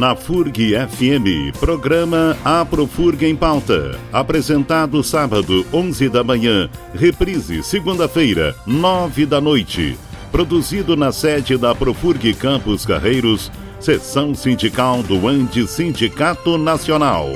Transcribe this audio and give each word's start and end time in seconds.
na 0.00 0.16
FURG 0.16 0.72
FM, 0.88 1.54
programa 1.60 2.34
Aprofurg 2.42 3.22
em 3.26 3.36
Pauta. 3.36 4.00
Apresentado 4.10 5.04
sábado, 5.04 5.66
11 5.70 6.08
da 6.08 6.24
manhã, 6.24 6.70
reprise 6.94 7.62
segunda-feira, 7.62 8.56
9 8.66 9.26
da 9.26 9.42
noite. 9.42 9.98
Produzido 10.32 10.96
na 10.96 11.12
sede 11.12 11.58
da 11.58 11.74
Profurg 11.74 12.32
Campos 12.32 12.86
Carreiros, 12.86 13.52
seção 13.78 14.34
sindical 14.34 15.02
do 15.02 15.28
Andes 15.28 15.68
Sindicato 15.68 16.56
Nacional. 16.56 17.28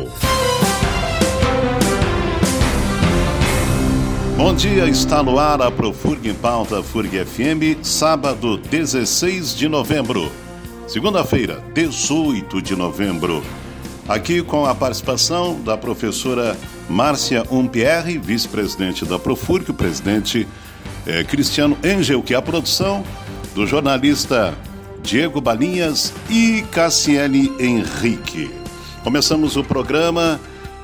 Bom 4.39 4.55
dia, 4.55 4.87
está 4.87 5.23
no 5.23 5.39
ar 5.39 5.61
a 5.61 5.71
Profurg 5.71 6.31
em 6.31 6.35
Pauta 6.35 6.83
FURG 6.83 7.27
FM, 7.27 7.85
sábado 7.85 8.57
16 8.57 9.55
de 9.55 9.69
novembro. 9.69 10.33
Segunda-feira, 10.87 11.65
18 11.73 12.61
de 12.61 12.77
novembro. 12.77 13.43
Aqui 14.07 14.43
com 14.43 14.67
a 14.67 14.75
participação 14.75 15.61
da 15.63 15.79
professora 15.79 16.57
Márcia 16.91 17.43
Umpierre, 17.51 18.19
vice-presidente 18.19 19.05
da 19.07 19.19
Profurg, 19.19 19.71
o 19.71 19.75
presidente 19.75 20.47
eh, 21.07 21.25
Cristiano 21.25 21.77
Engel, 21.83 22.23
que 22.23 22.35
é 22.35 22.37
a 22.37 22.43
produção 22.43 23.03
do 23.55 23.67
jornalista 23.67 24.55
Diego 25.03 25.41
Balinhas 25.41 26.13
e 26.29 26.63
Cassiele 26.71 27.51
Henrique. 27.59 28.51
Começamos 29.03 29.57
o 29.57 29.65
programa 29.65 30.39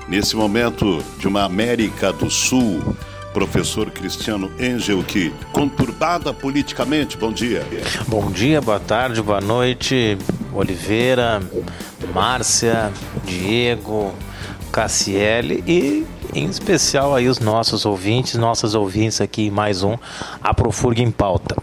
nesse 0.09 0.35
momento 0.35 1.05
de 1.19 1.29
uma 1.29 1.45
América 1.45 2.11
do 2.11 2.31
Sul 2.31 2.97
professor 3.33 3.91
Cristiano 3.91 4.51
Engel, 4.59 5.03
que 5.03 5.33
conturbada 5.53 6.33
politicamente. 6.33 7.17
Bom 7.17 7.33
dia. 7.33 7.65
Bom 8.07 8.31
dia, 8.31 8.61
boa 8.61 8.81
tarde, 8.81 9.23
boa 9.23 9.41
noite, 9.41 10.19
Oliveira, 10.53 11.41
Márcia, 12.13 12.93
Diego, 13.25 14.13
Cassiele 14.73 15.63
e 15.67 16.07
em 16.35 16.47
especial 16.47 17.15
aí 17.15 17.29
os 17.29 17.41
nossos 17.41 17.85
ouvintes, 17.85 18.35
nossas 18.35 18.75
ouvintes 18.75 19.21
aqui, 19.21 19.51
mais 19.51 19.83
um 19.83 19.97
Aprofurga 20.43 21.03
em 21.03 21.11
Pauta. 21.11 21.57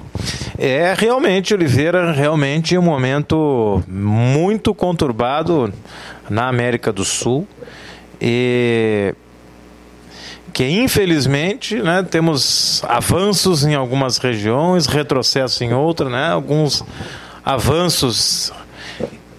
É 0.58 0.94
realmente, 0.98 1.54
Oliveira, 1.54 2.12
realmente 2.12 2.78
um 2.78 2.82
momento 2.82 3.82
muito 3.88 4.74
conturbado 4.74 5.72
na 6.30 6.48
América 6.48 6.92
do 6.92 7.06
Sul. 7.06 7.48
E 8.20 9.14
que 10.58 10.68
infelizmente 10.68 11.76
né, 11.76 12.02
temos 12.02 12.84
avanços 12.88 13.64
em 13.64 13.76
algumas 13.76 14.18
regiões, 14.18 14.88
retrocessos 14.88 15.62
em 15.62 15.72
outras, 15.72 16.12
né, 16.12 16.32
alguns 16.32 16.84
avanços. 17.46 18.52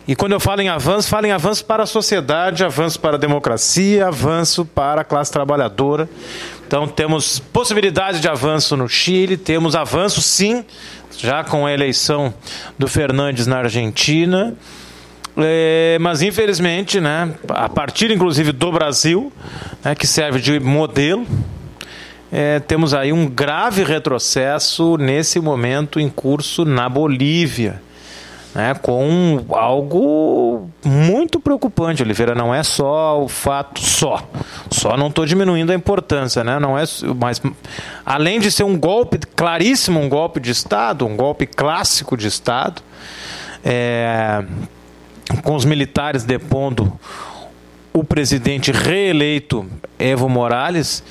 E 0.06 0.14
quando 0.14 0.30
eu 0.30 0.39
falo 0.39 0.61
em 0.61 0.69
avanço, 0.69 1.08
falo 1.08 1.27
em 1.27 1.33
avanço 1.33 1.64
para 1.64 1.83
a 1.83 1.86
sociedade, 1.86 2.64
avanço 2.64 3.00
para 3.00 3.16
a 3.16 3.19
democracia, 3.19 4.06
avanço 4.06 4.64
para 4.64 5.00
a 5.00 5.05
classe 5.05 5.33
trabalhadora. 5.33 6.08
Então 6.64 6.86
temos 6.86 7.41
possibilidade 7.41 8.20
de 8.20 8.28
avanço 8.28 8.77
no 8.77 8.89
Chile, 8.89 9.36
temos 9.36 9.74
avanço 9.74 10.22
sim, 10.22 10.64
já 11.19 11.42
com 11.42 11.66
a 11.66 11.72
eleição 11.72 12.33
do 12.78 12.86
Fernandes 12.86 13.48
na 13.48 13.58
Argentina. 13.58 14.56
É, 15.41 15.98
mas 16.00 16.20
infelizmente, 16.20 17.00
né, 17.00 17.33
a 17.48 17.69
partir 17.69 18.11
inclusive 18.11 18.50
do 18.50 18.72
Brasil, 18.72 19.33
né, 19.84 19.95
que 19.95 20.06
serve 20.06 20.41
de 20.41 20.58
modelo, 20.58 21.25
é, 22.30 22.58
temos 22.61 22.92
aí 22.92 23.12
um 23.12 23.27
grave 23.27 23.84
retrocesso 23.84 24.97
nesse 24.97 25.41
momento 25.41 26.00
em 26.00 26.08
curso 26.08 26.64
na 26.64 26.89
Bolívia. 26.89 27.83
Né, 28.55 28.75
com 28.75 29.45
algo 29.50 30.69
muito 30.84 31.39
preocupante, 31.39 32.02
Oliveira. 32.02 32.34
Não 32.34 32.52
é 32.52 32.62
só 32.62 33.23
o 33.23 33.29
fato 33.29 33.79
só, 33.80 34.27
só 34.70 34.96
não 34.96 35.08
estou 35.08 35.27
diminuindo 35.27 35.70
a 35.70 35.74
importância, 35.74 36.42
né? 36.42 36.58
Não 36.58 36.77
é, 36.77 36.83
mas 37.14 37.41
além 38.05 38.41
de 38.41 38.51
ser 38.51 38.64
um 38.64 38.77
golpe 38.77 39.18
claríssimo, 39.36 40.01
um 40.01 40.08
golpe 40.08 40.41
de 40.41 40.51
Estado, 40.51 41.07
um 41.07 41.14
golpe 41.14 41.46
clássico 41.46 42.17
de 42.17 42.27
Estado, 42.27 42.83
é, 43.62 44.42
com 45.42 45.55
os 45.55 45.64
militares 45.64 46.24
depondo 46.24 46.92
o 47.92 48.05
presidente 48.05 48.70
reeleito 48.70 49.66
Evo 49.98 50.28
Morales 50.28 51.02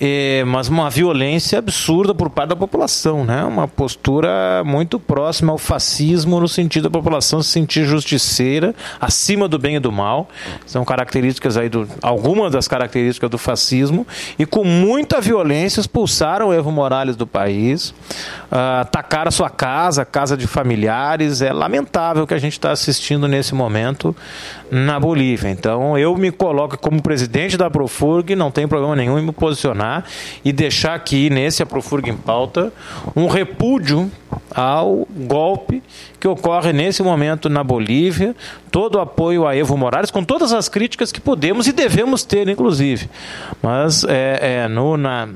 é, 0.00 0.44
mas 0.44 0.68
uma 0.68 0.90
violência 0.90 1.58
absurda 1.58 2.14
por 2.14 2.28
parte 2.28 2.50
da 2.50 2.56
população, 2.56 3.24
né? 3.24 3.42
Uma 3.44 3.66
postura 3.66 4.62
muito 4.64 5.00
próxima 5.00 5.52
ao 5.52 5.58
fascismo 5.58 6.38
no 6.38 6.48
sentido 6.48 6.84
da 6.84 6.90
população 6.90 7.42
se 7.42 7.50
sentir 7.50 7.84
justiceira, 7.84 8.74
acima 9.00 9.48
do 9.48 9.58
bem 9.58 9.76
e 9.76 9.80
do 9.80 9.90
mal. 9.90 10.28
São 10.66 10.84
características 10.84 11.56
aí 11.56 11.68
do 11.68 11.88
algumas 12.02 12.52
das 12.52 12.68
características 12.68 13.30
do 13.30 13.38
fascismo 13.38 14.06
e 14.38 14.44
com 14.44 14.64
muita 14.64 15.20
violência 15.20 15.80
expulsaram 15.80 16.48
o 16.48 16.52
Evo 16.52 16.70
Morales 16.70 17.16
do 17.16 17.26
país, 17.26 17.90
uh, 18.50 18.80
atacaram 18.82 19.28
a 19.28 19.32
sua 19.32 19.48
casa, 19.48 20.04
casa 20.04 20.36
de 20.36 20.46
familiares. 20.46 21.40
É 21.40 21.52
lamentável 21.52 22.24
o 22.24 22.26
que 22.26 22.34
a 22.34 22.38
gente 22.38 22.52
está 22.52 22.70
assistindo 22.70 23.26
nesse 23.26 23.54
momento 23.54 24.14
na 24.70 24.98
Bolívia. 24.98 25.48
Então 25.48 25.98
eu 25.98 26.16
me 26.16 26.30
coloco 26.30 26.76
como 26.78 27.02
presidente 27.02 27.56
da 27.56 27.70
Profurg, 27.70 28.34
não 28.34 28.50
tem 28.50 28.66
problema 28.66 28.96
nenhum 28.96 29.18
em 29.18 29.22
me 29.22 29.32
posicionar 29.32 30.04
e 30.44 30.52
deixar 30.52 30.94
aqui 30.94 31.30
nesse 31.30 31.62
Aprofurga 31.62 32.10
em 32.10 32.16
Pauta 32.16 32.72
um 33.14 33.26
repúdio 33.26 34.10
ao 34.54 35.06
golpe 35.10 35.82
que 36.18 36.26
ocorre 36.26 36.72
nesse 36.72 37.02
momento 37.02 37.48
na 37.48 37.62
Bolívia, 37.62 38.34
todo 38.70 38.96
o 38.96 39.00
apoio 39.00 39.46
a 39.46 39.54
Evo 39.54 39.76
Morales, 39.76 40.10
com 40.10 40.24
todas 40.24 40.52
as 40.52 40.68
críticas 40.68 41.12
que 41.12 41.20
podemos 41.20 41.66
e 41.66 41.72
devemos 41.72 42.24
ter, 42.24 42.48
inclusive. 42.48 43.08
Mas 43.62 44.04
é, 44.04 44.62
é 44.64 44.68
no, 44.68 44.96
na, 44.96 45.28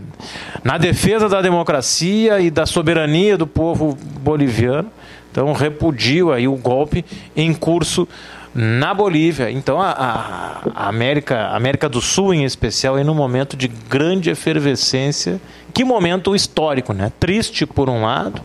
na 0.64 0.78
defesa 0.78 1.28
da 1.28 1.40
democracia 1.42 2.40
e 2.40 2.50
da 2.50 2.66
soberania 2.66 3.36
do 3.36 3.46
povo 3.46 3.96
boliviano, 4.20 4.90
então 5.30 5.52
repudio 5.52 6.32
aí 6.32 6.48
o 6.48 6.56
golpe 6.56 7.04
em 7.36 7.54
curso 7.54 8.08
na 8.54 8.92
Bolívia. 8.92 9.50
Então 9.50 9.80
a, 9.80 10.62
a, 10.74 10.88
América, 10.88 11.36
a 11.36 11.56
América 11.56 11.88
do 11.88 12.00
Sul 12.00 12.34
em 12.34 12.44
especial 12.44 12.98
é 12.98 13.04
num 13.04 13.14
momento 13.14 13.56
de 13.56 13.68
grande 13.68 14.30
efervescência. 14.30 15.40
Que 15.72 15.84
momento 15.84 16.34
histórico, 16.34 16.92
né? 16.92 17.12
Triste 17.20 17.64
por 17.64 17.88
um 17.88 18.02
lado, 18.02 18.42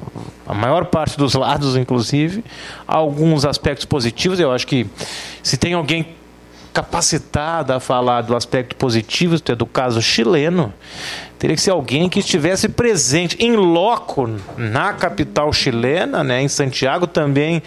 a 0.48 0.54
maior 0.54 0.86
parte 0.86 1.18
dos 1.18 1.34
lados, 1.34 1.76
inclusive, 1.76 2.44
alguns 2.88 3.46
aspectos 3.46 3.86
positivos. 3.86 4.40
Eu 4.40 4.52
acho 4.52 4.68
que 4.68 4.86
se 5.42 5.58
tem 5.58 5.74
alguém 5.74 6.06
capacitado 6.72 7.72
a 7.72 7.80
falar 7.80 8.22
do 8.22 8.36
aspecto 8.36 8.76
positivo, 8.76 9.38
é 9.48 9.56
do 9.56 9.66
caso 9.66 10.02
chileno, 10.02 10.74
teria 11.40 11.56
que 11.56 11.62
ser 11.62 11.72
alguém 11.72 12.10
que 12.10 12.20
estivesse 12.20 12.68
presente 12.68 13.38
em 13.40 13.56
loco 13.56 14.30
na 14.58 14.92
capital 14.92 15.54
chilena, 15.54 16.22
né, 16.22 16.42
em 16.42 16.50
Santiago, 16.50 17.08
também 17.08 17.64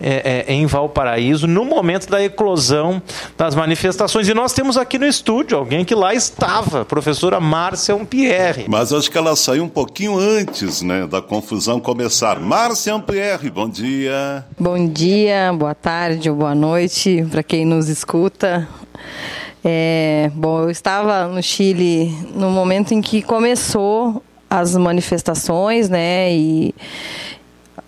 é, 0.00 0.44
é, 0.48 0.52
em 0.52 0.66
Valparaíso, 0.66 1.46
no 1.46 1.64
momento 1.64 2.08
da 2.08 2.22
eclosão 2.22 3.00
das 3.36 3.54
manifestações. 3.54 4.28
E 4.28 4.34
nós 4.34 4.52
temos 4.52 4.76
aqui 4.76 4.98
no 4.98 5.06
estúdio 5.06 5.56
alguém 5.58 5.84
que 5.84 5.94
lá 5.94 6.14
estava, 6.14 6.82
a 6.82 6.84
professora 6.84 7.40
Márcia 7.40 7.96
Pierre. 8.04 8.66
Mas 8.68 8.92
acho 8.92 9.10
que 9.10 9.18
ela 9.18 9.34
saiu 9.34 9.64
um 9.64 9.68
pouquinho 9.68 10.18
antes 10.18 10.82
né, 10.82 11.06
da 11.06 11.22
confusão 11.22 11.80
começar. 11.80 12.38
Márcia 12.38 12.98
Pierre, 12.98 13.50
bom 13.50 13.68
dia. 13.68 14.44
Bom 14.58 14.88
dia, 14.88 15.52
boa 15.52 15.74
tarde 15.74 16.28
ou 16.30 16.36
boa 16.36 16.54
noite 16.54 17.26
para 17.30 17.42
quem 17.42 17.64
nos 17.64 17.88
escuta. 17.88 18.68
É, 19.64 20.30
bom, 20.34 20.62
eu 20.62 20.70
estava 20.70 21.26
no 21.26 21.42
Chile 21.42 22.14
no 22.34 22.50
momento 22.50 22.92
em 22.92 23.00
que 23.00 23.20
começou 23.20 24.22
as 24.48 24.76
manifestações, 24.76 25.88
né? 25.88 26.32
E 26.32 26.74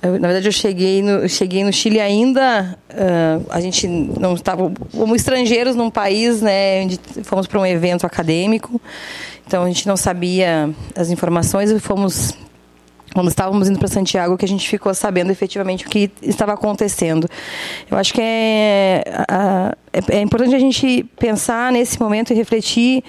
eu, 0.00 0.12
na 0.12 0.28
verdade, 0.28 0.46
eu 0.46 0.52
cheguei 0.52 1.02
no, 1.02 1.10
eu 1.10 1.28
cheguei 1.28 1.64
no 1.64 1.72
Chile 1.72 2.00
ainda. 2.00 2.78
Uh, 2.90 3.46
a 3.50 3.60
gente 3.60 3.88
não 3.88 4.34
estava 4.34 4.70
como 4.92 5.16
estrangeiros 5.16 5.74
num 5.74 5.90
país, 5.90 6.40
né? 6.40 6.84
Onde 6.84 7.00
fomos 7.24 7.46
para 7.46 7.58
um 7.58 7.66
evento 7.66 8.06
acadêmico, 8.06 8.80
então 9.46 9.64
a 9.64 9.66
gente 9.66 9.86
não 9.88 9.96
sabia 9.96 10.70
as 10.94 11.10
informações 11.10 11.70
e 11.70 11.80
fomos 11.80 12.32
quando 13.14 13.28
estávamos 13.28 13.68
indo 13.68 13.78
para 13.78 13.88
Santiago 13.88 14.36
que 14.36 14.44
a 14.44 14.48
gente 14.48 14.68
ficou 14.68 14.92
sabendo 14.94 15.32
efetivamente 15.32 15.86
o 15.86 15.88
que 15.88 16.10
estava 16.22 16.52
acontecendo. 16.52 17.26
Eu 17.90 17.96
acho 17.96 18.12
que 18.12 18.20
é, 18.20 19.02
é, 19.92 20.18
é 20.18 20.20
importante 20.20 20.54
a 20.54 20.58
gente 20.58 21.04
pensar 21.18 21.72
nesse 21.72 21.98
momento 21.98 22.32
e 22.32 22.36
refletir 22.36 23.02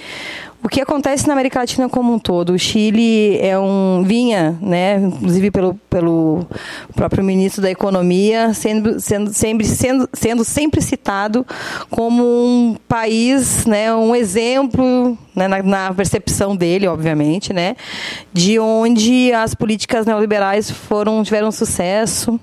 o 0.62 0.68
que 0.68 0.82
acontece 0.82 1.26
na 1.26 1.34
América 1.34 1.60
Latina 1.60 1.88
como 1.88 2.14
um 2.14 2.20
todo. 2.20 2.54
O 2.54 2.60
Chile 2.60 3.38
é 3.38 3.58
um 3.58 4.04
vinha, 4.06 4.58
né, 4.62 4.98
inclusive 4.98 5.52
pelo, 5.52 5.76
pelo 5.90 6.46
próprio 6.94 7.24
ministro 7.24 7.62
da 7.62 7.72
Economia, 7.72 8.54
sendo, 8.54 9.00
sendo, 9.00 9.34
sempre, 9.34 9.66
sendo, 9.66 10.10
sendo 10.12 10.44
sempre 10.44 10.82
citado 10.82 11.46
como 11.90 12.24
um 12.24 12.76
país, 12.88 13.66
né, 13.66 13.94
um 13.94 14.14
exemplo 14.14 15.18
né, 15.34 15.48
na, 15.48 15.64
na, 15.64 15.94
percepção 15.94 16.56
dele, 16.56 16.88
obviamente, 16.88 17.54
né, 17.54 17.78
de 18.34 18.60
onde 18.60 19.32
as 19.32 19.56
políticas 19.56 20.06
neoliberais 20.06 20.70
foram 20.70 21.24
tiveram 21.24 21.52
sucesso. 21.52 22.38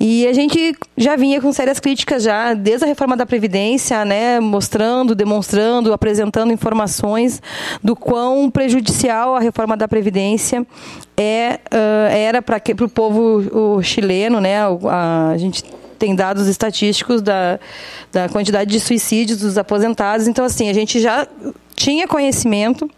E 0.00 0.26
a 0.26 0.32
gente 0.32 0.74
já 0.96 1.14
vinha 1.16 1.40
com 1.40 1.52
sérias 1.52 1.78
críticas 1.78 2.22
já 2.22 2.54
desde 2.54 2.84
a 2.84 2.88
reforma 2.88 3.14
da 3.14 3.26
previdência, 3.26 4.02
né, 4.06 4.40
mostrando, 4.40 5.14
demonstrando, 5.14 5.92
apresentando 5.92 6.52
informações 6.52 7.41
do 7.82 7.96
quão 7.96 8.50
prejudicial 8.50 9.34
a 9.34 9.40
reforma 9.40 9.76
da 9.76 9.88
previdência 9.88 10.66
é 11.16 11.60
uh, 11.72 12.10
era 12.10 12.42
para 12.42 12.60
o 12.82 12.88
povo 12.88 13.82
chileno, 13.82 14.40
né, 14.40 14.58
a, 14.60 15.30
a 15.30 15.36
gente 15.36 15.64
tem 16.02 16.16
dados 16.16 16.48
estatísticos 16.48 17.22
da, 17.22 17.60
da 18.10 18.28
quantidade 18.28 18.68
de 18.68 18.80
suicídios 18.80 19.38
dos 19.38 19.56
aposentados. 19.56 20.26
Então, 20.26 20.44
assim, 20.44 20.68
a 20.68 20.72
gente 20.72 21.00
já 21.00 21.28
tinha 21.76 22.08
conhecimento 22.08 22.90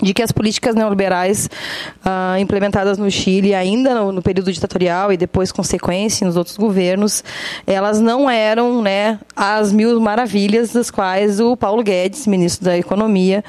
de 0.00 0.12
que 0.12 0.22
as 0.22 0.30
políticas 0.30 0.74
neoliberais 0.74 1.48
ah, 2.04 2.36
implementadas 2.38 2.98
no 2.98 3.10
Chile, 3.10 3.54
ainda 3.54 3.94
no, 3.94 4.12
no, 4.12 4.22
período 4.22 4.52
ditatorial 4.52 5.12
e 5.12 5.16
depois 5.16 5.50
consequência 5.50 6.26
nos 6.26 6.36
outros 6.36 6.56
governos, 6.56 7.24
elas 7.66 8.00
não 8.00 8.28
eram 8.28 8.82
né, 8.82 9.18
as 9.34 9.72
mil 9.72 9.98
maravilhas 10.00 10.72
das 10.72 10.90
quais 10.90 11.40
o 11.40 11.56
Paulo 11.56 11.82
Guedes, 11.82 12.26
ministro 12.26 12.66
da 12.66 12.76
Economia 12.76 13.42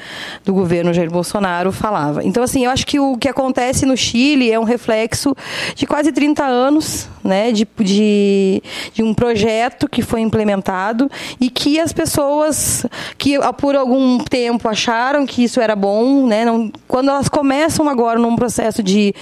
do 0.44 0.54
governo 0.54 0.92
Jair 0.94 1.10
Bolsonaro, 1.10 1.70
falava. 1.70 2.24
Então, 2.24 2.42
assim, 2.42 2.64
eu 2.64 2.70
acho 2.70 2.86
que 2.86 2.98
o 2.98 3.16
que 3.18 3.28
acontece 3.28 3.84
no 3.84 3.96
Chile 3.96 4.50
é 4.50 4.58
um 4.58 4.64
reflexo 4.64 5.34
de 5.74 5.86
quase 5.86 6.12
30 6.12 6.44
anos 6.44 7.08
né, 7.28 7.52
de, 7.52 7.68
de, 7.78 8.62
de 8.94 9.02
um 9.02 9.12
projeto 9.12 9.88
que 9.88 10.02
foi 10.02 10.20
implementado 10.20 11.10
e 11.38 11.50
que 11.50 11.78
as 11.78 11.92
pessoas 11.92 12.86
que 13.16 13.34
por 13.58 13.76
algum 13.76 14.18
tempo 14.18 14.68
acharam 14.68 15.26
que 15.26 15.44
isso 15.44 15.60
era 15.60 15.76
bom, 15.76 16.26
né, 16.26 16.44
não, 16.44 16.72
quando 16.88 17.10
elas 17.10 17.28
começam 17.28 17.88
agora 17.88 18.18
num 18.18 18.34
processo 18.34 18.82
de 18.82 19.14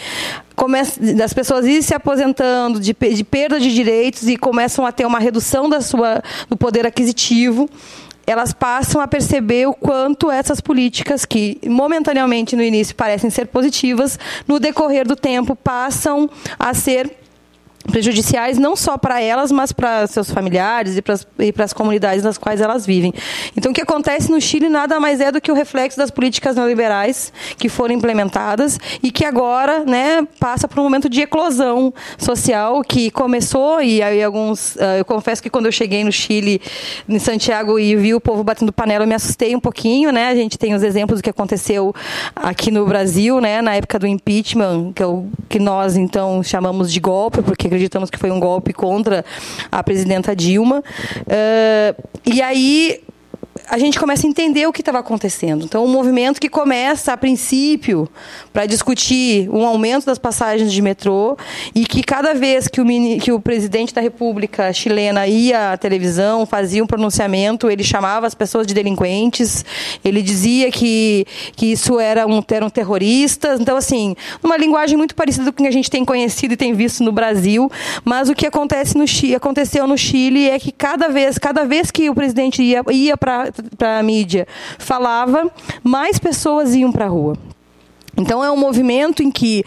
das 1.19 1.35
pessoas 1.35 1.67
ir 1.67 1.83
se 1.83 1.95
aposentando, 1.95 2.81
de, 2.81 2.95
de 2.95 3.25
perda 3.25 3.61
de 3.61 3.75
direitos 3.75 4.27
e 4.27 4.39
começam 4.39 4.87
a 4.87 4.91
ter 4.91 5.05
uma 5.05 5.19
redução 5.19 5.69
da 5.69 5.83
sua, 5.83 6.23
do 6.49 6.57
poder 6.57 6.87
aquisitivo, 6.87 7.69
elas 8.27 8.53
passam 8.53 9.01
a 9.01 9.07
perceber 9.07 9.69
o 9.69 9.73
quanto 9.73 10.31
essas 10.31 10.61
políticas 10.61 11.25
que 11.25 11.59
momentaneamente 11.65 12.57
no 12.57 12.63
início 12.63 12.95
parecem 12.95 13.31
ser 13.31 13.47
positivas, 13.47 14.19
no 14.49 14.59
decorrer 14.59 15.07
do 15.07 15.15
tempo 15.15 15.55
passam 15.55 16.29
a 16.59 16.75
ser 16.75 17.17
prejudiciais 17.87 18.59
não 18.59 18.77
só 18.77 18.99
para 18.99 19.21
elas, 19.21 19.51
mas 19.51 19.73
para 19.73 20.07
seus 20.07 20.31
familiares 20.31 20.97
e 20.97 21.53
para 21.53 21.65
as 21.65 21.73
comunidades 21.73 22.25
nas 22.25 22.39
quais 22.39 22.61
elas 22.61 22.87
vivem. 22.87 23.13
Então, 23.57 23.73
o 23.73 23.75
que 23.75 23.81
acontece 23.81 24.31
no 24.31 24.41
Chile 24.41 24.69
nada 24.69 24.99
mais 25.01 25.21
é 25.21 25.31
do 25.33 25.41
que 25.41 25.51
o 25.51 25.55
reflexo 25.55 25.97
das 25.99 26.11
políticas 26.11 26.57
neoliberais 26.57 27.33
que 27.57 27.69
foram 27.69 27.95
implementadas 27.95 28.79
e 29.03 29.11
que 29.11 29.25
agora 29.25 29.85
né, 29.85 30.27
passa 30.39 30.69
por 30.69 30.81
um 30.81 30.83
momento 30.83 31.09
de 31.09 31.21
eclosão 31.23 31.93
social 32.19 32.83
que 32.83 33.11
começou, 33.11 33.83
e 33.83 34.03
aí 34.03 34.23
alguns. 34.23 34.77
Ah, 34.79 34.99
eu 34.99 35.05
confesso 35.05 35.43
que 35.43 35.51
quando 35.51 35.67
eu 35.67 35.73
cheguei 35.73 36.05
no 36.05 36.13
Chile, 36.13 36.61
em 37.09 37.19
Santiago, 37.19 37.79
e 37.79 37.95
vi 37.97 38.15
o 38.15 38.21
povo 38.21 38.43
batendo 38.43 38.73
panela, 38.73 39.05
eu 39.05 39.09
me 39.09 39.15
assustei 39.15 39.55
um 39.55 39.61
pouquinho. 39.61 40.11
Né? 40.11 40.29
A 40.29 40.35
gente 40.35 40.59
tem 40.59 40.75
os 40.75 40.83
exemplos 40.83 41.21
do 41.21 41.23
que 41.23 41.31
aconteceu 41.31 41.95
aqui 42.35 42.71
no 42.71 42.87
Brasil, 42.87 43.41
né, 43.41 43.63
na 43.63 43.75
época 43.75 43.99
do 43.99 44.07
impeachment, 44.07 44.93
que, 44.95 45.03
eu, 45.03 45.29
que 45.49 45.59
nós 45.59 45.97
então 45.97 46.43
chamamos 46.43 46.93
de 46.93 47.01
golpe, 47.01 47.43
porque 47.43 47.69
acreditamos 47.77 48.11
que 48.11 48.19
foi 48.19 48.31
um 48.31 48.41
golpe 48.41 48.73
contra 48.73 49.25
a 49.71 49.83
presidenta 49.83 50.35
Dilma. 50.35 50.83
Uh, 51.21 52.03
e 52.25 52.43
aí 52.43 53.01
a 53.69 53.79
gente 53.79 53.99
começa 53.99 54.27
a 54.27 54.31
entender 54.31 54.67
o 54.67 54.73
que 54.73 54.81
estava 54.81 54.99
acontecendo. 54.99 55.65
Então, 55.65 55.85
um 55.85 55.89
movimento 55.89 56.41
que 56.41 56.49
começa, 56.49 57.13
a 57.13 57.17
princípio, 57.17 58.09
para 58.53 58.67
discutir 58.67 59.49
um 59.51 59.65
aumento 59.65 60.07
das 60.07 60.19
passagens 60.19 60.73
de 60.73 60.83
metrô 60.83 61.37
e 61.75 61.85
que 61.85 62.03
cada 62.03 62.35
vez 62.35 62.69
que 62.69 62.81
o, 62.81 62.85
mini, 62.85 63.19
que 63.19 63.33
o 63.33 63.41
presidente 63.41 63.95
da 63.95 64.01
República 64.01 64.73
chilena 64.73 65.27
ia 65.27 65.73
à 65.73 65.77
televisão, 65.77 66.47
fazia 66.47 66.83
um 66.83 66.87
pronunciamento, 66.87 67.71
ele 67.71 67.85
chamava 67.85 68.27
as 68.27 68.35
pessoas 68.35 68.67
de 68.67 68.75
delinquentes, 68.75 69.65
ele 70.05 70.23
dizia 70.23 70.71
que, 70.71 71.27
que 71.55 71.67
isso 71.67 71.99
era 71.99 72.27
um, 72.27 72.43
eram 72.51 72.71
terroristas. 72.71 73.61
Então, 73.61 73.77
assim, 73.77 74.15
uma 74.43 74.57
linguagem 74.57 74.97
muito 74.97 75.15
parecida 75.15 75.53
com 75.53 75.61
o 75.61 75.65
que 75.65 75.69
a 75.69 75.73
gente 75.73 75.91
tem 75.91 76.05
conhecido 76.05 76.55
e 76.55 76.57
tem 76.57 76.73
visto 76.73 77.03
no 77.03 77.13
Brasil, 77.13 77.71
mas 78.05 78.29
o 78.29 78.35
que 78.35 78.47
acontece 78.47 78.97
no 78.97 79.07
aconteceu 79.35 79.87
no 79.87 79.97
Chile 79.97 80.49
é 80.49 80.59
que 80.59 80.73
cada 80.73 81.09
vez, 81.09 81.39
cada 81.39 81.65
vez 81.65 81.91
que 81.91 82.11
o 82.11 82.15
presidente 82.15 82.63
ia, 82.63 82.83
ia 82.91 83.17
para 83.17 83.46
para 83.77 83.99
a 83.99 84.03
mídia 84.03 84.47
falava, 84.79 85.51
mais 85.83 86.19
pessoas 86.19 86.75
iam 86.75 86.93
para 86.93 87.07
a 87.07 87.09
rua. 87.09 87.37
Então 88.17 88.43
é 88.43 88.51
um 88.51 88.57
movimento 88.57 89.23
em 89.23 89.31
que 89.31 89.63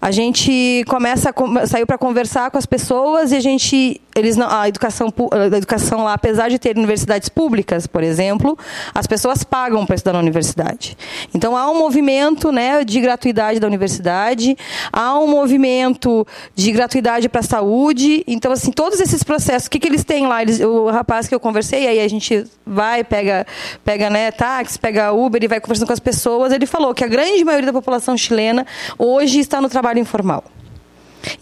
a 0.00 0.10
gente 0.10 0.84
começa 0.88 1.30
a 1.30 1.66
saiu 1.66 1.86
para 1.86 1.98
conversar 1.98 2.50
com 2.50 2.56
as 2.56 2.64
pessoas 2.64 3.30
e 3.30 3.36
a 3.36 3.40
gente 3.40 4.00
eles 4.20 4.36
não, 4.36 4.48
a 4.48 4.68
educação 4.68 5.12
a 5.32 5.56
educação 5.56 6.04
lá 6.04 6.14
apesar 6.14 6.48
de 6.48 6.58
ter 6.58 6.76
universidades 6.76 7.28
públicas 7.28 7.86
por 7.86 8.02
exemplo 8.02 8.58
as 8.94 9.06
pessoas 9.06 9.42
pagam 9.42 9.84
para 9.84 9.96
estudar 9.96 10.12
na 10.12 10.18
universidade. 10.18 10.96
Então 11.34 11.56
há 11.56 11.70
um 11.70 11.78
movimento 11.78 12.52
né 12.52 12.84
de 12.84 13.00
gratuidade 13.00 13.58
da 13.58 13.66
universidade 13.66 14.56
há 14.92 15.18
um 15.18 15.26
movimento 15.26 16.26
de 16.54 16.70
gratuidade 16.72 17.28
para 17.28 17.40
a 17.40 17.44
saúde. 17.44 18.24
Então 18.26 18.52
assim 18.52 18.70
todos 18.70 19.00
esses 19.00 19.22
processos 19.22 19.66
o 19.66 19.70
que, 19.70 19.78
que 19.78 19.88
eles 19.88 20.04
têm 20.04 20.26
lá? 20.26 20.42
Eles, 20.42 20.60
o 20.60 20.90
rapaz 20.90 21.26
que 21.26 21.34
eu 21.34 21.40
conversei 21.40 21.88
aí 21.88 22.00
a 22.00 22.08
gente 22.08 22.44
vai 22.66 23.02
pega 23.02 23.46
pega 23.84 24.10
né 24.10 24.30
táxi 24.30 24.78
pega 24.78 25.12
Uber 25.12 25.42
e 25.42 25.48
vai 25.48 25.60
conversando 25.60 25.86
com 25.86 25.92
as 25.92 26.00
pessoas 26.00 26.52
ele 26.52 26.66
falou 26.66 26.94
que 26.94 27.04
a 27.04 27.08
grande 27.08 27.44
maioria 27.44 27.66
da 27.66 27.72
população 27.72 28.16
chilena 28.16 28.66
hoje 28.98 29.40
está 29.40 29.60
no 29.60 29.68
trabalho 29.68 29.98
informal 29.98 30.44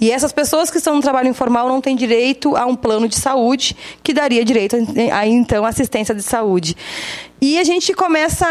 e 0.00 0.10
essas 0.10 0.32
pessoas 0.32 0.70
que 0.70 0.78
estão 0.78 0.94
no 0.94 1.02
trabalho 1.02 1.28
informal 1.28 1.68
não 1.68 1.80
têm 1.80 1.96
direito 1.96 2.56
a 2.56 2.66
um 2.66 2.76
plano 2.76 3.08
de 3.08 3.16
saúde 3.16 3.76
que 4.02 4.12
daria 4.12 4.44
direito 4.44 4.76
a, 5.12 5.26
então, 5.26 5.64
assistência 5.64 6.14
de 6.14 6.22
saúde. 6.22 6.76
E 7.40 7.58
a 7.58 7.64
gente 7.64 7.94
começa, 7.94 8.46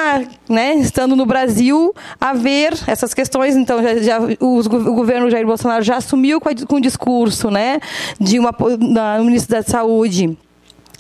né, 0.48 0.76
estando 0.76 1.16
no 1.16 1.26
Brasil, 1.26 1.94
a 2.22 2.34
ver 2.34 2.74
essas 2.88 3.14
questões. 3.14 3.56
Então, 3.56 3.84
já, 3.84 3.98
já 3.98 4.20
o, 4.40 4.60
o, 4.60 4.94
governo 4.94 5.30
Jair 5.30 5.46
Bolsonaro 5.46 5.84
já 5.84 5.98
assumiu 5.98 6.40
com, 6.40 6.48
a, 6.48 6.56
com 6.56 6.76
o 6.76 6.82
discurso 6.82 7.52
né, 7.52 7.82
de 8.20 8.40
uma, 8.40 8.56
da 8.94 9.20
ministro 9.20 9.56
da 9.58 9.64
Saúde 9.64 10.38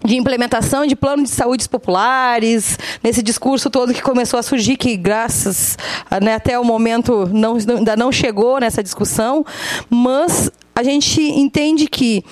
de 0.03 0.15
implementação 0.15 0.85
de 0.85 0.95
planos 0.95 1.29
de 1.29 1.35
saúde 1.35 1.67
populares, 1.67 2.77
nesse 3.03 3.21
discurso 3.21 3.69
todo 3.69 3.93
que 3.93 4.01
começou 4.01 4.39
a 4.39 4.43
surgir, 4.43 4.77
que 4.77 4.95
graças 4.95 5.77
né, 6.21 6.35
até 6.35 6.57
o 6.59 6.63
momento 6.63 7.27
não, 7.33 7.55
ainda 7.55 7.95
não 7.95 8.11
chegou 8.11 8.59
nessa 8.59 8.83
discussão, 8.83 9.45
mas 9.89 10.51
a 10.75 10.83
gente 10.83 11.21
entende 11.21 11.87
que 11.87 12.23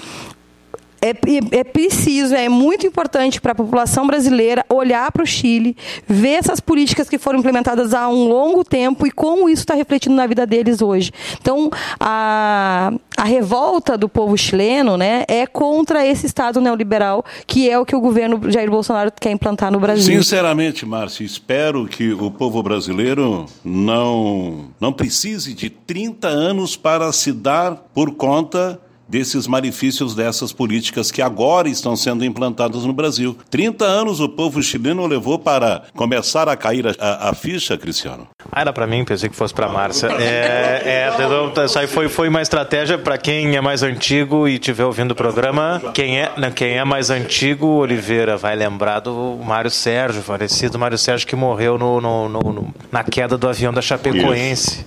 é, 1.01 1.13
é 1.51 1.63
preciso, 1.63 2.33
é 2.33 2.49
muito 2.49 2.87
importante 2.87 3.39
para 3.39 3.51
a 3.51 3.55
população 3.55 4.07
brasileira 4.07 4.65
olhar 4.69 5.11
para 5.11 5.23
o 5.23 5.25
Chile, 5.25 5.75
ver 6.07 6.35
essas 6.35 6.59
políticas 6.59 7.09
que 7.09 7.17
foram 7.17 7.39
implementadas 7.39 7.93
há 7.93 8.07
um 8.07 8.27
longo 8.27 8.63
tempo 8.63 9.05
e 9.05 9.11
como 9.11 9.49
isso 9.49 9.61
está 9.61 9.73
refletindo 9.73 10.15
na 10.15 10.25
vida 10.27 10.45
deles 10.45 10.81
hoje. 10.81 11.11
Então, 11.39 11.69
a, 11.99 12.91
a 13.17 13.23
revolta 13.23 13.97
do 13.97 14.09
povo 14.09 14.37
chileno 14.37 14.97
né, 14.97 15.23
é 15.27 15.45
contra 15.45 16.05
esse 16.05 16.25
Estado 16.25 16.59
neoliberal, 16.59 17.23
que 17.45 17.69
é 17.69 17.77
o 17.77 17.85
que 17.85 17.95
o 17.95 18.01
governo 18.01 18.39
Jair 18.51 18.69
Bolsonaro 18.69 19.11
quer 19.11 19.31
implantar 19.31 19.71
no 19.71 19.79
Brasil. 19.79 20.17
Sinceramente, 20.17 20.85
Márcio, 20.85 21.25
espero 21.25 21.87
que 21.87 22.13
o 22.13 22.31
povo 22.31 22.61
brasileiro 22.61 23.45
não, 23.63 24.69
não 24.79 24.91
precise 24.91 25.53
de 25.53 25.69
30 25.69 26.27
anos 26.27 26.75
para 26.75 27.11
se 27.11 27.31
dar 27.31 27.75
por 27.93 28.15
conta 28.15 28.79
desses 29.07 29.47
malefícios 29.47 30.15
dessas 30.15 30.51
políticas 30.51 31.11
que 31.11 31.21
agora 31.21 31.69
estão 31.69 31.95
sendo 31.95 32.25
implantadas 32.25 32.85
no 32.85 32.93
Brasil. 32.93 33.37
30 33.49 33.85
anos 33.85 34.19
o 34.19 34.29
povo 34.29 34.61
chileno 34.61 35.05
levou 35.05 35.37
para 35.37 35.83
começar 35.95 36.49
a 36.49 36.55
cair 36.55 36.87
a, 36.87 36.93
a, 36.99 37.29
a 37.29 37.33
ficha, 37.33 37.77
Cristiano. 37.77 38.27
Ah, 38.51 38.61
era 38.61 38.73
para 38.73 38.87
mim, 38.87 39.03
pensei 39.05 39.29
que 39.29 39.35
fosse 39.35 39.53
para 39.53 39.67
Márcia. 39.67 40.07
É, 40.07 41.09
é, 41.09 41.65
isso 41.65 41.79
aí 41.79 41.87
foi, 41.87 42.09
foi 42.09 42.29
uma 42.29 42.41
estratégia 42.41 42.97
para 42.97 43.17
quem 43.17 43.55
é 43.55 43.61
mais 43.61 43.83
antigo 43.83 44.47
e 44.47 44.55
estiver 44.55 44.85
ouvindo 44.85 45.11
o 45.11 45.15
programa. 45.15 45.81
Quem 45.93 46.19
é, 46.19 46.31
quem 46.55 46.77
é 46.77 46.83
mais 46.83 47.09
antigo, 47.09 47.67
Oliveira, 47.67 48.37
vai 48.37 48.55
lembrar 48.55 48.99
do 48.99 49.39
Mário 49.43 49.71
Sérgio, 49.71 50.21
falecido 50.21 50.79
Mário 50.79 50.97
Sérgio, 50.97 51.27
que 51.27 51.35
morreu 51.35 51.77
no, 51.77 52.01
no, 52.01 52.29
no, 52.29 52.73
na 52.91 53.03
queda 53.03 53.37
do 53.37 53.47
avião 53.47 53.73
da 53.73 53.81
Chapecoense. 53.81 54.79
Isso 54.79 54.85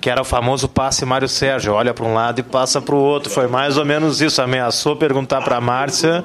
que 0.00 0.08
era 0.08 0.20
o 0.20 0.24
famoso 0.24 0.68
passe 0.68 1.04
Mário 1.04 1.28
Sérgio, 1.28 1.72
olha 1.72 1.92
para 1.92 2.04
um 2.04 2.14
lado 2.14 2.40
e 2.40 2.42
passa 2.42 2.80
para 2.80 2.94
o 2.94 2.98
outro. 2.98 3.30
Foi 3.30 3.47
mais 3.48 3.76
ou 3.76 3.84
menos 3.84 4.20
isso. 4.20 4.40
Ameaçou 4.40 4.96
perguntar 4.96 5.42
para 5.42 5.56
a 5.56 5.60
Márcia 5.60 6.24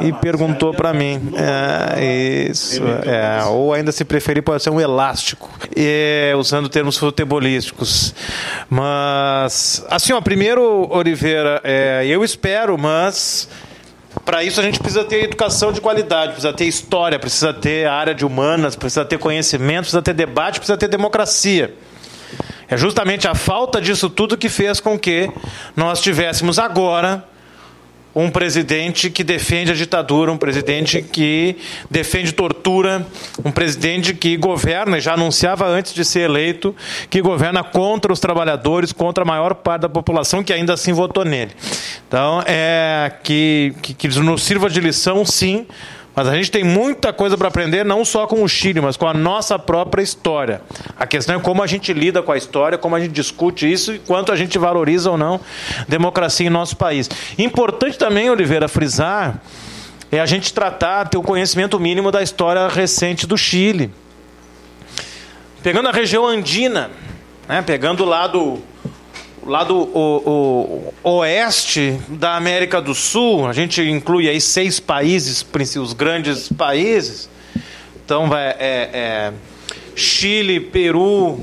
e 0.00 0.12
perguntou 0.12 0.72
para 0.74 0.92
mim. 0.92 1.32
É, 1.36 2.48
isso, 2.50 2.82
é, 3.04 3.44
ou 3.44 3.72
ainda 3.72 3.92
se 3.92 4.04
preferir, 4.04 4.42
pode 4.42 4.62
ser 4.62 4.70
um 4.70 4.80
elástico, 4.80 5.50
e, 5.76 6.32
usando 6.36 6.68
termos 6.68 6.96
futebolísticos. 6.96 8.14
Mas, 8.68 9.84
assim, 9.90 10.12
ó, 10.12 10.20
primeiro, 10.20 10.88
Oliveira, 10.90 11.60
é, 11.64 12.04
eu 12.06 12.24
espero, 12.24 12.76
mas 12.78 13.48
Para 14.24 14.44
isso 14.44 14.60
a 14.60 14.62
gente 14.62 14.78
precisa 14.78 15.04
ter 15.04 15.24
educação 15.24 15.72
de 15.72 15.80
qualidade, 15.80 16.32
precisa 16.32 16.52
ter 16.52 16.64
história, 16.64 17.18
precisa 17.18 17.52
ter 17.52 17.86
área 17.86 18.14
de 18.14 18.24
humanas, 18.24 18.76
precisa 18.76 19.04
ter 19.04 19.18
conhecimento, 19.18 19.80
precisa 19.82 20.02
ter 20.02 20.14
debate, 20.14 20.60
precisa 20.60 20.78
ter 20.78 20.88
democracia. 20.88 21.74
É 22.68 22.76
justamente 22.76 23.28
a 23.28 23.34
falta 23.34 23.80
disso 23.80 24.08
tudo 24.08 24.36
que 24.36 24.48
fez 24.48 24.80
com 24.80 24.98
que 24.98 25.30
nós 25.76 26.00
tivéssemos 26.00 26.58
agora 26.58 27.24
um 28.14 28.30
presidente 28.30 29.10
que 29.10 29.24
defende 29.24 29.72
a 29.72 29.74
ditadura, 29.74 30.30
um 30.30 30.36
presidente 30.36 31.02
que 31.02 31.56
defende 31.90 32.32
tortura, 32.32 33.04
um 33.44 33.50
presidente 33.50 34.14
que 34.14 34.36
governa, 34.36 35.00
já 35.00 35.14
anunciava 35.14 35.66
antes 35.66 35.92
de 35.92 36.04
ser 36.04 36.20
eleito, 36.20 36.74
que 37.10 37.20
governa 37.20 37.64
contra 37.64 38.12
os 38.12 38.20
trabalhadores, 38.20 38.92
contra 38.92 39.24
a 39.24 39.26
maior 39.26 39.54
parte 39.54 39.82
da 39.82 39.88
população 39.88 40.44
que 40.44 40.52
ainda 40.52 40.74
assim 40.74 40.92
votou 40.92 41.24
nele. 41.24 41.50
Então, 42.06 42.42
é 42.46 43.12
que, 43.24 43.74
que, 43.82 43.94
que 43.94 44.08
nos 44.20 44.44
sirva 44.44 44.70
de 44.70 44.80
lição, 44.80 45.24
sim, 45.24 45.66
mas 46.14 46.28
a 46.28 46.36
gente 46.36 46.50
tem 46.50 46.62
muita 46.62 47.12
coisa 47.12 47.36
para 47.36 47.48
aprender, 47.48 47.84
não 47.84 48.04
só 48.04 48.26
com 48.26 48.42
o 48.42 48.48
Chile, 48.48 48.80
mas 48.80 48.96
com 48.96 49.06
a 49.06 49.12
nossa 49.12 49.58
própria 49.58 50.02
história. 50.02 50.62
A 50.96 51.06
questão 51.06 51.36
é 51.36 51.40
como 51.40 51.62
a 51.62 51.66
gente 51.66 51.92
lida 51.92 52.22
com 52.22 52.30
a 52.30 52.36
história, 52.36 52.78
como 52.78 52.94
a 52.94 53.00
gente 53.00 53.12
discute 53.12 53.70
isso 53.70 53.92
e 53.92 53.98
quanto 53.98 54.30
a 54.30 54.36
gente 54.36 54.56
valoriza 54.58 55.10
ou 55.10 55.16
não 55.16 55.40
democracia 55.88 56.46
em 56.46 56.50
nosso 56.50 56.76
país. 56.76 57.10
Importante 57.36 57.98
também, 57.98 58.30
Oliveira, 58.30 58.68
frisar 58.68 59.40
é 60.12 60.20
a 60.20 60.26
gente 60.26 60.54
tratar, 60.54 61.08
ter 61.08 61.16
o 61.16 61.20
um 61.20 61.24
conhecimento 61.24 61.80
mínimo 61.80 62.12
da 62.12 62.22
história 62.22 62.68
recente 62.68 63.26
do 63.26 63.36
Chile. 63.36 63.92
Pegando 65.64 65.88
a 65.88 65.92
região 65.92 66.24
andina, 66.26 66.90
né, 67.48 67.62
pegando 67.62 68.04
o 68.04 68.06
lado 68.06 68.62
lá 69.46 69.64
do 69.64 69.76
o, 69.76 70.92
o, 71.02 71.10
oeste 71.10 71.98
da 72.08 72.36
América 72.36 72.80
do 72.80 72.94
Sul, 72.94 73.46
a 73.46 73.52
gente 73.52 73.82
inclui 73.82 74.28
aí 74.28 74.40
seis 74.40 74.80
países, 74.80 75.44
os 75.80 75.92
grandes 75.92 76.48
países. 76.48 77.28
Então 78.04 78.28
vai 78.28 78.48
é, 78.48 78.90
é, 78.92 79.32
Chile, 79.94 80.60
Peru, 80.60 81.38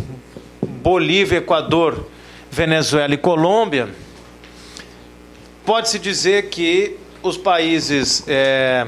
Bolívia, 0.62 1.38
Equador, 1.38 2.08
Venezuela 2.50 3.14
e 3.14 3.18
Colômbia. 3.18 3.90
Pode-se 5.66 6.00
dizer 6.00 6.50
que 6.50 6.98
os 7.22 7.38
países, 7.38 8.24
é, 8.28 8.88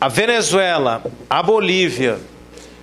a 0.00 0.08
Venezuela, 0.08 1.02
a 1.28 1.42
Bolívia, 1.42 2.18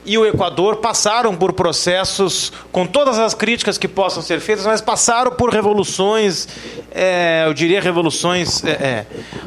e 0.05 0.17
o 0.17 0.25
Equador 0.25 0.77
passaram 0.77 1.35
por 1.35 1.53
processos, 1.53 2.51
com 2.71 2.85
todas 2.85 3.19
as 3.19 3.33
críticas 3.33 3.77
que 3.77 3.87
possam 3.87 4.23
ser 4.23 4.39
feitas, 4.39 4.65
mas 4.65 4.81
passaram 4.81 5.31
por 5.31 5.49
revoluções, 5.51 6.47
é, 6.91 7.43
eu 7.45 7.53
diria 7.53 7.79
revoluções 7.79 8.63
é, 8.63 8.71
é, 8.71 9.05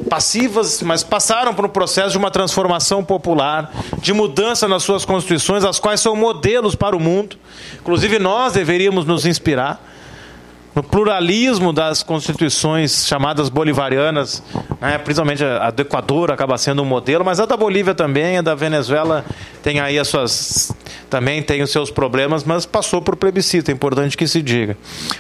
passivas, 0.09 0.81
mas 0.83 1.03
passaram 1.03 1.55
por 1.55 1.65
um 1.65 1.69
processo 1.69 2.11
de 2.11 2.19
uma 2.19 2.31
transformação 2.31 3.05
popular, 3.05 3.73
de 3.99 4.13
mudança 4.13 4.69
nas 4.69 4.83
suas 4.83 5.05
constituições, 5.05 5.65
as 5.65 5.79
quais 5.79 6.01
são 6.01 6.15
modelos 6.15 6.75
para 6.75 6.97
o 6.97 7.01
mundo. 7.01 7.37
Inclusive, 7.81 8.19
nós 8.19 8.53
deveríamos 8.53 9.05
nos 9.05 9.27
inspirar 9.27 9.94
no 10.75 10.83
pluralismo 10.83 11.73
das 11.73 12.03
constituições 12.03 13.07
chamadas 13.07 13.49
bolivarianas, 13.49 14.43
né, 14.81 14.99
principalmente 14.99 15.45
a 15.45 15.71
do 15.71 15.83
Equador 15.83 16.33
acaba 16.33 16.59
sendo 16.59 16.83
um 16.83 16.85
modelo, 16.85 17.25
mas 17.25 17.39
a 17.39 17.47
da 17.47 17.57
Bolívia 17.57 17.95
também, 17.95 18.39
a 18.39 18.43
da 18.43 18.55
Venezuela 18.55 19.25
tem 19.63 19.81
aí 19.81 19.99
as 19.99 20.09
suas 20.09 20.75
também 21.09 21.43
tem 21.45 21.63
os 21.63 21.71
seus 21.71 21.93
problemas, 21.93 22.43
mas 22.43 22.67
passou 22.67 23.01
por 23.01 23.15
plebiscito, 23.15 23.71
é 23.71 23.75
importante 23.75 24.17
que 24.17 24.27
se 24.27 24.43
diga. 24.43 24.77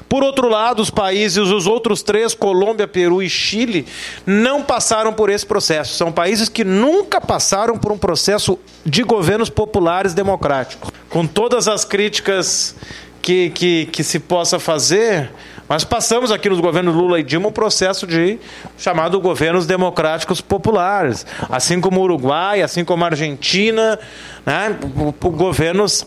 Por 0.09 0.25
outro 0.25 0.49
lado, 0.49 0.83
os 0.83 0.91
países, 0.91 1.39
os 1.39 1.69
outros 1.69 2.03
três, 2.03 2.35
Colômbia, 2.35 2.89
Peru 2.89 3.23
e 3.23 3.31
Chile, 3.31 3.87
não 4.27 4.61
passaram 4.61 5.13
por 5.13 5.31
esse 5.31 5.47
processo. 5.47 5.95
São 5.97 6.11
países 6.11 6.49
que 6.49 6.65
nunca 6.65 7.21
passaram 7.21 7.79
por 7.79 7.93
um 7.93 7.99
processo 7.99 8.59
de 8.85 9.05
governos 9.05 9.49
populares 9.49 10.15
democráticos. 10.15 10.91
Com 11.09 11.29
todas 11.29 11.69
as 11.69 11.85
críticas 11.85 12.75
que, 13.25 13.49
que, 13.49 13.87
que 13.87 14.04
se 14.04 14.21
possa 14.21 14.61
fazer, 14.61 15.31
mas 15.66 15.83
passamos 15.83 16.31
aqui 16.31 16.50
nos 16.50 16.61
governos 16.61 16.95
Lula 16.95 17.19
e 17.19 17.23
Dilma 17.23 17.49
um 17.49 17.52
processo 17.52 18.07
de 18.07 18.38
chamado 18.76 19.19
governos 19.19 19.64
democráticos 19.64 20.43
populares, 20.43 21.25
assim 21.49 21.81
como 21.81 22.00
o 22.00 22.04
Uruguai, 22.04 22.61
assim 22.61 22.85
como 22.85 23.02
a 23.02 23.07
Argentina, 23.07 23.99
né, 24.45 24.76
governos 25.23 26.07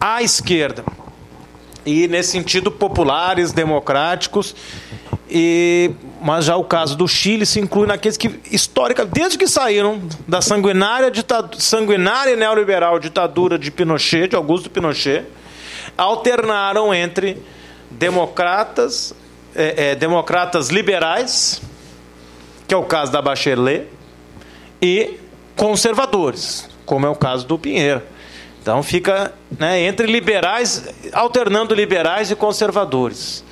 à 0.00 0.22
esquerda. 0.22 0.84
E 1.84 2.06
nesse 2.06 2.30
sentido 2.30 2.70
populares, 2.70 3.50
democráticos, 3.50 4.54
e, 5.28 5.90
mas 6.22 6.44
já 6.44 6.54
o 6.54 6.62
caso 6.62 6.96
do 6.96 7.08
Chile 7.08 7.44
se 7.44 7.58
inclui 7.58 7.88
naqueles 7.88 8.16
que, 8.16 8.38
histórica, 8.52 9.04
desde 9.04 9.36
que 9.36 9.48
saíram 9.48 10.00
da 10.28 10.40
sanguinária, 10.40 11.10
ditadura, 11.10 11.60
sanguinária 11.60 12.36
neoliberal 12.36 13.00
ditadura 13.00 13.58
de 13.58 13.72
Pinochet, 13.72 14.28
de 14.28 14.36
Augusto 14.36 14.70
Pinochet, 14.70 15.24
alternaram 15.96 16.94
entre 16.94 17.42
democratas, 17.90 19.14
é, 19.54 19.90
é, 19.90 19.94
democratas 19.94 20.68
liberais, 20.68 21.60
que 22.66 22.74
é 22.74 22.76
o 22.76 22.84
caso 22.84 23.12
da 23.12 23.22
Bachelet, 23.22 23.88
e 24.80 25.18
conservadores, 25.56 26.68
como 26.84 27.06
é 27.06 27.08
o 27.08 27.14
caso 27.14 27.46
do 27.46 27.58
Pinheiro. 27.58 28.02
Então 28.60 28.82
fica 28.82 29.32
né, 29.58 29.80
entre 29.80 30.06
liberais, 30.06 30.88
alternando 31.12 31.74
liberais 31.74 32.30
e 32.30 32.36
conservadores. 32.36 33.44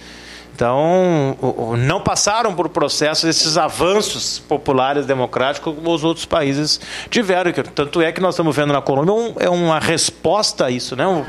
Então, 0.54 1.36
não 1.78 2.00
passaram 2.00 2.54
por 2.54 2.68
processos 2.68 3.24
esses 3.24 3.56
avanços 3.56 4.38
populares 4.38 5.04
democráticos 5.04 5.74
como 5.74 5.92
os 5.92 6.04
outros 6.04 6.24
países 6.24 6.80
tiveram. 7.10 7.50
Tanto 7.74 8.00
é 8.00 8.12
que 8.12 8.20
nós 8.20 8.34
estamos 8.34 8.54
vendo 8.54 8.72
na 8.72 8.80
Colômbia 8.80 9.12
um, 9.12 9.34
é 9.40 9.50
uma 9.50 9.80
resposta 9.80 10.66
a 10.66 10.70
isso, 10.70 10.94
né? 10.94 11.04
Um, 11.08 11.24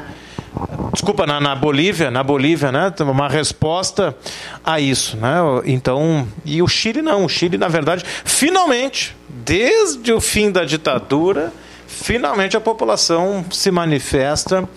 desculpa, 0.93 1.25
na, 1.25 1.39
na, 1.39 1.55
Bolívia, 1.55 2.09
na 2.09 2.23
Bolívia, 2.23 2.71
né? 2.71 2.93
Uma 3.01 3.27
resposta 3.27 4.15
a 4.63 4.79
isso, 4.79 5.17
né? 5.17 5.37
Então, 5.65 6.27
e 6.43 6.61
o 6.61 6.67
Chile 6.67 7.01
não, 7.01 7.25
o 7.25 7.29
Chile, 7.29 7.57
na 7.57 7.67
verdade, 7.67 8.03
finalmente, 8.23 9.15
desde 9.29 10.13
o 10.13 10.21
fim 10.21 10.51
da 10.51 10.63
ditadura, 10.63 11.51
finalmente 11.95 12.57
a 12.57 12.61
população 12.61 13.45
se 13.49 13.71
manifesta 13.71 14.67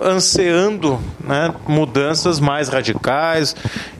anseando 0.00 0.98
né, 1.22 1.54
mudanças 1.66 2.40
mais 2.40 2.68
radicais 2.68 3.54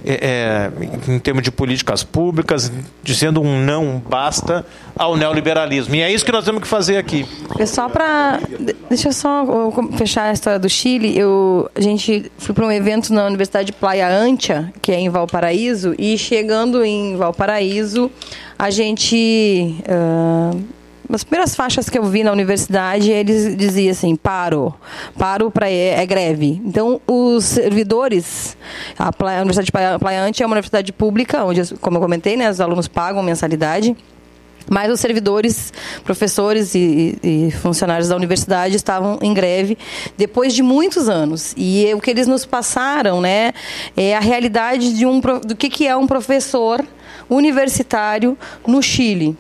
é, 0.04 0.70
é, 1.08 1.12
em 1.12 1.18
termos 1.18 1.42
de 1.42 1.50
políticas 1.50 2.02
públicas, 2.02 2.70
dizendo 3.02 3.40
um 3.40 3.64
não 3.64 4.02
basta 4.06 4.66
ao 4.96 5.16
neoliberalismo. 5.16 5.94
E 5.94 6.02
é 6.02 6.12
isso 6.12 6.24
que 6.24 6.32
nós 6.32 6.44
temos 6.44 6.60
que 6.60 6.68
fazer 6.68 6.96
aqui. 6.96 7.26
É 7.58 7.66
só 7.66 7.88
para. 7.88 8.40
Deixa 8.88 9.08
eu 9.08 9.12
só 9.12 9.44
fechar 9.96 10.24
a 10.24 10.32
história 10.32 10.58
do 10.58 10.68
Chile. 10.68 11.16
Eu, 11.16 11.70
a 11.74 11.80
gente 11.80 12.30
foi 12.38 12.54
para 12.54 12.66
um 12.66 12.72
evento 12.72 13.12
na 13.12 13.26
Universidade 13.26 13.66
de 13.66 13.72
Playa 13.72 14.08
Ancha, 14.08 14.72
que 14.82 14.92
é 14.92 14.98
em 14.98 15.08
Valparaíso, 15.08 15.94
e 15.98 16.18
chegando 16.18 16.84
em 16.84 17.16
Valparaíso, 17.16 18.10
a 18.58 18.70
gente. 18.70 19.76
Uh, 19.88 20.73
nas 21.08 21.22
primeiras 21.22 21.54
faixas 21.54 21.88
que 21.88 21.98
eu 21.98 22.04
vi 22.04 22.24
na 22.24 22.32
universidade, 22.32 23.10
eles 23.10 23.56
diziam 23.56 23.92
assim: 23.92 24.16
paro, 24.16 24.74
paro 25.18 25.50
para 25.50 25.68
é, 25.68 26.00
é, 26.00 26.06
greve. 26.06 26.60
Então, 26.64 27.00
os 27.06 27.44
servidores, 27.44 28.56
a, 28.98 29.08
a 29.08 29.42
Universidade 29.42 29.66
de 29.66 29.98
Plaiante 29.98 30.42
é 30.42 30.46
uma 30.46 30.54
universidade 30.54 30.92
pública, 30.92 31.44
onde, 31.44 31.74
como 31.76 31.98
eu 31.98 32.00
comentei, 32.00 32.36
né, 32.36 32.50
os 32.50 32.60
alunos 32.60 32.88
pagam 32.88 33.22
mensalidade. 33.22 33.96
Mas 34.66 34.90
os 34.90 34.98
servidores, 34.98 35.74
professores 36.04 36.74
e, 36.74 37.18
e, 37.22 37.50
funcionários 37.50 38.08
da 38.08 38.16
universidade 38.16 38.74
estavam 38.74 39.18
em 39.20 39.34
greve 39.34 39.76
depois 40.16 40.54
de 40.54 40.62
muitos 40.62 41.06
anos. 41.06 41.52
E 41.54 41.92
o 41.94 42.00
que 42.00 42.10
eles 42.10 42.26
nos 42.26 42.46
passaram 42.46 43.20
né, 43.20 43.52
é 43.94 44.16
a 44.16 44.20
realidade 44.20 44.94
de 44.94 45.04
um, 45.04 45.20
do 45.20 45.54
que, 45.54 45.68
que 45.68 45.86
é 45.86 45.94
um 45.94 46.06
professor 46.06 46.82
universitário 47.28 48.38
no 48.66 48.82
Chile. 48.82 49.36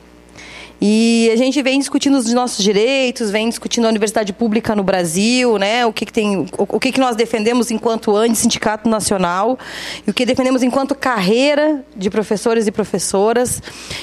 E 0.86 1.30
a 1.32 1.36
gente 1.36 1.62
vem 1.62 1.78
discutindo 1.78 2.18
os 2.18 2.30
nossos 2.34 2.62
direitos, 2.62 3.30
vem 3.30 3.48
discutindo 3.48 3.86
a 3.86 3.88
universidade 3.88 4.34
pública 4.34 4.76
no 4.76 4.82
Brasil, 4.82 5.56
né? 5.56 5.86
O 5.86 5.94
que, 5.94 6.04
que 6.04 6.12
tem, 6.12 6.36
o, 6.36 6.46
o, 6.58 6.78
que, 6.78 6.92
que 6.92 7.00
nós 7.00 7.16
defendemos 7.16 7.70
enquanto 7.70 8.14
ANDE, 8.14 8.36
Sindicato 8.36 8.86
Nacional, 8.86 9.58
e 10.06 10.10
o 10.10 10.12
que 10.12 10.26
defendemos 10.26 10.62
enquanto 10.62 10.94
carreira 10.94 11.82
de 11.96 12.10
professores 12.10 12.66
e 12.66 12.70
professoras. 12.70 13.62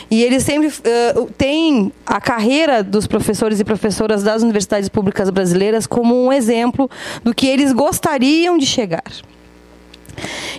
E 0.09 0.23
eles 0.23 0.41
sempre 0.41 0.69
uh, 0.69 1.29
têm 1.37 1.93
a 2.03 2.19
carreira 2.19 2.83
dos 2.83 3.05
professores 3.05 3.59
e 3.59 3.63
professoras 3.63 4.23
das 4.23 4.41
universidades 4.41 4.89
públicas 4.89 5.29
brasileiras 5.29 5.85
como 5.85 6.15
um 6.25 6.33
exemplo 6.33 6.89
do 7.23 7.31
que 7.31 7.45
eles 7.45 7.71
gostariam 7.73 8.57
de 8.57 8.65
chegar. 8.65 9.03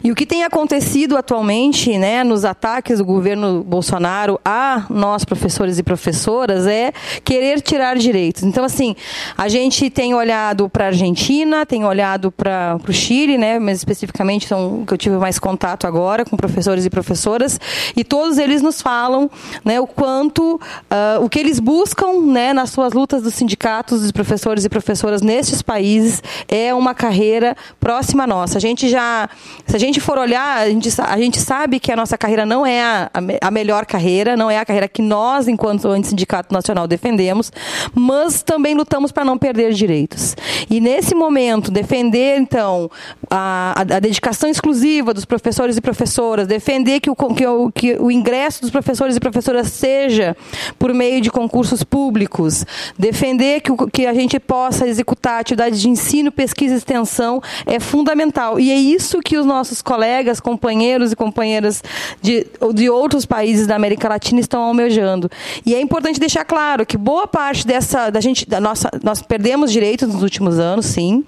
E 0.02 0.10
o 0.10 0.14
que 0.14 0.26
tem 0.26 0.44
acontecido 0.44 1.16
atualmente, 1.16 1.96
né, 1.98 2.24
nos 2.24 2.44
ataques 2.44 2.98
do 2.98 3.04
governo 3.04 3.62
Bolsonaro 3.62 4.40
a 4.44 4.86
nós 4.90 5.24
professores 5.24 5.78
e 5.78 5.82
professoras 5.82 6.66
é 6.66 6.92
querer 7.24 7.60
tirar 7.60 7.96
direitos. 7.96 8.42
Então, 8.42 8.64
assim, 8.64 8.96
a 9.36 9.48
gente 9.48 9.90
tem 9.90 10.14
olhado 10.14 10.68
para 10.68 10.84
a 10.84 10.86
Argentina, 10.88 11.64
tem 11.64 11.84
olhado 11.84 12.30
para 12.30 12.78
o 12.88 12.92
Chile, 12.92 13.38
né, 13.38 13.58
mas 13.58 13.78
especificamente 13.78 14.46
são 14.46 14.84
que 14.86 14.92
eu 14.92 14.98
tive 14.98 15.16
mais 15.16 15.38
contato 15.38 15.86
agora 15.86 16.24
com 16.24 16.36
professores 16.36 16.84
e 16.84 16.90
professoras, 16.90 17.60
e 17.96 18.04
todos 18.04 18.38
eles 18.38 18.62
nos 18.62 18.80
falam, 18.80 19.30
né, 19.64 19.80
o 19.80 19.86
quanto 19.86 20.54
uh, 20.56 21.24
o 21.24 21.28
que 21.28 21.38
eles 21.38 21.58
buscam, 21.58 22.20
né, 22.22 22.52
nas 22.52 22.70
suas 22.70 22.92
lutas 22.92 23.22
dos 23.22 23.34
sindicatos 23.34 24.02
dos 24.02 24.12
professores 24.12 24.64
e 24.64 24.68
professoras 24.68 25.22
nestes 25.22 25.62
países 25.62 26.22
é 26.48 26.74
uma 26.74 26.94
carreira 26.94 27.56
próxima 27.80 28.24
à 28.24 28.26
nossa. 28.26 28.58
A 28.58 28.60
gente 28.60 28.88
já, 28.88 29.28
se 29.66 29.76
a 29.76 29.78
gente 29.78 30.00
for 30.00 30.18
olhar, 30.18 30.58
a 30.58 30.68
gente, 30.68 30.88
a 31.00 31.16
gente 31.18 31.40
sabe 31.40 31.80
que 31.80 31.90
a 31.92 31.96
nossa 31.96 32.18
carreira 32.18 32.44
não 32.44 32.66
é 32.66 32.82
a, 32.82 33.10
a 33.40 33.50
melhor 33.50 33.86
carreira, 33.86 34.36
não 34.36 34.50
é 34.50 34.58
a 34.58 34.64
carreira 34.64 34.88
que 34.88 35.02
nós, 35.02 35.48
enquanto 35.48 35.88
Sindicato 36.04 36.52
Nacional, 36.52 36.86
defendemos, 36.86 37.52
mas 37.94 38.42
também 38.42 38.74
lutamos 38.74 39.12
para 39.12 39.24
não 39.24 39.38
perder 39.38 39.72
direitos. 39.72 40.36
E 40.68 40.80
nesse 40.80 41.14
momento, 41.14 41.70
defender, 41.70 42.38
então, 42.38 42.90
a, 43.30 43.74
a, 43.76 44.00
dedicação 44.00 44.48
exclusiva 44.48 45.14
dos 45.14 45.24
professores 45.24 45.76
e 45.76 45.80
professoras, 45.80 46.46
defender 46.46 47.00
que 47.00 47.10
o, 47.10 47.16
que, 47.16 47.46
o, 47.46 47.72
que 47.72 47.96
o 47.98 48.10
ingresso 48.10 48.60
dos 48.60 48.70
professores 48.70 49.16
e 49.16 49.20
professoras 49.20 49.68
seja 49.68 50.36
por 50.78 50.92
meio 50.92 51.20
de 51.20 51.30
concursos 51.30 51.82
públicos, 51.82 52.64
defender 52.98 53.60
que, 53.60 53.72
o, 53.72 53.76
que 53.76 54.06
a 54.06 54.14
gente 54.14 54.38
possa 54.38 54.86
executar 54.86 55.40
atividades 55.40 55.80
de 55.80 55.88
ensino, 55.88 56.30
pesquisa 56.30 56.74
e 56.74 56.78
extensão 56.78 57.42
é 57.66 57.78
fundamental. 57.80 58.58
E 58.58 58.70
é 58.70 58.76
isso 58.76 59.20
que 59.20 59.31
os 59.36 59.46
nossos 59.46 59.82
colegas, 59.82 60.40
companheiros 60.40 61.12
e 61.12 61.16
companheiras 61.16 61.82
de, 62.20 62.46
de 62.74 62.90
outros 62.90 63.26
países 63.26 63.66
da 63.66 63.76
América 63.76 64.08
Latina 64.08 64.40
estão 64.40 64.62
almejando. 64.62 65.30
E 65.64 65.74
é 65.74 65.80
importante 65.80 66.20
deixar 66.20 66.44
claro 66.44 66.86
que 66.86 66.96
boa 66.96 67.26
parte 67.26 67.66
dessa 67.66 68.10
da 68.10 68.20
gente 68.20 68.48
da 68.48 68.60
nossa 68.60 68.90
nós 69.02 69.22
perdemos 69.22 69.72
direitos 69.72 70.08
nos 70.08 70.22
últimos 70.22 70.58
anos, 70.58 70.86
sim 70.86 71.24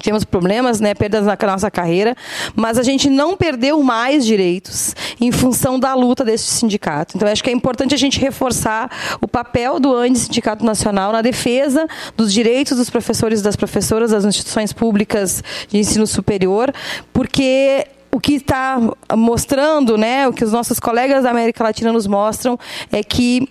tivemos 0.00 0.24
problemas, 0.24 0.80
né, 0.80 0.94
perdas 0.94 1.26
na 1.26 1.36
nossa 1.42 1.70
carreira, 1.70 2.16
mas 2.54 2.78
a 2.78 2.82
gente 2.82 3.08
não 3.10 3.36
perdeu 3.36 3.82
mais 3.82 4.24
direitos 4.24 4.94
em 5.20 5.30
função 5.30 5.78
da 5.78 5.94
luta 5.94 6.24
desse 6.24 6.44
sindicato. 6.44 7.16
Então, 7.16 7.28
acho 7.28 7.42
que 7.42 7.50
é 7.50 7.52
importante 7.52 7.94
a 7.94 7.98
gente 7.98 8.18
reforçar 8.18 8.90
o 9.20 9.28
papel 9.28 9.78
do 9.78 9.94
ANDE 9.94 10.18
Sindicato 10.18 10.64
Nacional 10.64 11.12
na 11.12 11.22
defesa 11.22 11.86
dos 12.16 12.32
direitos 12.32 12.76
dos 12.76 12.90
professores 12.90 13.40
e 13.40 13.42
das 13.42 13.56
professoras 13.56 14.10
das 14.10 14.24
instituições 14.24 14.72
públicas 14.72 15.42
de 15.68 15.78
ensino 15.78 16.06
superior, 16.06 16.72
porque 17.12 17.86
o 18.10 18.20
que 18.20 18.34
está 18.34 18.78
mostrando, 19.16 19.96
né, 19.96 20.28
o 20.28 20.32
que 20.32 20.44
os 20.44 20.52
nossos 20.52 20.78
colegas 20.78 21.24
da 21.24 21.30
América 21.30 21.64
Latina 21.64 21.92
nos 21.92 22.06
mostram 22.06 22.58
é 22.90 23.02
que 23.02 23.48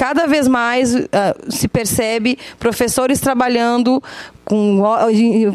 cada 0.00 0.26
vez 0.26 0.48
mais 0.48 0.94
uh, 0.94 1.06
se 1.50 1.68
percebe 1.68 2.38
professores 2.58 3.20
trabalhando 3.20 4.02
com 4.46 4.82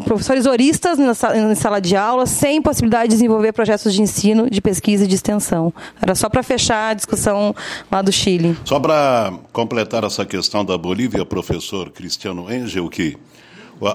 professores 0.04 0.46
horistas 0.46 0.96
na 0.98 1.14
sala 1.56 1.80
de 1.80 1.96
aula, 1.96 2.26
sem 2.26 2.62
possibilidade 2.62 3.08
de 3.08 3.16
desenvolver 3.16 3.52
projetos 3.52 3.92
de 3.92 4.00
ensino, 4.00 4.48
de 4.48 4.60
pesquisa 4.60 5.04
e 5.04 5.08
de 5.08 5.16
extensão. 5.16 5.74
Era 6.00 6.14
só 6.14 6.28
para 6.28 6.44
fechar 6.44 6.90
a 6.90 6.94
discussão 6.94 7.54
lá 7.90 8.00
do 8.00 8.12
Chile. 8.12 8.56
Só 8.64 8.78
para 8.78 9.34
completar 9.52 10.04
essa 10.04 10.24
questão 10.24 10.64
da 10.64 10.78
Bolívia, 10.78 11.26
professor 11.26 11.90
Cristiano 11.90 12.46
Engel, 12.50 12.88
que 12.88 13.18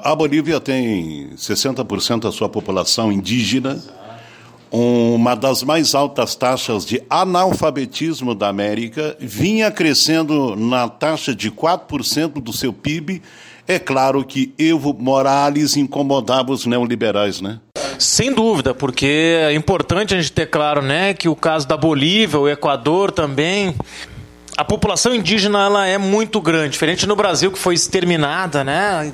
a 0.03 0.13
Bolívia 0.13 0.59
tem 0.59 1.29
60% 1.35 2.23
da 2.23 2.31
sua 2.31 2.49
população 2.49 3.09
indígena, 3.09 3.81
uma 4.71 5.35
das 5.35 5.63
mais 5.63 5.93
altas 5.93 6.33
taxas 6.33 6.85
de 6.85 7.03
analfabetismo 7.09 8.33
da 8.33 8.47
América, 8.47 9.17
vinha 9.19 9.69
crescendo 9.69 10.55
na 10.55 10.87
taxa 10.87 11.35
de 11.35 11.51
4% 11.51 12.41
do 12.41 12.53
seu 12.53 12.71
PIB. 12.71 13.21
É 13.67 13.77
claro 13.77 14.23
que 14.23 14.53
Evo 14.57 14.95
Morales 14.97 15.75
incomodava 15.75 16.51
os 16.51 16.65
neoliberais, 16.65 17.41
né? 17.41 17.59
Sem 17.99 18.33
dúvida, 18.33 18.73
porque 18.73 19.05
é 19.05 19.53
importante 19.53 20.15
a 20.15 20.17
gente 20.17 20.31
ter 20.31 20.47
claro, 20.47 20.81
né, 20.81 21.13
que 21.13 21.29
o 21.29 21.35
caso 21.35 21.67
da 21.67 21.77
Bolívia, 21.77 22.39
o 22.39 22.49
Equador 22.49 23.11
também, 23.11 23.75
a 24.57 24.65
população 24.65 25.13
indígena 25.13 25.65
ela 25.65 25.85
é 25.85 25.99
muito 25.99 26.41
grande, 26.41 26.69
diferente 26.69 27.05
no 27.05 27.15
Brasil 27.15 27.51
que 27.51 27.59
foi 27.59 27.75
exterminada, 27.75 28.63
né, 28.63 29.13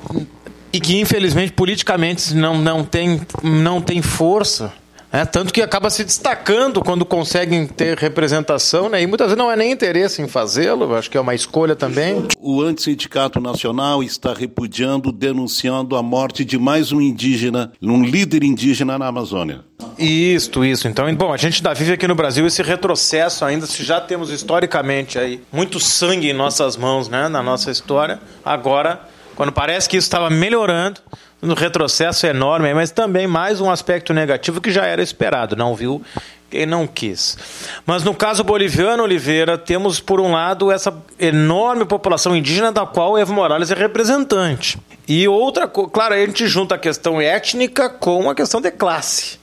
e 0.72 0.80
que 0.80 1.00
infelizmente 1.00 1.52
politicamente 1.52 2.34
não, 2.34 2.58
não 2.58 2.84
tem 2.84 3.22
não 3.44 3.82
tem 3.82 4.02
força. 4.02 4.72
É, 5.12 5.24
tanto 5.24 5.54
que 5.54 5.62
acaba 5.62 5.90
se 5.90 6.04
destacando 6.04 6.82
quando 6.82 7.06
conseguem 7.06 7.66
ter 7.66 7.98
representação, 7.98 8.90
né? 8.90 9.02
e 9.02 9.08
muitas 9.08 9.28
vezes 9.28 9.38
não 9.38 9.50
é 9.50 9.56
nem 9.56 9.72
interesse 9.72 10.22
em 10.22 10.28
fazê-lo, 10.28 10.94
acho 10.96 11.10
que 11.10 11.18
é 11.18 11.22
uma 11.22 11.34
escolha 11.34 11.76
também. 11.76 12.28
O 12.40 12.62
Antissindicato 12.62 13.40
Nacional 13.40 14.04
está 14.04 14.34
repudiando, 14.34 15.12
denunciando 15.12 15.96
a 15.96 16.04
morte 16.04 16.44
de 16.44 16.58
mais 16.58 16.92
um 16.92 17.00
indígena, 17.00 17.72
um 17.82 18.04
líder 18.04 18.44
indígena 18.44 18.98
na 18.98 19.08
Amazônia. 19.08 19.62
Isso, 19.98 20.64
isso. 20.66 20.88
Então, 20.88 21.14
bom, 21.16 21.32
a 21.32 21.38
gente 21.38 21.58
ainda 21.58 21.74
vive 21.74 21.94
aqui 21.94 22.08
no 22.08 22.16
Brasil 22.16 22.46
esse 22.46 22.62
retrocesso 22.62 23.46
ainda, 23.46 23.66
se 23.66 23.84
já 23.84 24.02
temos 24.02 24.30
historicamente 24.30 25.18
aí 25.18 25.42
muito 25.52 25.80
sangue 25.80 26.30
em 26.30 26.34
nossas 26.34 26.76
mãos, 26.76 27.08
né, 27.08 27.30
na 27.30 27.42
nossa 27.42 27.72
história, 27.72 28.20
agora, 28.44 29.02
quando 29.36 29.52
parece 29.52 29.88
que 29.88 29.96
isso 29.96 30.06
estava 30.06 30.30
melhorando, 30.30 31.00
um 31.42 31.54
retrocesso 31.54 32.26
enorme, 32.26 32.74
mas 32.74 32.92
também 32.92 33.28
mais 33.28 33.62
um 33.62 33.70
aspecto 33.70 34.14
negativo 34.14 34.60
que 34.60 34.72
já 34.72 34.86
era 34.86 35.02
esperado, 35.02 35.56
não 35.56 35.76
viu 35.76 36.02
quem 36.50 36.66
não 36.66 36.88
quis. 36.88 37.38
Mas 37.86 38.04
no 38.04 38.14
caso 38.14 38.44
boliviano, 38.44 39.04
Oliveira, 39.04 39.58
temos 39.58 40.00
por 40.00 40.20
um 40.20 40.32
lado 40.32 40.72
essa 40.72 40.94
enorme 41.20 41.86
população 41.86 42.36
indígena 42.36 42.72
da 42.72 42.86
qual 42.86 43.18
Evo 43.18 43.34
Morales 43.34 43.72
é 43.72 43.76
representante. 43.76 44.78
E 45.08 45.28
outra, 45.28 45.68
claro, 45.68 46.14
a 46.14 46.18
gente 46.18 46.48
junta 46.48 46.76
a 46.76 46.78
questão 46.78 47.20
étnica 47.22 47.90
com 47.90 48.30
a 48.30 48.36
questão 48.36 48.62
de 48.62 48.72
classe. 48.72 49.40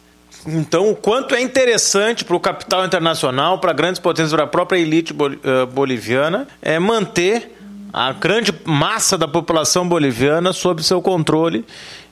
Então, 0.47 0.91
o 0.91 0.97
quanto 0.97 1.35
é 1.35 1.41
interessante 1.41 2.23
para 2.25 2.37
o 2.37 2.41
capital 2.41 2.85
internacional, 2.85 3.59
para 3.59 3.73
grandes 3.73 3.99
potências, 3.99 4.33
para 4.33 4.45
a 4.45 4.47
própria 4.47 4.79
elite 4.79 5.15
eh, 5.15 5.67
boliviana, 5.67 6.47
é 6.61 6.79
manter 6.79 7.54
a 7.95 8.13
grande 8.13 8.53
massa 8.65 9.17
da 9.17 9.29
população 9.29 9.89
boliviana 9.89 10.53
sob 10.53 10.83
seu 10.83 11.01
controle. 11.01 11.65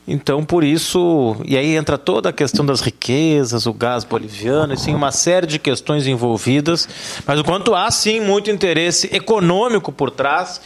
Então, 0.07 0.45
por 0.45 0.65
isso, 0.65 1.37
e 1.45 1.57
aí 1.57 1.77
entra 1.77 1.97
toda 1.97 2.29
a 2.29 2.33
questão 2.33 2.67
das 2.67 2.81
riquezas, 2.81 3.67
o 3.67 3.73
gás 3.73 4.03
boliviano, 4.03 4.73
assim, 4.73 4.95
uma 4.95 5.13
série 5.13 5.47
de 5.47 5.61
questões 5.61 6.07
envolvidas, 6.09 6.89
mas 7.25 7.39
o 7.39 7.45
quanto 7.45 7.73
há 7.73 7.89
sim 7.91 8.21
muito 8.21 8.51
interesse 8.51 9.09
econômico 9.13 9.93
por 9.93 10.11
trás. 10.11 10.61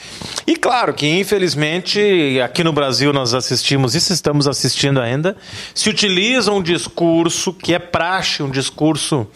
E 0.47 0.57
claro 0.57 0.95
que, 0.95 1.07
infelizmente, 1.07 2.41
aqui 2.43 2.65
no 2.65 2.73
Brasil 2.73 3.13
nós 3.13 3.35
assistimos, 3.35 3.95
isso 3.95 4.13
estamos 4.13 4.49
assistindo 4.49 5.01
ainda, 5.01 5.37
se 5.75 5.91
utiliza 5.91 6.51
um 6.51 6.63
discurso 6.63 7.53
que 7.53 7.75
é 7.75 7.79
praxe, 7.79 8.43
um 8.43 8.51
discurso 8.51 9.27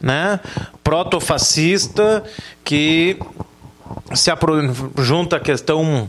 né, 0.00 0.40
protofascista, 0.82 2.24
que 2.64 3.18
se 4.14 4.30
junta 4.98 5.36
a 5.36 5.40
questão 5.40 6.08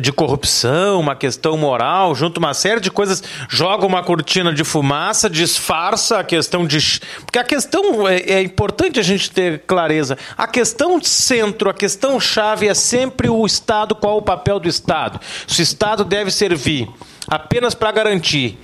de 0.00 0.12
corrupção, 0.12 1.00
uma 1.00 1.16
questão 1.16 1.56
moral, 1.56 2.14
junta 2.14 2.38
uma 2.38 2.54
série 2.54 2.80
de 2.80 2.90
coisas, 2.90 3.22
joga 3.48 3.86
uma 3.86 4.02
cortina 4.02 4.52
de 4.52 4.64
fumaça, 4.64 5.28
disfarça 5.30 6.18
a 6.18 6.24
questão 6.24 6.66
de. 6.66 7.00
Porque 7.24 7.38
a 7.38 7.44
questão 7.44 8.06
é, 8.08 8.18
é 8.18 8.42
importante 8.42 9.00
a 9.00 9.02
gente 9.02 9.30
ter 9.30 9.60
clareza. 9.66 10.18
A 10.36 10.46
questão 10.46 11.00
centro, 11.02 11.70
a 11.70 11.74
questão 11.74 12.18
chave 12.20 12.68
é 12.68 12.74
sempre 12.74 13.28
o 13.28 13.44
Estado, 13.46 13.94
qual 13.94 14.18
o 14.18 14.22
papel 14.22 14.60
do 14.60 14.68
Estado. 14.68 15.20
Se 15.46 15.60
o 15.60 15.62
Estado 15.62 16.04
deve 16.04 16.30
servir 16.30 16.88
apenas 17.28 17.74
para 17.74 17.92
garantir 17.92 18.58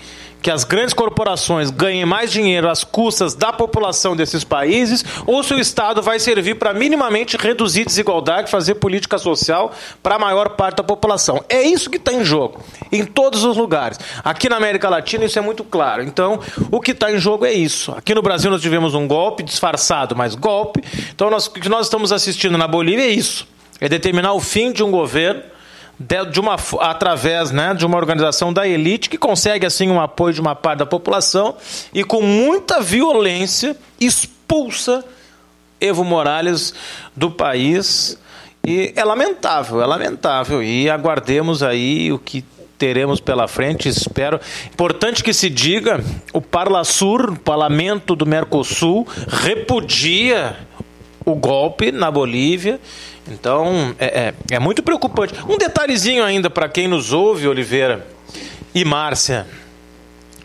que 0.45 0.51
as 0.51 0.63
grandes 0.63 0.93
corporações 0.93 1.71
ganhem 1.71 2.05
mais 2.05 2.31
dinheiro 2.31 2.69
às 2.69 2.85
custas 2.85 3.35
da 3.35 3.51
população 3.51 4.15
desses 4.15 4.45
países, 4.45 5.03
ou 5.27 5.43
se 5.43 5.55
o 5.55 5.59
Estado 5.59 6.03
vai 6.03 6.21
servir 6.21 6.57
para 6.57 6.75
minimamente 6.75 7.39
reduzir 7.39 7.87
desigualdade, 7.87 8.51
fazer 8.51 8.75
política 8.75 9.17
social 9.17 9.73
para 10.03 10.17
a 10.17 10.19
maior 10.19 10.51
parte 10.51 10.77
da 10.77 10.85
população. 10.85 11.43
É 11.49 11.63
isso 11.63 11.89
que 11.89 11.97
está 11.97 12.13
em 12.13 12.23
jogo, 12.23 12.63
em 12.93 13.07
todos 13.07 13.43
os 13.43 13.57
lugares. 13.57 13.99
Aqui 14.23 14.51
na 14.51 14.57
América 14.57 14.91
Latina 14.91 15.25
isso 15.25 15.39
é 15.39 15.43
muito 15.43 15.65
claro. 15.65 16.03
Então, 16.03 16.39
o 16.71 16.79
que 16.79 16.91
está 16.91 17.11
em 17.11 17.17
jogo 17.17 17.47
é 17.47 17.53
isso. 17.55 17.93
Aqui 17.93 18.15
no 18.15 18.21
Brasil 18.21 18.51
nós 18.51 18.61
tivemos 18.61 18.93
um 18.93 19.09
golpe 19.09 19.43
disfarçado, 19.43 20.15
mas 20.15 20.35
golpe. 20.35 20.85
Então, 21.09 21.31
nós, 21.31 21.47
o 21.47 21.53
que 21.53 21.71
nós 21.71 21.87
estamos 21.87 22.13
assistindo 22.13 22.59
na 22.59 22.69
Bolívia 22.69 23.05
é 23.05 23.09
isso. 23.09 23.49
É 23.81 23.89
determinar 23.89 24.35
o 24.35 24.41
fim 24.41 24.73
de 24.73 24.85
um 24.85 24.91
governo 24.91 25.54
de 25.99 26.41
uma, 26.41 26.57
através 26.81 27.51
né, 27.51 27.73
de 27.75 27.87
uma 27.87 27.97
organização 27.97 28.53
da 28.53 28.67
elite 28.67 29.09
que 29.09 29.17
consegue 29.17 29.65
assim 29.65 29.89
um 29.89 30.01
apoio 30.01 30.35
de 30.35 30.41
uma 30.41 30.55
parte 30.55 30.81
da 30.81 30.87
população 30.87 31.57
e 31.93 32.03
com 32.03 32.21
muita 32.21 32.81
violência 32.81 33.77
expulsa 34.01 35.05
Evo 35.81 36.05
Morales 36.05 36.75
do 37.15 37.31
país 37.31 38.19
e 38.67 38.93
é 38.97 39.05
lamentável, 39.05 39.83
é 39.83 39.87
lamentável 39.87 40.63
e 40.63 40.89
aguardemos 40.89 41.63
aí 41.63 42.11
o 42.11 42.19
que 42.19 42.45
teremos 42.79 43.21
pela 43.21 43.47
frente, 43.47 43.89
espero. 43.89 44.41
Importante 44.67 45.23
que 45.23 45.33
se 45.33 45.49
diga, 45.49 46.03
o 46.33 46.41
Parlasur, 46.41 47.31
o 47.31 47.39
Parlamento 47.39 48.17
do 48.17 48.27
Mercosul, 48.27 49.07
repudia 49.29 50.57
o 51.25 51.35
golpe 51.35 51.91
na 51.91 52.11
Bolívia. 52.11 52.81
Então, 53.29 53.95
é, 53.99 54.35
é, 54.51 54.57
é 54.57 54.59
muito 54.59 54.83
preocupante. 54.83 55.35
Um 55.49 55.57
detalhezinho 55.57 56.23
ainda 56.23 56.51
para 56.51 56.69
quem 56.69 56.87
nos 56.87 57.13
ouve, 57.13 57.49
Oliveira 57.49 58.07
e 58.75 58.85
Márcia. 58.85 59.47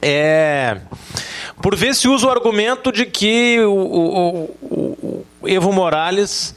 É, 0.01 0.77
por 1.61 1.75
vezes 1.75 2.01
se 2.01 2.07
usa 2.07 2.27
o 2.27 2.31
argumento 2.31 2.91
de 2.91 3.05
que 3.05 3.59
o, 3.59 3.73
o, 3.73 4.43
o, 4.61 5.25
o 5.41 5.49
Evo 5.49 5.73
Morales 5.73 6.55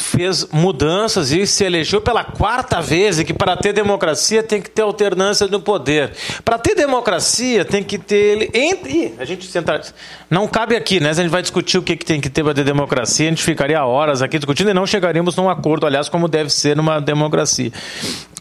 fez 0.00 0.46
mudanças 0.50 1.30
e 1.30 1.46
se 1.46 1.64
elegeu 1.64 2.00
pela 2.00 2.24
quarta 2.24 2.80
vez 2.80 3.18
e 3.18 3.24
que 3.24 3.32
para 3.32 3.56
ter 3.56 3.72
democracia 3.72 4.42
tem 4.42 4.60
que 4.60 4.70
ter 4.70 4.82
alternância 4.82 5.46
no 5.46 5.60
poder. 5.60 6.12
Para 6.44 6.58
ter 6.58 6.74
democracia 6.74 7.64
tem 7.64 7.82
que 7.82 7.98
ter 7.98 8.16
ele 8.16 8.50
entre 8.54 9.14
a 9.18 9.24
gente 9.24 9.46
senta 9.46 9.80
não 10.28 10.46
cabe 10.46 10.76
aqui, 10.76 11.00
né? 11.00 11.10
A 11.10 11.12
gente 11.12 11.28
vai 11.28 11.42
discutir 11.42 11.78
o 11.78 11.82
que, 11.82 11.96
que 11.96 12.04
tem 12.04 12.20
que 12.20 12.28
ter 12.28 12.42
para 12.42 12.54
ter 12.54 12.64
democracia, 12.64 13.26
a 13.26 13.30
gente 13.30 13.42
ficaria 13.42 13.84
horas 13.84 14.22
aqui 14.22 14.38
discutindo 14.38 14.70
e 14.70 14.74
não 14.74 14.86
chegaríamos 14.86 15.36
num 15.36 15.48
acordo, 15.48 15.86
aliás, 15.86 16.08
como 16.08 16.28
deve 16.28 16.50
ser 16.50 16.76
numa 16.76 17.00
democracia. 17.00 17.72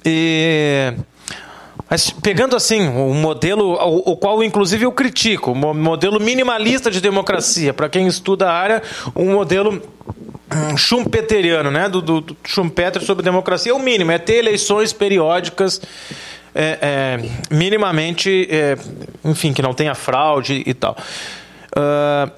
E 0.05 0.93
mas 1.89 2.09
pegando 2.09 2.55
assim, 2.55 2.87
o 2.87 3.13
modelo, 3.13 3.73
o, 3.73 4.11
o, 4.11 4.17
qual 4.17 4.43
inclusive 4.43 4.85
eu 4.85 4.91
critico, 4.91 5.51
o 5.51 5.73
modelo 5.73 6.19
minimalista 6.19 6.91
de 6.91 7.01
democracia, 7.01 7.73
para 7.73 7.89
quem 7.89 8.07
estuda 8.07 8.49
a 8.49 8.53
área, 8.53 8.83
um 9.15 9.33
modelo 9.33 9.81
schumpeteriano, 10.77 11.71
né, 11.71 11.87
do, 11.87 12.01
do, 12.01 12.21
do 12.21 12.37
Schumpeter 12.45 13.01
sobre 13.01 13.23
democracia, 13.23 13.71
é 13.71 13.75
o 13.75 13.79
mínimo, 13.79 14.11
é 14.11 14.17
ter 14.17 14.35
eleições 14.35 14.91
periódicas 14.91 15.81
é, 16.53 16.77
é, 16.81 17.29
minimamente, 17.55 18.47
é, 18.49 18.77
enfim, 19.23 19.53
que 19.53 19.61
não 19.61 19.73
tenha 19.73 19.93
fraude 19.93 20.63
e 20.65 20.73
tal. 20.73 20.97
Uh, 21.75 22.31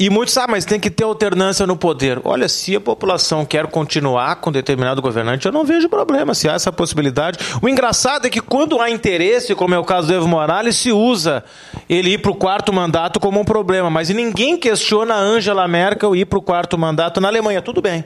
e 0.00 0.08
muitos, 0.08 0.34
ah, 0.38 0.46
mas 0.48 0.64
tem 0.64 0.80
que 0.80 0.88
ter 0.88 1.04
alternância 1.04 1.66
no 1.66 1.76
poder. 1.76 2.22
Olha, 2.24 2.48
se 2.48 2.74
a 2.74 2.80
população 2.80 3.44
quer 3.44 3.66
continuar 3.66 4.36
com 4.36 4.50
determinado 4.50 5.02
governante, 5.02 5.44
eu 5.44 5.52
não 5.52 5.62
vejo 5.62 5.90
problema 5.90 6.34
se 6.34 6.48
há 6.48 6.54
essa 6.54 6.72
possibilidade. 6.72 7.38
O 7.60 7.68
engraçado 7.68 8.26
é 8.26 8.30
que 8.30 8.40
quando 8.40 8.80
há 8.80 8.88
interesse, 8.88 9.54
como 9.54 9.74
é 9.74 9.78
o 9.78 9.84
caso 9.84 10.06
do 10.06 10.14
Evo 10.14 10.26
Morales, 10.26 10.76
se 10.76 10.90
usa 10.90 11.44
ele 11.86 12.14
ir 12.14 12.18
para 12.18 12.30
o 12.30 12.34
quarto 12.34 12.72
mandato 12.72 13.20
como 13.20 13.38
um 13.38 13.44
problema. 13.44 13.90
Mas 13.90 14.08
ninguém 14.08 14.56
questiona 14.56 15.16
a 15.16 15.18
Angela 15.18 15.68
Merkel 15.68 16.16
ir 16.16 16.24
para 16.24 16.38
o 16.38 16.42
quarto 16.42 16.78
mandato 16.78 17.20
na 17.20 17.28
Alemanha. 17.28 17.60
Tudo 17.60 17.82
bem. 17.82 18.02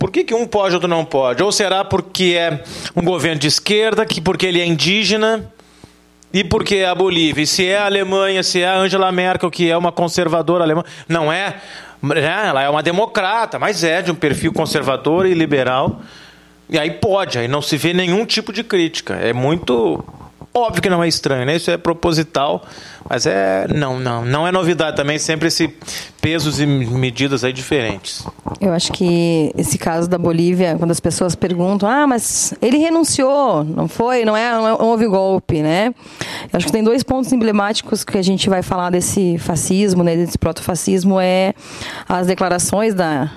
Por 0.00 0.10
que, 0.10 0.24
que 0.24 0.34
um 0.34 0.48
pode 0.48 0.72
e 0.72 0.74
outro 0.74 0.88
não 0.88 1.04
pode? 1.04 1.44
Ou 1.44 1.52
será 1.52 1.84
porque 1.84 2.34
é 2.36 2.64
um 2.96 3.04
governo 3.04 3.38
de 3.38 3.46
esquerda, 3.46 4.04
que 4.04 4.20
porque 4.20 4.46
ele 4.46 4.60
é 4.60 4.66
indígena? 4.66 5.48
E 6.32 6.44
por 6.44 6.62
que 6.64 6.84
a 6.84 6.94
Bolívia? 6.94 7.42
E 7.42 7.46
se 7.46 7.66
é 7.66 7.78
a 7.78 7.86
Alemanha, 7.86 8.42
se 8.42 8.60
é 8.60 8.68
a 8.68 8.76
Angela 8.76 9.10
Merkel, 9.10 9.50
que 9.50 9.70
é 9.70 9.76
uma 9.76 9.90
conservadora 9.90 10.64
alemã, 10.64 10.84
não 11.08 11.32
é? 11.32 11.56
Né? 12.02 12.46
Ela 12.48 12.62
é 12.62 12.68
uma 12.68 12.82
democrata, 12.82 13.58
mas 13.58 13.82
é 13.82 14.02
de 14.02 14.10
um 14.10 14.14
perfil 14.14 14.52
conservador 14.52 15.26
e 15.26 15.34
liberal. 15.34 16.00
E 16.68 16.78
aí 16.78 16.90
pode, 16.90 17.38
aí 17.38 17.48
não 17.48 17.62
se 17.62 17.76
vê 17.76 17.94
nenhum 17.94 18.26
tipo 18.26 18.52
de 18.52 18.62
crítica. 18.62 19.14
É 19.14 19.32
muito 19.32 20.04
óbvio 20.54 20.82
que 20.82 20.90
não 20.90 21.02
é 21.02 21.08
estranho, 21.08 21.46
né? 21.46 21.56
Isso 21.56 21.70
é 21.70 21.76
proposital. 21.76 22.64
Mas 23.08 23.26
é. 23.26 23.66
Não, 23.68 23.98
não. 23.98 24.24
Não 24.24 24.46
é 24.46 24.52
novidade 24.52 24.96
também, 24.96 25.18
sempre 25.18 25.48
esse 25.48 25.68
pesos 26.20 26.60
e 26.60 26.66
medidas 26.66 27.44
aí 27.44 27.52
diferentes. 27.52 28.26
Eu 28.60 28.72
acho 28.72 28.92
que 28.92 29.52
esse 29.56 29.78
caso 29.78 30.08
da 30.08 30.18
Bolívia, 30.18 30.76
quando 30.76 30.90
as 30.90 31.00
pessoas 31.00 31.34
perguntam, 31.34 31.88
ah, 31.88 32.06
mas 32.06 32.52
ele 32.60 32.76
renunciou, 32.78 33.64
não 33.64 33.88
foi? 33.88 34.24
Não, 34.24 34.36
é, 34.36 34.52
não 34.52 34.86
houve 34.86 35.06
golpe, 35.06 35.62
né? 35.62 35.94
Eu 36.52 36.56
acho 36.56 36.66
que 36.66 36.72
tem 36.72 36.82
dois 36.82 37.02
pontos 37.02 37.32
emblemáticos 37.32 38.04
que 38.04 38.18
a 38.18 38.22
gente 38.22 38.48
vai 38.48 38.62
falar 38.62 38.90
desse 38.90 39.38
fascismo, 39.38 40.02
né, 40.02 40.16
desse 40.16 40.36
protofascismo, 40.36 41.20
é 41.20 41.54
as 42.08 42.26
declarações 42.26 42.94
da 42.94 43.30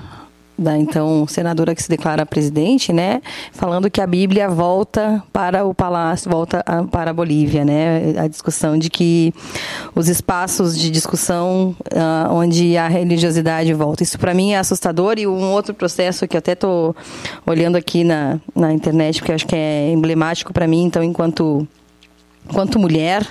da 0.61 0.77
então 0.77 1.25
senadora 1.27 1.73
que 1.73 1.81
se 1.81 1.89
declara 1.89 2.25
presidente, 2.25 2.93
né, 2.93 3.21
falando 3.51 3.89
que 3.89 3.99
a 3.99 4.07
Bíblia 4.07 4.47
volta 4.47 5.23
para 5.33 5.65
o 5.65 5.73
palácio, 5.73 6.29
volta 6.29 6.63
a, 6.65 6.83
para 6.83 7.11
a 7.11 7.13
Bolívia, 7.13 7.65
né, 7.65 8.13
a 8.17 8.27
discussão 8.27 8.77
de 8.77 8.89
que 8.89 9.33
os 9.95 10.07
espaços 10.07 10.77
de 10.77 10.89
discussão 10.89 11.75
uh, 11.93 12.33
onde 12.33 12.77
a 12.77 12.87
religiosidade 12.87 13.73
volta. 13.73 14.03
Isso 14.03 14.19
para 14.19 14.33
mim 14.33 14.51
é 14.51 14.59
assustador 14.59 15.15
e 15.17 15.27
um 15.27 15.51
outro 15.51 15.73
processo 15.73 16.27
que 16.27 16.37
eu 16.37 16.39
até 16.39 16.53
estou 16.53 16.95
olhando 17.45 17.75
aqui 17.75 18.03
na, 18.03 18.39
na 18.55 18.71
internet, 18.71 19.19
porque 19.19 19.31
acho 19.31 19.47
que 19.47 19.55
é 19.55 19.91
emblemático 19.91 20.53
para 20.53 20.67
mim, 20.67 20.83
então 20.83 21.03
enquanto 21.03 21.67
enquanto 22.45 22.79
mulher, 22.79 23.25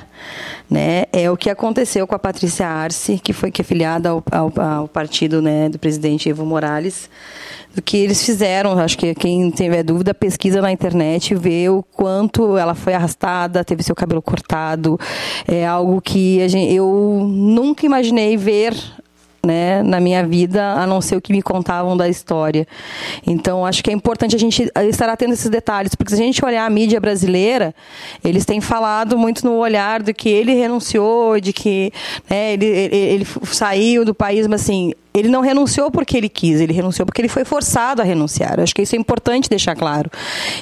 né, 0.68 1.04
é 1.12 1.30
o 1.30 1.36
que 1.36 1.50
aconteceu 1.50 2.06
com 2.06 2.14
a 2.14 2.18
Patrícia 2.18 2.66
Arce, 2.66 3.18
que 3.18 3.32
foi 3.32 3.50
que 3.50 3.60
é 3.60 3.64
filiada 3.64 4.10
ao, 4.10 4.22
ao, 4.30 4.52
ao, 4.60 4.88
partido 4.88 5.42
né, 5.42 5.68
do 5.68 5.78
presidente 5.78 6.28
Evo 6.28 6.44
Morales, 6.44 7.10
do 7.74 7.82
que 7.82 7.96
eles 7.96 8.24
fizeram. 8.24 8.78
Acho 8.78 8.96
que 8.96 9.14
quem 9.14 9.50
tiver 9.50 9.82
dúvida, 9.82 10.14
pesquisa 10.14 10.60
na 10.60 10.70
internet, 10.70 11.34
vê 11.34 11.68
o 11.68 11.82
quanto 11.82 12.56
ela 12.56 12.74
foi 12.74 12.94
arrastada, 12.94 13.64
teve 13.64 13.82
seu 13.82 13.94
cabelo 13.94 14.22
cortado. 14.22 14.98
É 15.46 15.66
algo 15.66 16.00
que 16.00 16.48
gente, 16.48 16.72
eu 16.72 17.26
nunca 17.28 17.84
imaginei 17.84 18.36
ver 18.36 18.74
né, 19.44 19.82
na 19.82 20.00
minha 20.00 20.26
vida, 20.26 20.72
a 20.74 20.86
não 20.86 21.00
ser 21.00 21.16
o 21.16 21.20
que 21.20 21.32
me 21.32 21.42
contavam 21.42 21.96
da 21.96 22.08
história. 22.08 22.66
Então, 23.26 23.64
acho 23.64 23.82
que 23.82 23.90
é 23.90 23.92
importante 23.92 24.36
a 24.36 24.38
gente 24.38 24.70
estar 24.88 25.08
atento 25.08 25.30
a 25.30 25.34
esses 25.34 25.50
detalhes, 25.50 25.94
porque 25.94 26.14
se 26.14 26.20
a 26.20 26.24
gente 26.24 26.44
olhar 26.44 26.66
a 26.66 26.70
mídia 26.70 27.00
brasileira, 27.00 27.74
eles 28.22 28.44
têm 28.44 28.60
falado 28.60 29.16
muito 29.16 29.44
no 29.44 29.56
olhar 29.56 30.02
de 30.02 30.12
que 30.12 30.28
ele 30.28 30.54
renunciou, 30.54 31.40
de 31.40 31.52
que 31.52 31.92
né, 32.28 32.52
ele, 32.52 32.66
ele, 32.66 32.96
ele 32.96 33.26
saiu 33.44 34.04
do 34.04 34.14
país, 34.14 34.46
mas 34.46 34.62
assim, 34.62 34.92
ele 35.12 35.28
não 35.28 35.40
renunciou 35.40 35.90
porque 35.90 36.16
ele 36.16 36.28
quis, 36.28 36.60
ele 36.60 36.72
renunciou 36.72 37.04
porque 37.04 37.20
ele 37.20 37.28
foi 37.28 37.44
forçado 37.44 38.00
a 38.00 38.04
renunciar. 38.04 38.60
Acho 38.60 38.74
que 38.74 38.82
isso 38.82 38.94
é 38.94 38.98
importante 38.98 39.48
deixar 39.48 39.74
claro. 39.74 40.10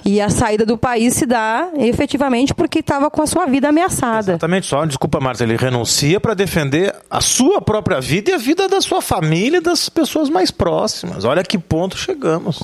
E 0.04 0.20
a 0.20 0.30
saída 0.30 0.64
do 0.64 0.78
país 0.78 1.14
se 1.14 1.26
dá 1.26 1.68
efetivamente 1.76 2.54
porque 2.54 2.78
estava 2.78 3.10
com 3.10 3.22
a 3.22 3.26
sua 3.26 3.46
vida 3.46 3.68
ameaçada. 3.68 4.32
Exatamente, 4.32 4.66
só 4.66 4.84
desculpa, 4.84 5.20
Marta, 5.20 5.44
ele 5.44 5.56
renuncia 5.56 6.18
para 6.18 6.34
defender 6.34 6.94
a 7.10 7.20
sua 7.20 7.60
própria 7.60 8.00
vida 8.00 8.30
e 8.30 8.34
a 8.34 8.38
vida 8.38 8.67
da 8.68 8.80
sua 8.80 9.02
família 9.02 9.58
e 9.58 9.60
das 9.60 9.88
pessoas 9.88 10.28
mais 10.28 10.50
próximas. 10.50 11.24
Olha 11.24 11.42
que 11.42 11.58
ponto 11.58 11.96
chegamos. 11.96 12.62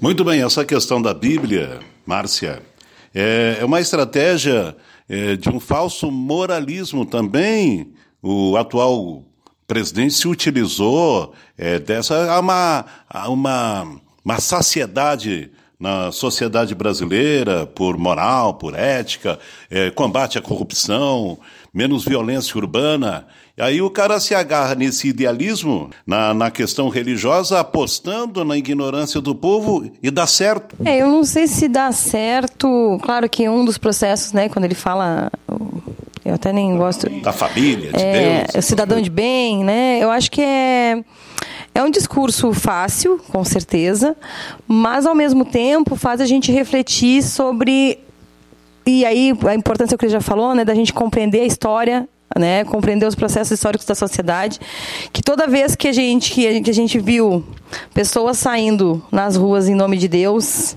Muito 0.00 0.24
bem, 0.24 0.42
essa 0.42 0.64
questão 0.64 1.00
da 1.02 1.12
Bíblia, 1.12 1.80
Márcia, 2.06 2.62
é, 3.14 3.58
é 3.60 3.64
uma 3.64 3.80
estratégia 3.80 4.76
é, 5.08 5.36
de 5.36 5.48
um 5.48 5.58
falso 5.58 6.10
moralismo 6.10 7.04
também. 7.04 7.92
O 8.22 8.56
atual 8.56 9.24
presidente 9.66 10.14
se 10.14 10.28
utilizou 10.28 11.32
é, 11.56 11.78
dessa 11.78 12.38
uma, 12.38 12.84
uma, 13.26 14.00
uma 14.24 14.40
saciedade 14.40 15.50
na 15.80 16.10
sociedade 16.10 16.74
brasileira 16.74 17.64
por 17.64 17.96
moral, 17.96 18.54
por 18.54 18.74
ética, 18.74 19.38
combate 19.94 20.36
à 20.36 20.42
corrupção, 20.42 21.38
menos 21.72 22.04
violência 22.04 22.56
urbana. 22.58 23.28
E 23.58 23.62
aí 23.62 23.82
o 23.82 23.90
cara 23.90 24.20
se 24.20 24.36
agarra 24.36 24.76
nesse 24.76 25.08
idealismo, 25.08 25.90
na, 26.06 26.32
na 26.32 26.48
questão 26.48 26.88
religiosa, 26.88 27.58
apostando 27.58 28.44
na 28.44 28.56
ignorância 28.56 29.20
do 29.20 29.34
povo 29.34 29.90
e 30.00 30.12
dá 30.12 30.28
certo. 30.28 30.76
É, 30.84 30.98
eu 30.98 31.08
não 31.08 31.24
sei 31.24 31.48
se 31.48 31.66
dá 31.66 31.90
certo. 31.90 33.00
Claro 33.02 33.28
que 33.28 33.48
um 33.48 33.64
dos 33.64 33.76
processos, 33.76 34.32
né, 34.32 34.48
quando 34.48 34.64
ele 34.64 34.76
fala 34.76 35.28
eu 36.24 36.34
até 36.34 36.52
nem 36.52 36.76
gosto. 36.76 37.10
Da 37.20 37.32
família, 37.32 37.90
de 37.90 38.00
é, 38.00 38.44
Deus. 38.52 38.64
cidadão 38.64 39.00
de 39.00 39.10
bem, 39.10 39.64
né? 39.64 39.98
Eu 40.00 40.10
acho 40.10 40.30
que 40.30 40.40
é. 40.40 41.02
É 41.74 41.82
um 41.82 41.90
discurso 41.90 42.52
fácil, 42.52 43.20
com 43.28 43.44
certeza, 43.44 44.16
mas 44.66 45.06
ao 45.06 45.14
mesmo 45.14 45.44
tempo 45.44 45.96
faz 45.96 46.20
a 46.20 46.26
gente 46.26 46.50
refletir 46.50 47.22
sobre 47.22 48.00
e 48.84 49.04
aí 49.04 49.32
a 49.46 49.54
importância 49.54 49.96
que 49.96 50.04
ele 50.04 50.12
já 50.12 50.20
falou, 50.20 50.54
né, 50.54 50.64
da 50.64 50.74
gente 50.74 50.92
compreender 50.92 51.40
a 51.40 51.44
história, 51.44 52.08
né, 52.36 52.64
compreender 52.64 53.06
os 53.06 53.14
processos 53.14 53.52
históricos 53.52 53.86
da 53.86 53.94
sociedade, 53.94 54.60
que 55.12 55.22
toda 55.22 55.46
vez 55.46 55.74
que 55.74 55.88
a 55.88 55.92
gente 55.92 56.32
que 56.32 56.70
a 56.70 56.74
gente 56.74 56.98
viu 56.98 57.44
pessoas 57.94 58.38
saindo 58.38 59.02
nas 59.10 59.36
ruas 59.36 59.68
em 59.68 59.74
nome 59.74 59.96
de 59.96 60.08
Deus, 60.08 60.76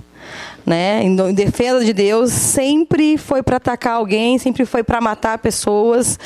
né, 0.72 1.04
em 1.04 1.34
defesa 1.34 1.84
de 1.84 1.92
Deus, 1.92 2.32
sempre 2.32 3.18
foi 3.18 3.44
para 3.44 3.58
atacar 3.58 3.96
alguém, 3.96 4.38
sempre 4.38 4.64
foi 4.66 4.84
para 4.84 5.02
matar 5.02 5.38
pessoas. 5.38 6.18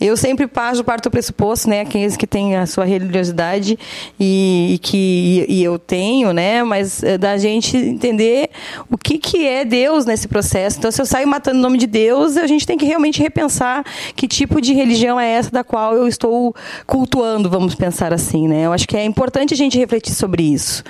Eu 0.00 0.16
sempre 0.16 0.48
passo 0.48 0.82
parte 0.82 1.04
do 1.04 1.10
pressuposto, 1.10 1.68
né, 1.68 1.82
aqueles 1.82 2.16
que 2.16 2.26
têm 2.26 2.56
a 2.56 2.66
sua 2.66 2.84
religiosidade 2.84 3.78
e, 4.18 4.74
e 4.74 4.78
que 4.78 5.46
e, 5.48 5.60
e 5.60 5.64
eu 5.64 5.78
tenho, 5.78 6.32
né, 6.32 6.64
mas 6.64 7.00
é 7.04 7.16
da 7.16 7.36
gente 7.36 7.76
entender 7.76 8.50
o 8.90 8.98
que 8.98 9.18
que 9.18 9.46
é 9.46 9.64
Deus 9.64 10.04
nesse 10.04 10.26
processo. 10.26 10.78
Então, 10.78 10.90
se 10.90 11.00
eu 11.00 11.06
saio 11.06 11.28
matando 11.28 11.60
o 11.60 11.62
nome 11.62 11.78
de 11.78 11.86
Deus, 11.86 12.36
a 12.36 12.48
gente 12.48 12.66
tem 12.66 12.76
que 12.76 12.84
realmente 12.84 13.22
repensar 13.22 13.84
que 14.16 14.26
tipo 14.26 14.60
de 14.60 14.72
religião 14.72 15.20
é 15.20 15.30
essa 15.30 15.50
da 15.52 15.62
qual 15.62 15.94
eu 15.94 16.08
estou 16.08 16.52
cultuando, 16.88 17.48
vamos 17.48 17.76
pensar 17.76 18.12
assim, 18.12 18.48
né? 18.48 18.66
Eu 18.66 18.72
acho 18.72 18.88
que 18.88 18.96
é 18.96 19.04
importante 19.04 19.54
a 19.54 19.56
gente 19.56 19.78
refletir 19.78 20.12
sobre 20.12 20.42
isso, 20.42 20.82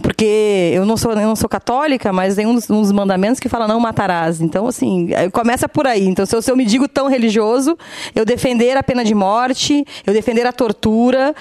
porque 0.00 0.70
eu 0.72 0.86
não 0.86 0.96
sou 0.96 1.10
eu 1.10 1.16
não 1.16 1.34
sou 1.34 1.48
católica, 1.48 2.12
mas 2.12 2.36
tem 2.36 2.46
um 2.52 2.54
dos, 2.54 2.70
um 2.70 2.80
dos 2.80 2.92
mandamentos 2.92 3.40
que 3.40 3.48
fala 3.48 3.66
não 3.66 3.80
matarás. 3.80 4.40
Então, 4.40 4.66
assim, 4.66 5.08
começa 5.32 5.68
por 5.68 5.86
aí. 5.86 6.06
Então, 6.06 6.24
se 6.24 6.36
eu, 6.36 6.42
se 6.42 6.50
eu 6.50 6.56
me 6.56 6.64
digo 6.64 6.86
tão 6.86 7.08
religioso, 7.08 7.76
eu 8.14 8.24
defender 8.24 8.76
a 8.76 8.82
pena 8.82 9.04
de 9.04 9.14
morte, 9.14 9.84
eu 10.06 10.12
defender 10.12 10.46
a 10.46 10.52
tortura, 10.52 11.34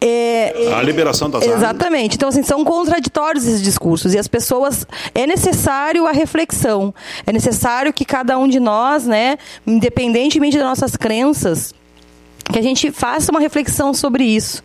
é, 0.00 0.72
a 0.74 0.82
liberação 0.82 1.30
das 1.30 1.42
armas. 1.42 1.56
Exatamente. 1.56 2.16
Então, 2.16 2.28
assim, 2.28 2.42
são 2.42 2.64
contraditórios 2.64 3.46
esses 3.46 3.62
discursos. 3.62 4.14
E 4.14 4.18
as 4.18 4.28
pessoas. 4.28 4.86
É 5.14 5.26
necessário 5.26 6.06
a 6.06 6.12
reflexão. 6.12 6.94
É 7.26 7.32
necessário 7.32 7.92
que 7.92 8.04
cada 8.04 8.38
um 8.38 8.46
de 8.46 8.60
nós, 8.60 9.06
né, 9.06 9.38
independentemente 9.66 10.58
das 10.58 10.66
nossas 10.66 10.96
crenças, 10.96 11.74
que 12.52 12.58
a 12.58 12.62
gente 12.62 12.90
faça 12.90 13.30
uma 13.30 13.40
reflexão 13.40 13.92
sobre 13.92 14.24
isso. 14.24 14.62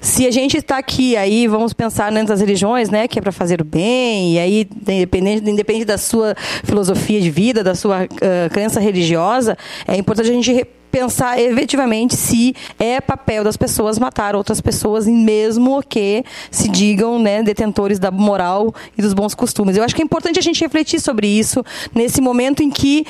Se 0.00 0.26
a 0.26 0.30
gente 0.30 0.56
está 0.56 0.78
aqui, 0.78 1.16
aí 1.16 1.46
vamos 1.46 1.72
pensar 1.72 2.10
dentro 2.10 2.28
das 2.28 2.40
religiões, 2.40 2.90
né, 2.90 3.06
que 3.06 3.18
é 3.18 3.22
para 3.22 3.32
fazer 3.32 3.60
o 3.60 3.64
bem, 3.64 4.34
e 4.34 4.38
aí 4.38 4.68
independente, 4.86 5.50
independente 5.50 5.84
da 5.84 5.98
sua 5.98 6.34
filosofia 6.64 7.20
de 7.20 7.30
vida, 7.30 7.62
da 7.62 7.74
sua 7.74 8.04
uh, 8.04 8.50
crença 8.50 8.80
religiosa, 8.80 9.56
é 9.86 9.96
importante 9.96 10.30
a 10.30 10.32
gente 10.32 10.66
pensar 10.90 11.40
efetivamente 11.40 12.16
se 12.16 12.54
é 12.78 13.00
papel 13.00 13.44
das 13.44 13.56
pessoas 13.56 13.98
matar 13.98 14.34
outras 14.34 14.60
pessoas, 14.60 15.06
mesmo 15.06 15.82
que 15.82 16.24
se 16.50 16.68
digam 16.68 17.18
né, 17.18 17.42
detentores 17.42 17.98
da 17.98 18.10
moral 18.10 18.74
e 18.96 19.02
dos 19.02 19.12
bons 19.12 19.34
costumes. 19.34 19.76
Eu 19.76 19.84
acho 19.84 19.94
que 19.94 20.02
é 20.02 20.04
importante 20.04 20.38
a 20.38 20.42
gente 20.42 20.60
refletir 20.60 21.00
sobre 21.00 21.26
isso 21.26 21.64
nesse 21.94 22.20
momento 22.20 22.62
em 22.62 22.70
que 22.70 23.06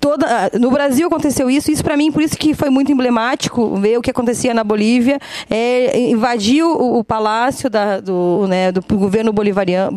toda 0.00 0.50
no 0.58 0.70
Brasil 0.70 1.06
aconteceu 1.06 1.50
isso. 1.50 1.70
Isso 1.70 1.82
para 1.82 1.96
mim 1.96 2.10
por 2.10 2.22
isso 2.22 2.36
que 2.36 2.54
foi 2.54 2.70
muito 2.70 2.90
emblemático 2.90 3.76
ver 3.76 3.98
o 3.98 4.02
que 4.02 4.10
acontecia 4.10 4.54
na 4.54 4.64
Bolívia. 4.64 5.18
É, 5.48 5.98
invadiu 5.98 6.68
o, 6.70 6.98
o 6.98 7.04
palácio 7.04 7.68
da, 7.68 8.00
do, 8.00 8.46
né, 8.48 8.72
do 8.72 8.82
governo 8.96 9.32
bolivariano, 9.32 9.96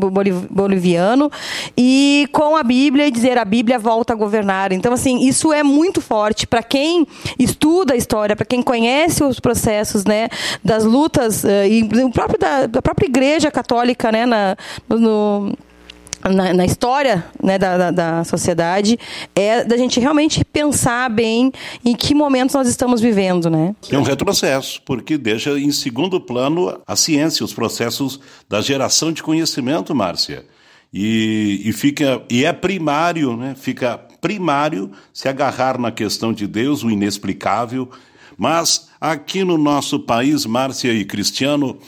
boliviano 0.49 1.31
e 1.77 2.27
com 2.31 2.55
a 2.55 2.63
Bíblia 2.63 3.07
e 3.07 3.11
dizer 3.11 3.37
a 3.37 3.45
Bíblia 3.45 3.79
volta 3.79 4.13
a 4.13 4.15
governar. 4.15 4.71
Então 4.71 4.93
assim 4.93 5.25
isso 5.27 5.53
é 5.53 5.63
muito 5.63 6.01
forte 6.01 6.45
para 6.45 6.61
quem 6.61 7.07
estuda 7.37 7.93
a 7.93 7.97
história, 7.97 8.35
para 8.35 8.45
quem 8.45 8.61
conhece 8.61 9.23
os 9.23 9.39
processos 9.39 10.05
né, 10.05 10.27
das 10.63 10.83
lutas 10.83 11.43
uh, 11.43 11.47
e 11.69 11.83
o 12.03 12.09
próprio 12.11 12.39
da, 12.39 12.67
da, 12.67 12.81
própria 12.81 13.07
Igreja 13.07 13.51
Católica 13.51 14.11
né, 14.11 14.25
na, 14.25 14.55
no, 14.89 15.53
na, 16.23 16.53
na, 16.53 16.65
história 16.65 17.25
né, 17.41 17.57
da, 17.57 17.77
da, 17.77 17.91
da, 17.91 18.23
sociedade 18.23 18.97
é 19.35 19.63
da 19.63 19.77
gente 19.77 19.99
realmente 19.99 20.43
pensar 20.45 21.09
bem 21.09 21.51
em 21.83 21.95
que 21.95 22.15
momentos 22.15 22.55
nós 22.55 22.67
estamos 22.67 23.01
vivendo, 23.01 23.49
né? 23.49 23.75
É 23.91 23.97
um 23.97 24.03
retrocesso, 24.03 24.81
porque 24.85 25.17
deixa 25.17 25.51
em 25.59 25.71
segundo 25.71 26.19
plano 26.19 26.79
a 26.87 26.95
ciência, 26.95 27.43
os 27.43 27.53
processos 27.53 28.19
da 28.47 28.61
geração 28.61 29.11
de 29.11 29.21
conhecimento, 29.21 29.93
Márcia. 29.93 30.45
E, 30.93 31.61
e, 31.65 31.73
fica, 31.73 32.21
e 32.29 32.45
é 32.45 32.53
primário, 32.53 33.35
né? 33.35 33.55
fica 33.57 33.97
primário 34.21 34.91
se 35.11 35.27
agarrar 35.27 35.79
na 35.79 35.91
questão 35.91 36.31
de 36.31 36.45
Deus, 36.45 36.83
o 36.83 36.91
inexplicável. 36.91 37.89
Mas 38.37 38.89
aqui 39.01 39.43
no 39.43 39.57
nosso 39.57 39.99
país, 39.99 40.45
Márcia 40.45 40.93
e 40.93 41.03
Cristiano, 41.03 41.79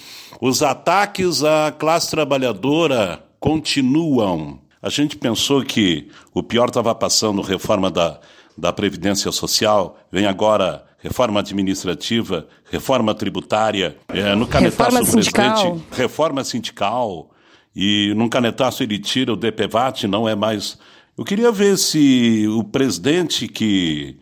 os 0.41 0.63
ataques 0.63 1.43
à 1.43 1.71
classe 1.71 2.09
trabalhadora 2.09 3.23
continuam. 3.39 4.59
A 4.81 4.89
gente 4.89 5.15
pensou 5.15 5.63
que 5.63 6.09
o 6.33 6.41
pior 6.41 6.69
estava 6.69 6.93
passando, 6.95 7.41
reforma 7.41 7.91
da, 7.91 8.19
da 8.57 8.73
Previdência 8.73 9.31
Social, 9.31 9.99
vem 10.11 10.25
agora 10.25 10.83
reforma 10.97 11.39
administrativa, 11.39 12.47
reforma 12.71 13.13
tributária, 13.13 13.95
é, 14.09 14.33
no 14.33 14.47
canetaço 14.47 15.03
do 15.03 15.11
presidente, 15.11 15.83
reforma 15.91 16.43
sindical, 16.43 17.29
e 17.75 18.13
num 18.15 18.29
canetaço 18.29 18.81
ele 18.81 18.97
tira 18.97 19.33
o 19.33 19.35
DPVAT, 19.35 20.07
não 20.07 20.29
é 20.29 20.35
mais. 20.35 20.77
Eu 21.17 21.25
queria 21.25 21.51
ver 21.51 21.77
se 21.77 22.47
o 22.47 22.63
presidente 22.63 23.47
que 23.47 24.17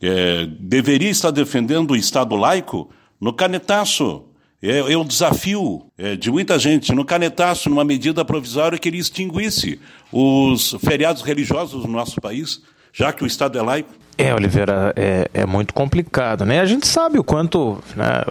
é, 0.00 0.46
deveria 0.58 1.10
estar 1.10 1.30
defendendo 1.30 1.92
o 1.92 1.96
Estado 1.96 2.34
laico, 2.36 2.90
no 3.20 3.32
canetaço, 3.32 4.24
é, 4.62 4.78
é 4.78 5.04
desafio 5.04 5.86
é, 5.96 6.16
de 6.16 6.30
muita 6.30 6.58
gente, 6.58 6.92
no 6.92 7.04
canetaço, 7.04 7.70
numa 7.70 7.84
medida 7.84 8.24
provisória 8.24 8.78
que 8.78 8.88
ele 8.88 8.98
extinguisse 8.98 9.80
os 10.12 10.76
feriados 10.84 11.22
religiosos 11.22 11.84
no 11.84 11.92
nosso 11.92 12.20
país, 12.20 12.62
já 12.92 13.12
que 13.12 13.24
o 13.24 13.26
Estado 13.26 13.58
é 13.58 13.62
laico. 13.62 13.90
É, 14.18 14.34
Oliveira, 14.34 14.92
é, 14.94 15.28
é 15.32 15.46
muito 15.46 15.72
complicado, 15.72 16.44
né? 16.44 16.60
A 16.60 16.66
gente 16.66 16.86
sabe 16.86 17.18
o 17.18 17.24
quanto 17.24 17.82
né, 17.96 18.22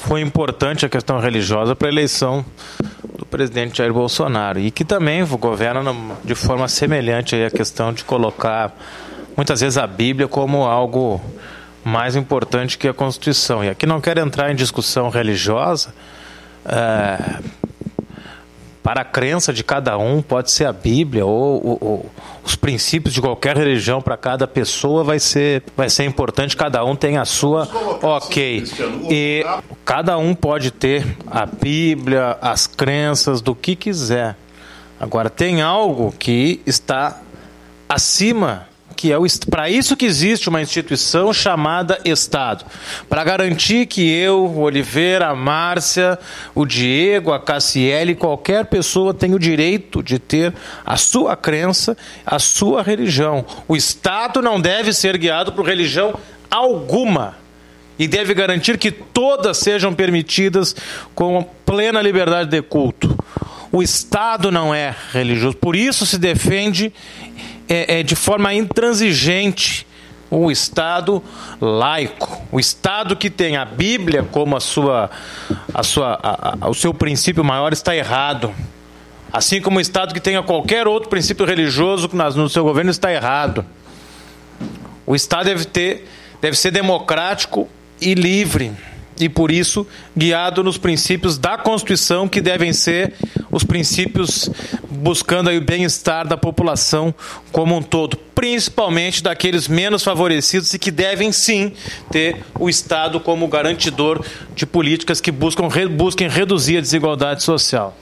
foi 0.00 0.20
importante 0.20 0.86
a 0.86 0.88
questão 0.88 1.18
religiosa 1.18 1.74
para 1.74 1.88
a 1.88 1.90
eleição 1.90 2.44
do 3.18 3.26
presidente 3.26 3.78
Jair 3.78 3.92
Bolsonaro 3.92 4.58
e 4.58 4.70
que 4.70 4.84
também 4.84 5.24
governa 5.24 5.94
de 6.24 6.34
forma 6.34 6.68
semelhante 6.68 7.34
à 7.34 7.50
questão 7.50 7.92
de 7.92 8.04
colocar 8.04 8.72
muitas 9.36 9.60
vezes 9.60 9.76
a 9.76 9.86
Bíblia 9.86 10.28
como 10.28 10.64
algo 10.64 11.20
mais 11.84 12.16
importante 12.16 12.78
que 12.78 12.86
a 12.86 12.94
Constituição. 12.94 13.64
E 13.64 13.68
aqui 13.68 13.86
não 13.86 14.00
quero 14.00 14.20
entrar 14.20 14.50
em 14.50 14.54
discussão 14.54 15.10
religiosa. 15.10 15.92
É, 16.64 17.40
para 18.88 19.02
a 19.02 19.04
crença 19.04 19.52
de 19.52 19.62
cada 19.62 19.98
um, 19.98 20.22
pode 20.22 20.50
ser 20.50 20.64
a 20.64 20.72
Bíblia 20.72 21.26
ou, 21.26 21.62
ou, 21.62 21.78
ou 21.78 22.06
os 22.42 22.56
princípios 22.56 23.12
de 23.12 23.20
qualquer 23.20 23.54
religião 23.54 24.00
para 24.00 24.16
cada 24.16 24.46
pessoa 24.46 25.04
vai 25.04 25.18
ser, 25.18 25.62
vai 25.76 25.90
ser 25.90 26.04
importante. 26.04 26.56
Cada 26.56 26.82
um 26.82 26.96
tem 26.96 27.18
a 27.18 27.26
sua, 27.26 27.68
ok. 28.00 28.64
E 29.10 29.44
cada 29.84 30.16
um 30.16 30.34
pode 30.34 30.70
ter 30.70 31.04
a 31.26 31.44
Bíblia, 31.44 32.38
as 32.40 32.66
crenças 32.66 33.42
do 33.42 33.54
que 33.54 33.76
quiser. 33.76 34.34
Agora 34.98 35.28
tem 35.28 35.60
algo 35.60 36.10
que 36.18 36.62
está 36.64 37.20
acima 37.86 38.67
que 38.98 39.12
é 39.12 39.16
para 39.48 39.70
isso 39.70 39.96
que 39.96 40.04
existe 40.04 40.48
uma 40.48 40.60
instituição 40.60 41.32
chamada 41.32 42.00
Estado, 42.04 42.64
para 43.08 43.22
garantir 43.22 43.86
que 43.86 44.10
eu, 44.10 44.44
o 44.44 44.62
Oliveira, 44.62 45.28
a 45.28 45.36
Márcia, 45.36 46.18
o 46.52 46.66
Diego, 46.66 47.32
a 47.32 47.38
Cassiele, 47.38 48.16
qualquer 48.16 48.64
pessoa 48.64 49.14
tenha 49.14 49.36
o 49.36 49.38
direito 49.38 50.02
de 50.02 50.18
ter 50.18 50.52
a 50.84 50.96
sua 50.96 51.36
crença, 51.36 51.96
a 52.26 52.40
sua 52.40 52.82
religião. 52.82 53.46
O 53.68 53.76
Estado 53.76 54.42
não 54.42 54.60
deve 54.60 54.92
ser 54.92 55.16
guiado 55.16 55.52
por 55.52 55.64
religião 55.64 56.18
alguma 56.50 57.36
e 58.00 58.08
deve 58.08 58.34
garantir 58.34 58.78
que 58.78 58.90
todas 58.90 59.58
sejam 59.58 59.94
permitidas 59.94 60.74
com 61.14 61.46
plena 61.64 62.02
liberdade 62.02 62.50
de 62.50 62.62
culto. 62.62 63.16
O 63.70 63.82
Estado 63.82 64.50
não 64.50 64.74
é 64.74 64.94
religioso, 65.12 65.56
por 65.56 65.76
isso 65.76 66.06
se 66.06 66.18
defende 66.18 66.92
é, 67.68 68.00
é, 68.00 68.02
de 68.02 68.16
forma 68.16 68.52
intransigente 68.54 69.86
o 70.30 70.50
Estado 70.50 71.22
laico, 71.60 72.42
o 72.52 72.60
Estado 72.60 73.16
que 73.16 73.30
tem 73.30 73.56
a 73.56 73.64
Bíblia 73.64 74.22
como 74.22 74.56
a 74.56 74.60
sua, 74.60 75.10
a 75.72 75.82
sua, 75.82 76.18
a, 76.22 76.56
a, 76.60 76.68
o 76.68 76.74
seu 76.74 76.92
princípio 76.92 77.42
maior 77.42 77.72
está 77.72 77.96
errado. 77.96 78.52
Assim 79.32 79.60
como 79.60 79.78
o 79.78 79.80
Estado 79.80 80.14
que 80.14 80.20
tenha 80.20 80.42
qualquer 80.42 80.86
outro 80.86 81.08
princípio 81.08 81.44
religioso 81.44 82.10
no 82.12 82.48
seu 82.48 82.64
governo 82.64 82.90
está 82.90 83.12
errado. 83.12 83.64
O 85.06 85.14
Estado 85.14 85.46
deve 85.46 85.64
ter, 85.64 86.08
deve 86.40 86.56
ser 86.56 86.70
democrático 86.70 87.68
e 88.00 88.14
livre 88.14 88.72
e 89.20 89.28
por 89.28 89.50
isso 89.50 89.86
guiado 90.16 90.62
nos 90.62 90.78
princípios 90.78 91.38
da 91.38 91.58
Constituição 91.58 92.28
que 92.28 92.40
devem 92.40 92.72
ser 92.72 93.14
os 93.58 93.64
princípios 93.64 94.48
buscando 94.88 95.50
o 95.50 95.60
bem-estar 95.60 96.26
da 96.26 96.36
população 96.36 97.12
como 97.52 97.76
um 97.76 97.82
todo, 97.82 98.16
principalmente 98.34 99.22
daqueles 99.22 99.66
menos 99.68 100.02
favorecidos 100.02 100.72
e 100.72 100.78
que 100.78 100.90
devem 100.90 101.32
sim 101.32 101.72
ter 102.10 102.36
o 102.58 102.68
Estado 102.68 103.18
como 103.18 103.48
garantidor 103.48 104.24
de 104.54 104.64
políticas 104.64 105.20
que 105.20 105.32
buscam 105.32 105.68
busquem 105.90 106.28
reduzir 106.28 106.78
a 106.78 106.80
desigualdade 106.80 107.42
social. 107.42 107.96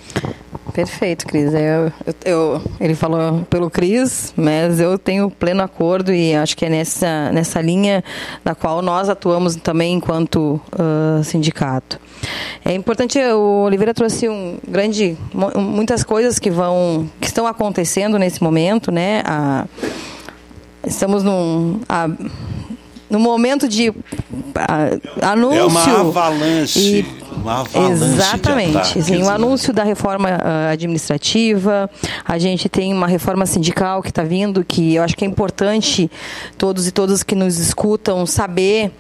Perfeito, 0.76 1.26
Cris. 1.26 1.54
Eu, 1.54 1.90
eu, 2.04 2.14
eu, 2.26 2.62
ele 2.78 2.94
falou 2.94 3.46
pelo 3.48 3.70
Cris, 3.70 4.34
mas 4.36 4.78
eu 4.78 4.98
tenho 4.98 5.30
pleno 5.30 5.62
acordo 5.62 6.12
e 6.12 6.34
acho 6.34 6.54
que 6.54 6.66
é 6.66 6.68
nessa, 6.68 7.32
nessa 7.32 7.62
linha 7.62 8.04
na 8.44 8.54
qual 8.54 8.82
nós 8.82 9.08
atuamos 9.08 9.56
também 9.56 9.94
enquanto 9.94 10.60
uh, 10.74 11.24
sindicato. 11.24 11.98
É 12.62 12.74
importante, 12.74 13.18
o 13.18 13.64
Oliveira 13.64 13.94
trouxe 13.94 14.28
um 14.28 14.58
grande, 14.68 15.16
muitas 15.56 16.04
coisas 16.04 16.38
que 16.38 16.50
vão, 16.50 17.08
que 17.22 17.26
estão 17.26 17.46
acontecendo 17.46 18.18
nesse 18.18 18.42
momento, 18.42 18.92
né? 18.92 19.22
A, 19.24 19.64
estamos 20.86 21.24
num, 21.24 21.80
a, 21.88 22.06
no 23.08 23.18
momento 23.18 23.68
de 23.68 23.92
a, 24.54 25.32
anúncio. 25.32 25.58
É 25.58 25.64
uma 25.64 26.00
avalanche. 26.00 26.78
E, 26.78 27.26
uma 27.36 27.60
avalanche 27.60 28.04
Exatamente. 28.04 29.02
Sim, 29.02 29.22
o 29.22 29.30
anúncio 29.30 29.72
da 29.72 29.84
reforma 29.84 30.30
uh, 30.30 30.72
administrativa, 30.72 31.88
a 32.24 32.38
gente 32.38 32.68
tem 32.68 32.92
uma 32.92 33.06
reforma 33.06 33.46
sindical 33.46 34.02
que 34.02 34.08
está 34.08 34.22
vindo, 34.22 34.64
que 34.64 34.94
eu 34.94 35.02
acho 35.02 35.16
que 35.16 35.24
é 35.24 35.28
importante 35.28 36.10
todos 36.58 36.86
e 36.86 36.90
todas 36.90 37.22
que 37.22 37.34
nos 37.34 37.58
escutam 37.58 38.26
saber 38.26 38.90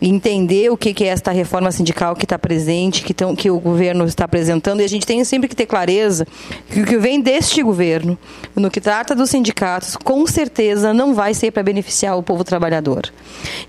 e 0.00 0.08
entender 0.08 0.70
o 0.70 0.76
que, 0.76 0.92
que 0.94 1.04
é 1.04 1.08
esta 1.08 1.30
reforma 1.30 1.72
sindical 1.72 2.14
que 2.14 2.24
está 2.24 2.38
presente, 2.38 3.02
que, 3.02 3.14
tão, 3.14 3.34
que 3.34 3.50
o 3.50 3.58
governo 3.58 4.04
está 4.04 4.24
apresentando, 4.24 4.80
e 4.80 4.84
a 4.84 4.88
gente 4.88 5.06
tem 5.06 5.24
sempre 5.24 5.48
que 5.48 5.56
ter 5.56 5.66
clareza 5.66 6.26
que 6.70 6.80
o 6.80 6.84
que 6.84 6.98
vem 6.98 7.20
deste 7.20 7.62
governo, 7.62 8.18
no 8.54 8.70
que 8.70 8.80
trata 8.80 9.14
dos 9.14 9.30
sindicatos, 9.30 9.96
com 9.96 10.26
certeza 10.26 10.92
não 10.92 11.14
vai 11.14 11.34
ser 11.34 11.50
para 11.50 11.62
beneficiar 11.62 12.16
o 12.16 12.22
povo 12.22 12.44
trabalhador. 12.44 13.10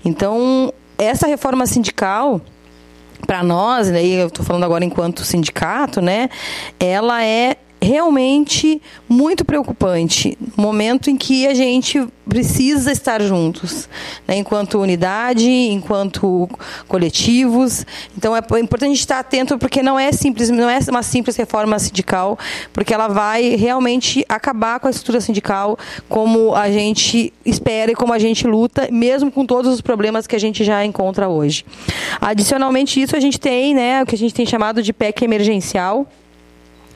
Então, 0.04 0.72
essa 0.96 1.26
reforma 1.26 1.66
sindical 1.66 2.40
para 3.26 3.42
nós, 3.42 3.90
né, 3.90 4.04
eu 4.04 4.28
estou 4.28 4.44
falando 4.44 4.64
agora 4.64 4.84
enquanto 4.84 5.24
sindicato, 5.24 6.00
né, 6.00 6.28
ela 6.78 7.24
é 7.24 7.56
realmente 7.80 8.80
muito 9.08 9.44
preocupante. 9.44 10.36
Momento 10.56 11.10
em 11.10 11.16
que 11.16 11.46
a 11.46 11.54
gente 11.54 12.06
precisa 12.28 12.92
estar 12.92 13.22
juntos, 13.22 13.88
né, 14.26 14.36
enquanto 14.36 14.78
unidade, 14.78 15.48
enquanto 15.48 16.48
coletivos. 16.86 17.86
Então 18.16 18.36
é 18.36 18.40
importante 18.60 18.98
estar 18.98 19.18
atento 19.18 19.56
porque 19.56 19.82
não 19.82 19.98
é 19.98 20.12
simples, 20.12 20.50
não 20.50 20.68
é 20.68 20.78
uma 20.90 21.02
simples 21.02 21.36
reforma 21.36 21.78
sindical, 21.78 22.38
porque 22.72 22.92
ela 22.92 23.08
vai 23.08 23.56
realmente 23.56 24.24
acabar 24.28 24.78
com 24.78 24.88
a 24.88 24.90
estrutura 24.90 25.20
sindical 25.20 25.78
como 26.08 26.54
a 26.54 26.70
gente 26.70 27.32
espera 27.46 27.92
e 27.92 27.94
como 27.94 28.12
a 28.12 28.18
gente 28.18 28.46
luta, 28.46 28.88
mesmo 28.92 29.30
com 29.30 29.46
todos 29.46 29.72
os 29.72 29.80
problemas 29.80 30.26
que 30.26 30.36
a 30.36 30.40
gente 30.40 30.64
já 30.64 30.84
encontra 30.84 31.28
hoje. 31.28 31.64
Adicionalmente 32.20 33.00
isso 33.00 33.16
a 33.16 33.20
gente 33.20 33.40
tem, 33.40 33.74
né, 33.74 34.02
o 34.02 34.06
que 34.06 34.14
a 34.14 34.18
gente 34.18 34.34
tem 34.34 34.44
chamado 34.44 34.82
de 34.82 34.92
PEC 34.92 35.24
emergencial 35.24 36.06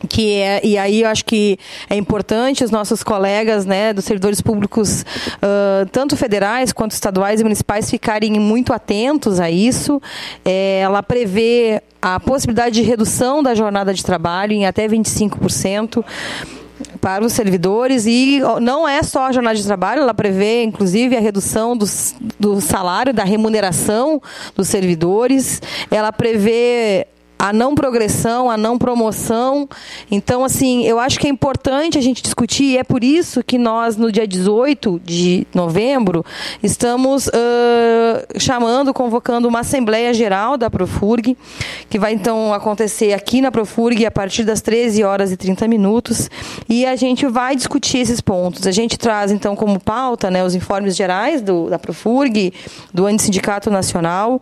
que 0.09 0.35
é, 0.35 0.61
e 0.65 0.77
aí 0.79 1.03
eu 1.03 1.09
acho 1.09 1.25
que 1.25 1.59
é 1.88 1.97
importante 1.97 2.65
os 2.65 2.71
nossos 2.71 3.03
colegas 3.03 3.65
né, 3.65 3.93
dos 3.93 4.05
servidores 4.05 4.41
públicos, 4.41 5.03
uh, 5.03 5.88
tanto 5.91 6.17
federais 6.17 6.73
quanto 6.73 6.93
estaduais 6.93 7.41
e 7.41 7.43
municipais, 7.43 7.91
ficarem 7.91 8.33
muito 8.38 8.73
atentos 8.73 9.41
a 9.41 9.51
isso. 9.51 10.01
É, 10.45 10.81
ela 10.81 11.03
prevê 11.03 11.83
a 12.01 12.19
possibilidade 12.19 12.75
de 12.75 12.83
redução 12.83 13.43
da 13.43 13.55
jornada 13.55 13.95
de 13.95 14.05
trabalho 14.05 14.53
em 14.53 14.67
até 14.67 14.88
25% 14.88 16.05
para 17.01 17.25
os 17.25 17.33
servidores 17.33 18.07
e 18.07 18.41
não 18.61 18.88
é 18.88 19.03
só 19.03 19.27
a 19.27 19.33
jornada 19.33 19.57
de 19.57 19.65
trabalho, 19.65 20.03
ela 20.03 20.15
prevê 20.15 20.62
inclusive 20.62 21.17
a 21.17 21.21
redução 21.21 21.77
do, 21.77 21.85
do 22.38 22.61
salário, 22.61 23.12
da 23.12 23.25
remuneração 23.25 24.21
dos 24.55 24.69
servidores, 24.69 25.61
ela 25.91 26.12
prevê 26.12 27.07
a 27.43 27.53
não 27.53 27.75
progressão, 27.75 28.49
a 28.49 28.57
não 28.57 28.79
promoção. 28.79 29.69
Então, 30.09 30.45
assim, 30.45 30.85
eu 30.85 31.01
acho 31.01 31.19
que 31.19 31.27
é 31.27 31.31
importante 31.31 31.99
a 31.99 32.01
gente 32.01 32.23
discutir, 32.23 32.63
e 32.63 32.79
é 32.79 32.85
por 32.85 33.03
isso 33.03 33.43
que 33.43 33.59
nós, 33.59 33.97
no 33.97 34.13
dia 34.13 34.29
18 34.29 35.01
de 35.05 35.45
novembro, 35.53 36.25
estamos 36.63 37.27
uh, 37.27 38.39
chamando, 38.39 38.95
convocando 38.95 39.49
uma 39.49 39.59
Assembleia 39.59 40.15
Geral 40.15 40.57
da 40.57 40.71
Profurg, 40.71 41.37
que 41.91 41.99
vai 41.99 42.13
então 42.13 42.55
acontecer 42.55 43.13
aqui 43.13 43.41
na 43.41 43.51
Profurg 43.51 44.07
a 44.07 44.11
partir 44.13 44.45
das 44.45 44.61
13 44.61 45.03
horas 45.03 45.33
e 45.33 45.37
30 45.37 45.67
minutos, 45.67 46.31
e 46.69 46.87
a 46.87 46.95
gente 46.95 47.27
vai 47.27 47.57
discutir 47.57 47.99
esses 47.99 48.21
pontos. 48.21 48.69
A 48.69 48.71
gente 48.71 48.97
traz, 48.97 49.33
então, 49.33 49.57
como 49.57 49.81
pauta 49.81 50.31
né, 50.31 50.45
os 50.45 50.55
informes 50.55 50.95
gerais 50.95 51.43
do, 51.43 51.69
da 51.69 51.77
Profurg, 51.77 52.53
do 52.95 53.09
Sindicato 53.19 53.69
Nacional, 53.69 54.41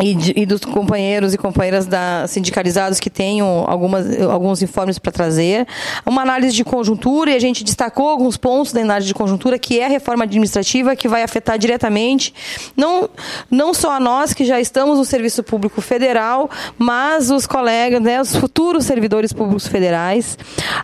e, 0.00 0.14
de, 0.14 0.32
e, 0.36 0.46
dos 0.46 0.64
companheiros 0.64 1.34
e 1.34 1.38
companheiras 1.38 1.86
da, 1.86 2.26
sindicalizados 2.26 3.00
que 3.00 3.10
tenham 3.10 3.64
algumas, 3.66 4.20
alguns 4.22 4.62
informes 4.62 4.98
para 4.98 5.10
trazer. 5.10 5.66
Uma 6.06 6.22
análise 6.22 6.54
de 6.54 6.64
conjuntura, 6.64 7.30
e 7.30 7.34
a 7.34 7.38
gente 7.38 7.64
destacou 7.64 8.08
alguns 8.08 8.36
pontos 8.36 8.72
da 8.72 8.80
análise 8.80 9.08
de 9.08 9.14
conjuntura, 9.14 9.58
que 9.58 9.80
é 9.80 9.86
a 9.86 9.88
reforma 9.88 10.24
administrativa, 10.24 10.94
que 10.94 11.08
vai 11.08 11.22
afetar 11.22 11.58
diretamente, 11.58 12.32
não, 12.76 13.08
não 13.50 13.74
só 13.74 13.92
a 13.92 14.00
nós 14.00 14.32
que 14.32 14.44
já 14.44 14.60
estamos 14.60 14.98
no 14.98 15.04
Serviço 15.04 15.42
Público 15.42 15.80
Federal, 15.80 16.48
mas 16.78 17.30
os 17.30 17.46
colegas, 17.46 18.00
né, 18.00 18.20
os 18.20 18.36
futuros 18.36 18.84
servidores 18.84 19.32
públicos 19.32 19.66
federais. 19.66 20.38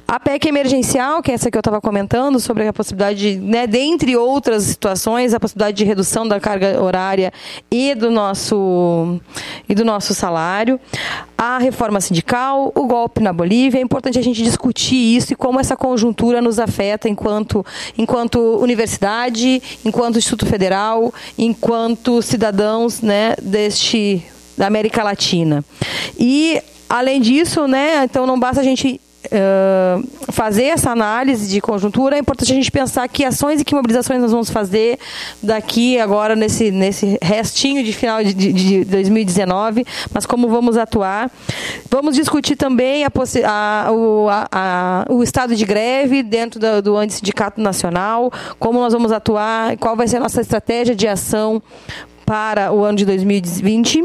A 0.07 0.19
PEC 0.19 0.49
emergencial, 0.49 1.23
que 1.23 1.31
é 1.31 1.35
essa 1.35 1.51
que 1.51 1.57
eu 1.57 1.61
estava 1.61 1.81
comentando, 1.81 2.41
sobre 2.41 2.67
a 2.67 2.73
possibilidade, 2.73 3.19
de, 3.19 3.37
né, 3.37 3.67
dentre 3.67 4.17
outras 4.17 4.65
situações, 4.65 5.33
a 5.35 5.41
possibilidade 5.41 5.77
de 5.77 5.85
redução 5.85 6.27
da 6.27 6.41
carga 6.41 6.83
horária 6.83 7.33
e 7.71 7.95
do 7.95 8.11
nosso 8.11 9.04
e 9.69 9.75
do 9.75 9.85
nosso 9.85 10.15
salário, 10.15 10.79
a 11.37 11.59
reforma 11.59 12.01
sindical, 12.01 12.73
o 12.75 12.87
golpe 12.87 13.21
na 13.21 13.33
Bolívia. 13.33 13.79
É 13.79 13.83
importante 13.83 14.19
a 14.19 14.23
gente 14.23 14.43
discutir 14.43 15.17
isso 15.17 15.33
e 15.33 15.37
como 15.37 15.61
essa 15.61 15.77
conjuntura 15.77 16.41
nos 16.41 16.59
afeta 16.59 17.09
enquanto, 17.09 17.65
enquanto 17.97 18.39
universidade, 18.59 19.63
enquanto 19.85 20.19
Instituto 20.19 20.47
Federal, 20.47 21.13
enquanto 21.37 22.23
cidadãos 22.23 23.01
né, 23.01 23.35
deste 23.41 24.25
da 24.57 24.67
América 24.67 25.03
Latina. 25.03 25.65
E 26.19 26.63
além 26.89 27.21
disso, 27.21 27.67
né, 27.67 28.05
então 28.05 28.27
não 28.27 28.39
basta 28.39 28.61
a 28.61 28.65
gente 28.65 29.01
fazer 30.31 30.65
essa 30.65 30.91
análise 30.91 31.49
de 31.49 31.61
conjuntura, 31.61 32.17
é 32.17 32.19
importante 32.19 32.53
a 32.53 32.55
gente 32.55 32.71
pensar 32.71 33.09
que 33.09 33.25
ações 33.25 33.61
e 33.61 33.65
que 33.65 33.75
mobilizações 33.75 34.21
nós 34.21 34.31
vamos 34.31 34.51
fazer 34.51 34.99
daqui 35.43 35.99
agora 35.99 36.37
nesse, 36.37 36.71
nesse 36.71 37.19
restinho 37.23 37.83
de 37.83 37.93
final 37.93 38.23
de, 38.23 38.35
de, 38.35 38.53
de 38.53 38.85
2019, 38.85 39.85
mas 40.13 40.27
como 40.27 40.49
vamos 40.49 40.77
atuar. 40.77 41.31
Vamos 41.91 42.15
discutir 42.15 42.57
também 42.57 43.05
a, 43.05 43.11
a, 43.47 43.93
o, 43.93 44.27
a, 44.31 45.07
o 45.09 45.23
estado 45.23 45.55
de 45.55 45.65
greve 45.65 46.23
dentro 46.23 46.61
do, 46.61 46.83
do 46.83 47.11
Sindicato 47.11 47.61
Nacional, 47.61 48.33
como 48.59 48.79
nós 48.79 48.93
vamos 48.93 49.13
atuar, 49.13 49.77
qual 49.79 49.97
vai 49.97 50.09
ser 50.09 50.17
a 50.17 50.21
nossa 50.21 50.41
estratégia 50.41 50.95
de 50.95 51.07
ação 51.07 51.63
para 52.25 52.73
o 52.73 52.85
ano 52.85 52.99
de 52.99 53.05
2020. 53.05 54.05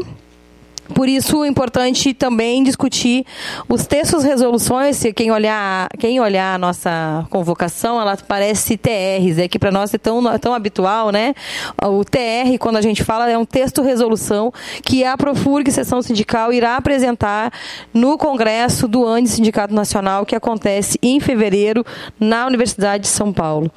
Por 0.94 1.08
isso 1.08 1.44
é 1.44 1.48
importante 1.48 2.12
também 2.12 2.62
discutir 2.62 3.24
os 3.68 3.86
textos 3.86 4.24
resoluções, 4.24 4.96
se 4.96 5.12
quem 5.12 5.30
olhar, 5.30 5.88
quem 5.98 6.20
olhar 6.20 6.54
a 6.54 6.58
nossa 6.58 7.26
convocação, 7.30 8.00
ela 8.00 8.16
parece 8.16 8.76
TRs, 8.76 9.38
é 9.38 9.48
que 9.48 9.58
para 9.58 9.70
nós 9.70 9.94
é 9.94 9.98
tão, 9.98 10.38
tão 10.38 10.52
habitual, 10.52 11.10
né? 11.10 11.34
O 11.82 12.04
TR, 12.04 12.58
quando 12.58 12.76
a 12.76 12.82
gente 12.82 13.04
fala, 13.04 13.30
é 13.30 13.38
um 13.38 13.44
texto 13.44 13.82
resolução 13.82 14.52
que 14.82 15.04
a 15.04 15.16
Profurg, 15.16 15.70
Sessão 15.70 16.02
Sindical, 16.02 16.52
irá 16.52 16.76
apresentar 16.76 17.52
no 17.94 18.18
Congresso 18.18 18.86
do 18.88 19.06
ANDE 19.06 19.28
Sindicato 19.28 19.74
Nacional, 19.74 20.26
que 20.26 20.34
acontece 20.34 20.98
em 21.02 21.20
fevereiro 21.20 21.84
na 22.18 22.46
Universidade 22.46 23.04
de 23.04 23.08
São 23.08 23.32
Paulo. 23.32 23.70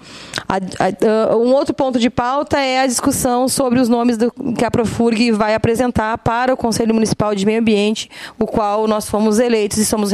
A, 0.48 0.56
a, 0.58 1.38
um 1.38 1.54
outro 1.54 1.74
ponto 1.74 2.00
de 2.00 2.10
pauta 2.10 2.60
é 2.60 2.82
a 2.82 2.88
discussão 2.88 3.48
sobre 3.48 3.80
os 3.80 3.88
nomes 3.88 4.18
do, 4.18 4.32
que 4.58 4.66
a 4.66 4.72
Profurg 4.72 5.32
vai 5.32 5.54
apresentar 5.54 6.18
para 6.18 6.54
o 6.54 6.58
Conselho 6.58 6.94
Municipal 6.94 7.03
Municipal 7.04 7.36
de 7.36 7.46
Meio 7.46 7.60
Ambiente, 7.60 8.10
o 8.40 8.48
qual 8.48 8.88
nós 8.88 9.10
fomos 9.10 9.38
eleitos 9.38 9.78
e 9.78 9.82
estamos, 9.82 10.12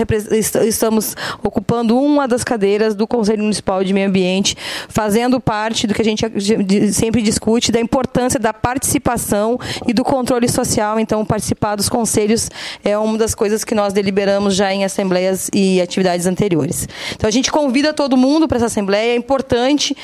estamos 0.65 1.15
ocupando 1.43 1.99
uma 1.99 2.27
das 2.27 2.43
cadeiras 2.43 2.95
do 2.95 3.05
Conselho 3.05 3.43
Municipal 3.43 3.83
de 3.83 3.93
Meio 3.93 4.07
Ambiente, 4.07 4.57
fazendo 4.87 5.39
parte 5.39 5.85
do 5.85 5.93
que 5.93 6.01
a 6.01 6.05
gente 6.05 6.25
sempre 6.91 7.21
discute, 7.21 7.71
da 7.71 7.79
importância 7.79 8.39
da 8.39 8.51
participação 8.51 9.59
e 9.87 9.93
do 9.93 10.03
controle 10.03 10.49
social. 10.49 10.99
Então, 10.99 11.23
participar 11.23 11.75
dos 11.75 11.87
conselhos 11.87 12.49
é 12.83 12.97
uma 12.97 13.19
das 13.19 13.35
coisas 13.35 13.63
que 13.63 13.75
nós 13.75 13.93
deliberamos 13.93 14.55
já 14.55 14.73
em 14.73 14.83
assembleias 14.83 15.47
e 15.53 15.79
atividades 15.79 16.25
anteriores. 16.25 16.89
Então, 17.13 17.27
a 17.27 17.31
gente 17.31 17.51
convida 17.51 17.93
todo 17.93 18.17
mundo 18.17 18.47
para 18.47 18.57
essa 18.57 18.65
assembleia, 18.65 19.11
é 19.11 19.15
importante. 19.15 19.95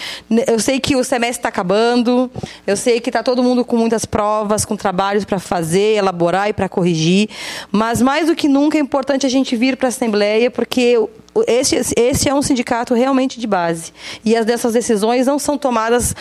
Eu 0.45 0.59
sei 0.59 0.79
que 0.79 0.95
o 0.95 1.03
semestre 1.03 1.39
está 1.39 1.49
acabando, 1.49 2.29
eu 2.67 2.77
sei 2.77 2.99
que 2.99 3.09
está 3.09 3.23
todo 3.23 3.41
mundo 3.41 3.65
com 3.65 3.75
muitas 3.75 4.05
provas, 4.05 4.65
com 4.65 4.75
trabalhos 4.75 5.25
para 5.25 5.39
fazer, 5.39 5.95
elaborar 5.95 6.49
e 6.49 6.53
para 6.53 6.69
corrigir, 6.75 7.29
mas 7.71 8.01
mais 8.01 8.27
do 8.27 8.35
que 8.35 8.49
nunca 8.49 8.77
é 8.77 8.81
importante 8.81 9.25
a 9.25 9.29
gente 9.29 9.55
vir 9.55 9.77
para 9.77 9.87
a 9.87 9.89
Assembleia, 9.89 10.51
porque 10.51 10.99
esse, 11.47 11.75
esse 11.95 12.27
é 12.27 12.33
um 12.33 12.41
sindicato 12.41 12.93
realmente 12.93 13.39
de 13.39 13.47
base. 13.47 13.93
E 14.25 14.35
as 14.35 14.45
dessas 14.45 14.73
decisões 14.73 15.25
não 15.25 15.39
são 15.39 15.57
tomadas 15.57 16.13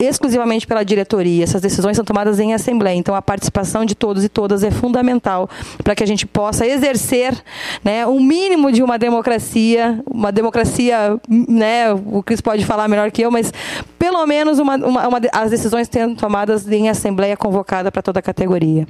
exclusivamente 0.00 0.66
pela 0.66 0.82
diretoria. 0.82 1.44
Essas 1.44 1.60
decisões 1.60 1.96
são 1.96 2.04
tomadas 2.04 2.40
em 2.40 2.54
assembleia. 2.54 2.96
Então, 2.96 3.14
a 3.14 3.20
participação 3.20 3.84
de 3.84 3.94
todos 3.94 4.24
e 4.24 4.28
todas 4.28 4.64
é 4.64 4.70
fundamental 4.70 5.48
para 5.84 5.94
que 5.94 6.02
a 6.02 6.06
gente 6.06 6.26
possa 6.26 6.66
exercer 6.66 7.36
né, 7.84 8.06
um 8.06 8.20
mínimo 8.20 8.72
de 8.72 8.82
uma 8.82 8.98
democracia, 8.98 10.00
uma 10.10 10.32
democracia, 10.32 11.20
né, 11.28 11.92
o 11.92 12.22
Cris 12.22 12.40
pode 12.40 12.64
falar 12.64 12.88
melhor 12.88 13.10
que 13.10 13.22
eu, 13.22 13.30
mas 13.30 13.52
pelo 13.98 14.24
menos 14.26 14.58
uma, 14.58 14.76
uma, 14.76 15.08
uma, 15.08 15.20
as 15.32 15.50
decisões 15.50 15.88
sendo 15.90 16.16
tomadas 16.16 16.66
em 16.66 16.88
assembleia 16.88 17.36
convocada 17.36 17.92
para 17.92 18.00
toda 18.00 18.20
a 18.20 18.22
categoria. 18.22 18.86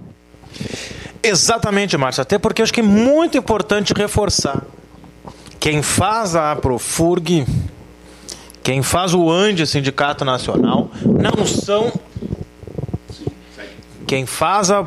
Exatamente, 1.22 1.96
Márcio. 1.96 2.22
Até 2.22 2.38
porque 2.38 2.62
eu 2.62 2.64
acho 2.64 2.72
que 2.72 2.80
é 2.80 2.84
muito 2.84 3.36
importante 3.36 3.92
reforçar. 3.92 4.62
Quem 5.58 5.82
faz 5.82 6.34
a 6.34 6.56
Profurg, 6.56 7.46
quem 8.62 8.82
faz 8.82 9.14
o 9.14 9.30
ANDE, 9.30 9.66
Sindicato 9.66 10.24
Nacional, 10.24 10.90
não 11.04 11.46
são. 11.46 11.92
Quem 14.06 14.26
faz 14.26 14.70
a. 14.70 14.86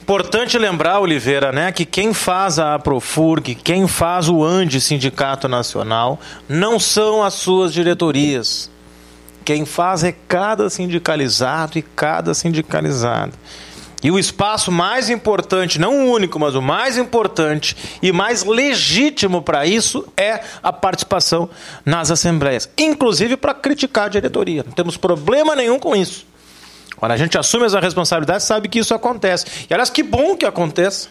Importante 0.00 0.56
lembrar, 0.56 1.00
Oliveira, 1.00 1.50
né, 1.50 1.72
que 1.72 1.84
quem 1.84 2.14
faz 2.14 2.60
a 2.60 2.76
Aprofurg, 2.76 3.56
quem 3.56 3.88
faz 3.88 4.28
o 4.28 4.44
ANDE 4.44 4.80
Sindicato 4.80 5.48
Nacional, 5.48 6.20
não 6.48 6.78
são 6.78 7.24
as 7.24 7.34
suas 7.34 7.72
diretorias. 7.72 8.70
Quem 9.46 9.64
faz 9.64 10.02
é 10.02 10.10
cada 10.10 10.68
sindicalizado 10.68 11.78
e 11.78 11.82
cada 11.82 12.34
sindicalizado. 12.34 13.32
E 14.02 14.10
o 14.10 14.18
espaço 14.18 14.72
mais 14.72 15.08
importante, 15.08 15.78
não 15.78 16.00
o 16.00 16.10
único, 16.10 16.36
mas 16.36 16.56
o 16.56 16.60
mais 16.60 16.98
importante 16.98 17.76
e 18.02 18.10
mais 18.10 18.42
legítimo 18.42 19.40
para 19.40 19.64
isso 19.64 20.04
é 20.16 20.40
a 20.60 20.72
participação 20.72 21.48
nas 21.84 22.10
assembleias, 22.10 22.68
inclusive 22.76 23.36
para 23.36 23.54
criticar 23.54 24.06
a 24.06 24.08
diretoria. 24.08 24.64
Não 24.66 24.72
temos 24.72 24.96
problema 24.96 25.54
nenhum 25.54 25.78
com 25.78 25.94
isso. 25.94 26.26
Quando 26.96 27.12
a 27.12 27.16
gente 27.16 27.38
assume 27.38 27.66
essa 27.66 27.78
responsabilidade, 27.78 28.42
sabe 28.42 28.68
que 28.68 28.80
isso 28.80 28.94
acontece. 28.94 29.46
E 29.70 29.72
aliás, 29.72 29.90
que 29.90 30.02
bom 30.02 30.36
que 30.36 30.44
aconteça. 30.44 31.08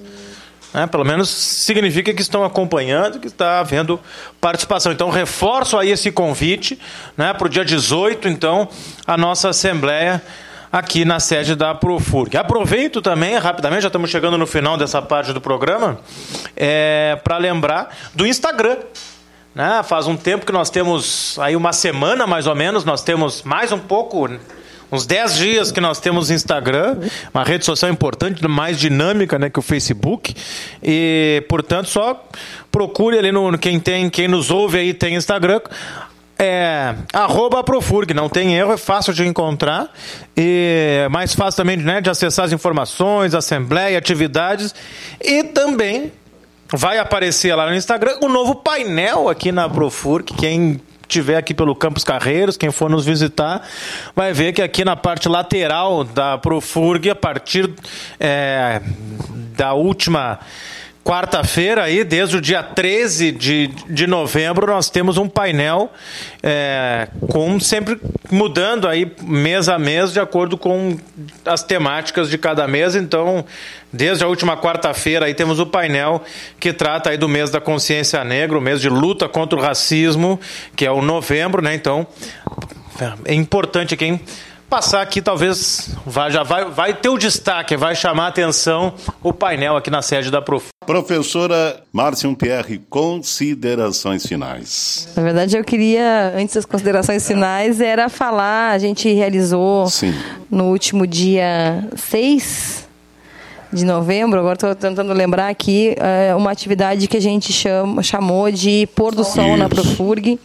Né? 0.76 0.86
Pelo 0.88 1.05
menos 1.05 1.30
significa 1.30 2.13
que 2.13 2.21
estão 2.21 2.43
acompanhando, 2.43 3.17
que 3.17 3.28
está 3.28 3.61
havendo 3.61 3.97
participação. 4.41 4.91
Então, 4.91 5.09
reforço 5.09 5.78
aí 5.78 5.89
esse 5.89 6.11
convite 6.11 6.78
né, 7.15 7.34
para 7.34 7.47
o 7.47 7.49
dia 7.49 7.63
18, 7.63 8.28
então, 8.28 8.67
a 9.07 9.15
nossa 9.15 9.49
Assembleia 9.49 10.21
aqui 10.69 11.05
na 11.05 11.21
sede 11.21 11.55
da 11.55 11.73
Profurg. 11.73 12.36
Aproveito 12.36 13.01
também, 13.01 13.38
rapidamente, 13.38 13.84
já 13.84 13.88
estamos 13.88 14.09
chegando 14.09 14.38
no 14.38 14.45
final 14.45 14.76
dessa 14.76 15.01
parte 15.01 15.32
do 15.32 15.39
programa, 15.39 15.97
é, 16.57 17.17
para 17.23 17.38
lembrar 17.38 17.95
do 18.13 18.28
Instagram. 18.28 18.80
Né? 19.53 19.82
Faz 19.84 20.07
um 20.07 20.17
tempo 20.17 20.45
que 20.45 20.51
nós 20.51 20.69
temos, 20.69 21.39
aí 21.39 21.55
uma 21.55 21.71
semana 21.71 22.28
mais 22.28 22.47
ou 22.47 22.55
menos, 22.55 22.84
nós 22.84 23.01
temos 23.01 23.43
mais 23.43 23.71
um 23.71 23.80
pouco 23.80 24.28
uns 24.91 25.05
10 25.05 25.38
dias 25.38 25.71
que 25.71 25.81
nós 25.81 25.99
temos 25.99 26.29
Instagram, 26.29 26.97
uma 27.33 27.43
rede 27.43 27.65
social 27.65 27.91
importante, 27.91 28.45
mais 28.47 28.79
dinâmica 28.79 29.38
né, 29.39 29.49
que 29.49 29.59
o 29.59 29.61
Facebook. 29.61 30.36
E, 30.81 31.43
portanto, 31.49 31.89
só 31.89 32.23
procure 32.71 33.17
ali 33.17 33.31
no 33.31 33.57
quem 33.57 33.79
tem, 33.79 34.09
quem 34.09 34.27
nos 34.27 34.51
ouve 34.51 34.77
aí 34.77 34.93
tem 34.93 35.15
Instagram. 35.15 35.61
É 36.38 36.93
arroba 37.13 37.63
Profurg, 37.63 38.13
não 38.13 38.27
tem 38.27 38.57
erro, 38.57 38.73
é 38.73 38.77
fácil 38.77 39.13
de 39.13 39.25
encontrar 39.25 39.89
e 40.36 41.03
é 41.05 41.07
mais 41.07 41.33
fácil 41.33 41.63
também 41.63 41.77
né, 41.77 42.01
de 42.01 42.09
acessar 42.09 42.43
as 42.43 42.51
informações, 42.51 43.33
assembleia, 43.33 43.97
atividades 43.97 44.75
e 45.23 45.45
também 45.45 46.11
vai 46.73 46.97
aparecer 46.97 47.55
lá 47.55 47.69
no 47.69 47.73
Instagram 47.73 48.17
o 48.21 48.27
novo 48.27 48.55
painel 48.55 49.29
aqui 49.29 49.49
na 49.49 49.69
Profurg, 49.69 50.33
quem 50.33 50.81
tiver 51.08 51.38
aqui 51.38 51.53
pelo 51.53 51.76
Campos 51.76 52.03
Carreiros, 52.03 52.58
quem 52.58 52.72
for 52.72 52.89
nos 52.89 53.06
visitar, 53.06 53.68
vai 54.16 54.34
ver 54.34 54.53
que 54.53 54.62
aqui 54.62 54.84
na 54.84 54.95
parte 54.95 55.30
lateral 55.30 56.03
da 56.03 56.38
Profurg, 56.38 57.10
a 57.10 57.16
partir 57.16 57.70
é, 58.20 58.82
da 59.56 59.74
última 59.74 60.39
quarta-feira, 61.06 61.84
aí, 61.84 62.03
desde 62.03 62.36
o 62.36 62.41
dia 62.41 62.64
13 62.64 63.32
de, 63.32 63.68
de 63.88 64.08
novembro, 64.08 64.66
nós 64.66 64.89
temos 64.89 65.20
um 65.20 65.30
painel 65.30 65.93
é, 66.41 67.08
com 67.30 67.60
sempre 67.60 68.01
mudando 68.32 68.88
aí 68.88 69.14
mês 69.22 69.70
a 69.70 69.78
mês 69.78 70.12
de 70.12 70.20
acordo 70.20 70.58
com 70.58 70.97
as 71.45 71.62
temáticas 71.62 72.28
de 72.28 72.39
cada 72.39 72.68
mês. 72.68 72.95
Então, 72.95 73.45
desde 73.93 74.24
a 74.24 74.28
última 74.28 74.58
quarta-feira 74.58 75.28
aí 75.28 75.36
temos 75.36 75.60
o 75.60 75.68
painel 75.68 76.24
que 76.60 76.74
trata 76.74 77.12
aí 77.12 77.18
do 77.18 77.30
mês 77.30 77.51
da 77.51 77.62
consciência 77.62 78.24
negra, 78.24 78.58
o 78.58 78.62
mês 78.62 78.82
de 78.82 78.89
luta 78.89 79.30
contra 79.30 79.60
o 79.60 79.62
racismo, 79.62 80.39
que 80.76 80.88
é 80.88 80.91
o 80.91 81.03
novembro, 81.03 81.62
né? 81.62 81.76
Então, 81.76 82.08
é 83.26 83.34
importante 83.36 83.95
quem 83.95 84.20
passar 84.70 85.01
aqui, 85.01 85.22
talvez 85.22 85.89
vai, 86.05 86.32
já 86.32 86.43
vai, 86.43 86.66
vai 86.66 86.93
ter 86.93 87.09
o 87.09 87.18
destaque, 87.18 87.78
vai 87.78 87.95
chamar 87.95 88.26
a 88.26 88.28
atenção 88.28 88.93
o 89.24 89.32
painel 89.32 89.78
aqui 89.78 89.89
na 89.89 90.01
sede 90.01 90.32
da 90.32 90.41
Prof. 90.41 90.68
Professora 90.86 91.82
Márcia 91.91 92.34
Pierre, 92.36 92.80
considerações 92.89 94.26
finais. 94.26 95.09
Na 95.16 95.24
verdade, 95.24 95.57
eu 95.57 95.63
queria, 95.63 96.34
antes 96.36 96.55
das 96.55 96.66
considerações 96.66 97.26
finais, 97.28 97.80
era 97.82 98.09
falar, 98.09 98.72
a 98.72 98.78
gente 98.78 99.11
realizou 99.11 99.88
Sim. 99.88 100.13
no 100.49 100.66
último 100.66 101.07
dia 101.07 101.88
6 101.95 102.86
de 103.74 103.84
novembro, 103.84 104.39
agora 104.39 104.53
estou 104.53 104.74
tentando 104.74 105.11
lembrar 105.11 105.49
aqui, 105.49 105.95
é 105.97 106.34
uma 106.36 106.51
atividade 106.51 107.07
que 107.07 107.18
a 107.18 107.22
gente 107.22 107.51
chama, 107.51 108.01
chamou 108.01 108.49
de 108.49 108.88
Pôr 108.95 109.13
do 109.13 109.24
Sol 109.24 109.49
Isso. 109.49 109.57
na 109.57 109.70
Profurg. 109.70 110.39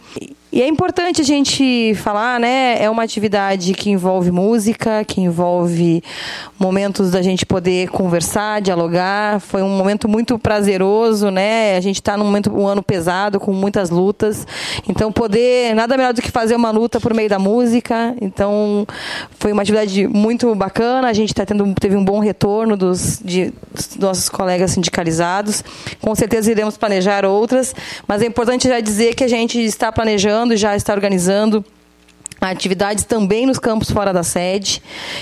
E 0.53 0.61
é 0.61 0.67
importante 0.67 1.21
a 1.21 1.23
gente 1.23 1.95
falar, 1.95 2.37
né? 2.37 2.75
É 2.77 2.89
uma 2.89 3.03
atividade 3.03 3.73
que 3.73 3.89
envolve 3.89 4.31
música, 4.31 5.01
que 5.05 5.21
envolve 5.21 6.03
momentos 6.59 7.09
da 7.09 7.21
gente 7.21 7.45
poder 7.45 7.87
conversar, 7.87 8.61
dialogar. 8.61 9.39
Foi 9.39 9.61
um 9.61 9.69
momento 9.69 10.09
muito 10.09 10.37
prazeroso, 10.37 11.31
né? 11.31 11.77
A 11.77 11.79
gente 11.79 12.01
está 12.01 12.17
num 12.17 12.25
momento, 12.25 12.51
um 12.51 12.67
ano 12.67 12.83
pesado, 12.83 13.39
com 13.39 13.53
muitas 13.53 13.89
lutas. 13.89 14.45
Então, 14.89 15.09
poder, 15.09 15.73
nada 15.73 15.95
melhor 15.95 16.13
do 16.13 16.21
que 16.21 16.29
fazer 16.29 16.57
uma 16.57 16.69
luta 16.69 16.99
por 16.99 17.13
meio 17.13 17.29
da 17.29 17.39
música. 17.39 18.13
Então, 18.19 18.85
foi 19.39 19.53
uma 19.53 19.61
atividade 19.61 20.05
muito 20.05 20.53
bacana. 20.53 21.07
A 21.07 21.13
gente 21.13 21.33
tá 21.33 21.45
tendo, 21.45 21.73
teve 21.75 21.95
um 21.95 22.03
bom 22.03 22.19
retorno 22.19 22.75
dos, 22.75 23.21
de, 23.23 23.53
dos 23.73 23.95
nossos 23.95 24.27
colegas 24.27 24.71
sindicalizados. 24.71 25.63
Com 26.01 26.13
certeza 26.13 26.51
iremos 26.51 26.75
planejar 26.75 27.23
outras, 27.23 27.73
mas 28.05 28.21
é 28.21 28.25
importante 28.25 28.67
já 28.67 28.81
dizer 28.81 29.15
que 29.15 29.23
a 29.23 29.29
gente 29.29 29.57
está 29.57 29.93
planejando 29.93 30.40
já 30.57 30.75
está 30.75 30.93
organizando 30.93 31.63
atividades 32.39 33.03
também 33.03 33.45
nos 33.45 33.59
campos 33.59 33.91
fora 33.91 34.11
da 34.11 34.23
sede. 34.23 34.81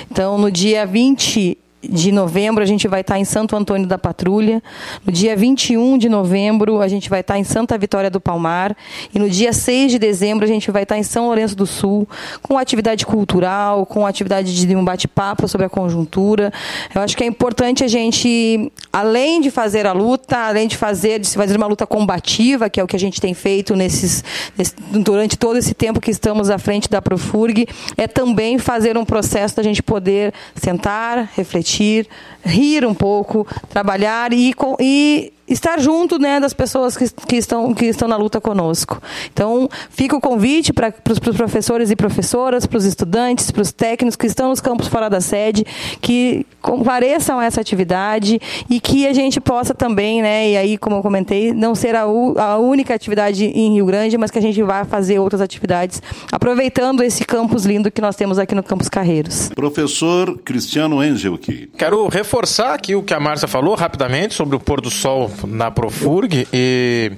Então, 0.10 0.38
no 0.38 0.50
dia 0.50 0.86
20 0.86 1.58
de 1.82 2.12
novembro, 2.12 2.62
a 2.62 2.66
gente 2.66 2.88
vai 2.88 3.02
estar 3.02 3.18
em 3.18 3.24
Santo 3.24 3.56
Antônio 3.56 3.88
da 3.88 3.98
Patrulha. 3.98 4.62
No 5.06 5.14
dia 5.14 5.36
21 5.36 5.98
de 5.98 6.10
novembro, 6.10 6.82
a 6.82 6.88
gente 6.90 7.10
vai 7.10 7.22
estar 7.22 7.40
em 7.40 7.44
Santa 7.46 7.78
Vitória 7.78 8.10
do 8.10 8.20
Palmar. 8.20 8.76
E 9.14 9.20
no 9.20 9.30
dia 9.30 9.54
6 9.54 9.94
de 9.94 10.00
dezembro, 10.00 10.44
a 10.44 10.48
gente 10.48 10.70
vai 10.72 10.84
estar 10.84 10.98
em 10.98 11.04
São 11.04 11.28
Lourenço 11.28 11.56
do 11.56 11.66
Sul, 11.66 12.08
com 12.42 12.58
atividade 12.58 13.06
cultural, 13.06 13.86
com 13.86 14.06
atividade 14.06 14.54
de 14.54 14.76
um 14.76 14.84
bate-papo 14.84 15.48
sobre 15.48 15.68
a 15.68 15.70
conjuntura. 15.70 16.52
Eu 16.94 17.02
acho 17.02 17.16
que 17.16 17.24
é 17.24 17.28
importante 17.28 17.84
a 17.84 17.88
gente, 17.88 18.70
além 18.92 19.40
de 19.40 19.50
fazer 19.50 19.86
a 19.88 19.94
luta, 19.94 20.38
além 20.38 20.68
de 20.68 20.76
fazer, 20.76 21.20
de 21.20 21.28
se 21.28 21.38
fazer 21.38 21.56
uma 21.56 21.68
luta 21.68 21.88
combativa, 21.88 22.70
que 22.70 22.80
é 22.80 22.84
o 22.84 22.88
que 22.88 22.96
a 22.96 23.00
gente 23.00 23.22
tem 23.22 23.34
feito 23.34 23.74
nesses, 23.74 24.22
nesse, 24.58 24.76
durante 24.92 25.38
todo 25.38 25.58
esse 25.58 25.74
tempo 25.74 26.02
que 26.02 26.12
estamos 26.12 26.50
à 26.50 26.58
frente 26.58 26.90
da 26.90 27.02
Profurg, 27.02 27.66
é 27.96 28.06
também 28.06 28.58
fazer 28.58 28.98
um 28.98 29.06
processo 29.06 29.56
da 29.56 29.64
gente 29.64 29.82
poder 29.82 30.34
sentar, 30.56 31.30
refletir 31.38 31.69
refletir, 31.70 32.08
rir 32.44 32.86
um 32.86 32.94
pouco, 32.94 33.46
trabalhar 33.70 34.34
e, 34.34 34.54
e 34.80 35.34
estar 35.50 35.80
junto 35.80 36.20
né, 36.20 36.40
das 36.40 36.54
pessoas 36.54 36.96
que, 36.96 37.10
que, 37.28 37.36
estão, 37.36 37.74
que 37.74 37.86
estão 37.86 38.08
na 38.08 38.16
luta 38.16 38.40
conosco. 38.40 39.02
Então, 39.34 39.68
fica 39.90 40.16
o 40.16 40.22
convite 40.22 40.72
para 40.72 40.94
os 41.10 41.20
professores 41.20 41.90
e 41.90 41.96
professoras, 41.96 42.66
para 42.66 42.78
os 42.78 42.86
estudantes, 42.86 43.52
para 43.52 43.62
os 43.62 43.72
técnicos 43.72 44.16
que 44.16 44.28
estão 44.28 44.50
nos 44.50 44.62
campos 44.62 44.88
fora 44.88 45.10
da 45.10 45.20
sede, 45.20 45.66
que 46.02 46.46
compareçam 46.62 47.40
a 47.40 47.46
essa 47.46 47.60
atividade 47.60 48.40
e 48.70 48.80
que 48.80 49.08
a 49.08 49.14
gente 49.14 49.40
possa 49.40 49.74
também, 49.74 50.22
né, 50.22 50.52
e 50.52 50.58
aí, 50.58 50.78
como 50.78 50.98
eu 50.98 51.02
comentei, 51.02 51.54
não 51.54 51.74
ser 51.74 51.96
a, 51.96 52.02
a 52.04 52.58
única 52.58 52.94
atividade 52.94 53.46
em 53.46 53.74
Rio 53.74 53.86
Grande, 53.86 54.18
mas 54.18 54.30
que 54.30 54.38
a 54.38 54.42
gente 54.42 54.62
vá 54.62 54.86
fazer 54.86 55.20
outras 55.20 55.42
atividades, 55.42 56.02
aproveitando 56.32 57.02
esse 57.02 57.26
campus 57.26 57.66
lindo 57.66 57.92
que 57.92 58.02
nós 58.02 58.16
temos 58.16 58.38
aqui 58.38 58.54
no 58.54 58.64
Campus 58.64 58.90
Carreiros. 58.90 59.50
Professor 59.56 60.38
Cristiano 60.40 61.04
Engelke. 61.04 61.70
Quero 61.78 62.08
reforçar 62.08 62.74
aqui 62.74 62.96
o 62.96 63.04
que 63.04 63.14
a 63.14 63.20
Márcia 63.20 63.48
falou 63.48 63.76
rapidamente 63.76 64.34
sobre 64.34 64.56
o 64.56 64.60
pôr 64.60 64.82
do 64.82 64.92
sol 64.92 65.30
na 65.48 65.72
Profurg 65.72 66.48
e 66.54 67.12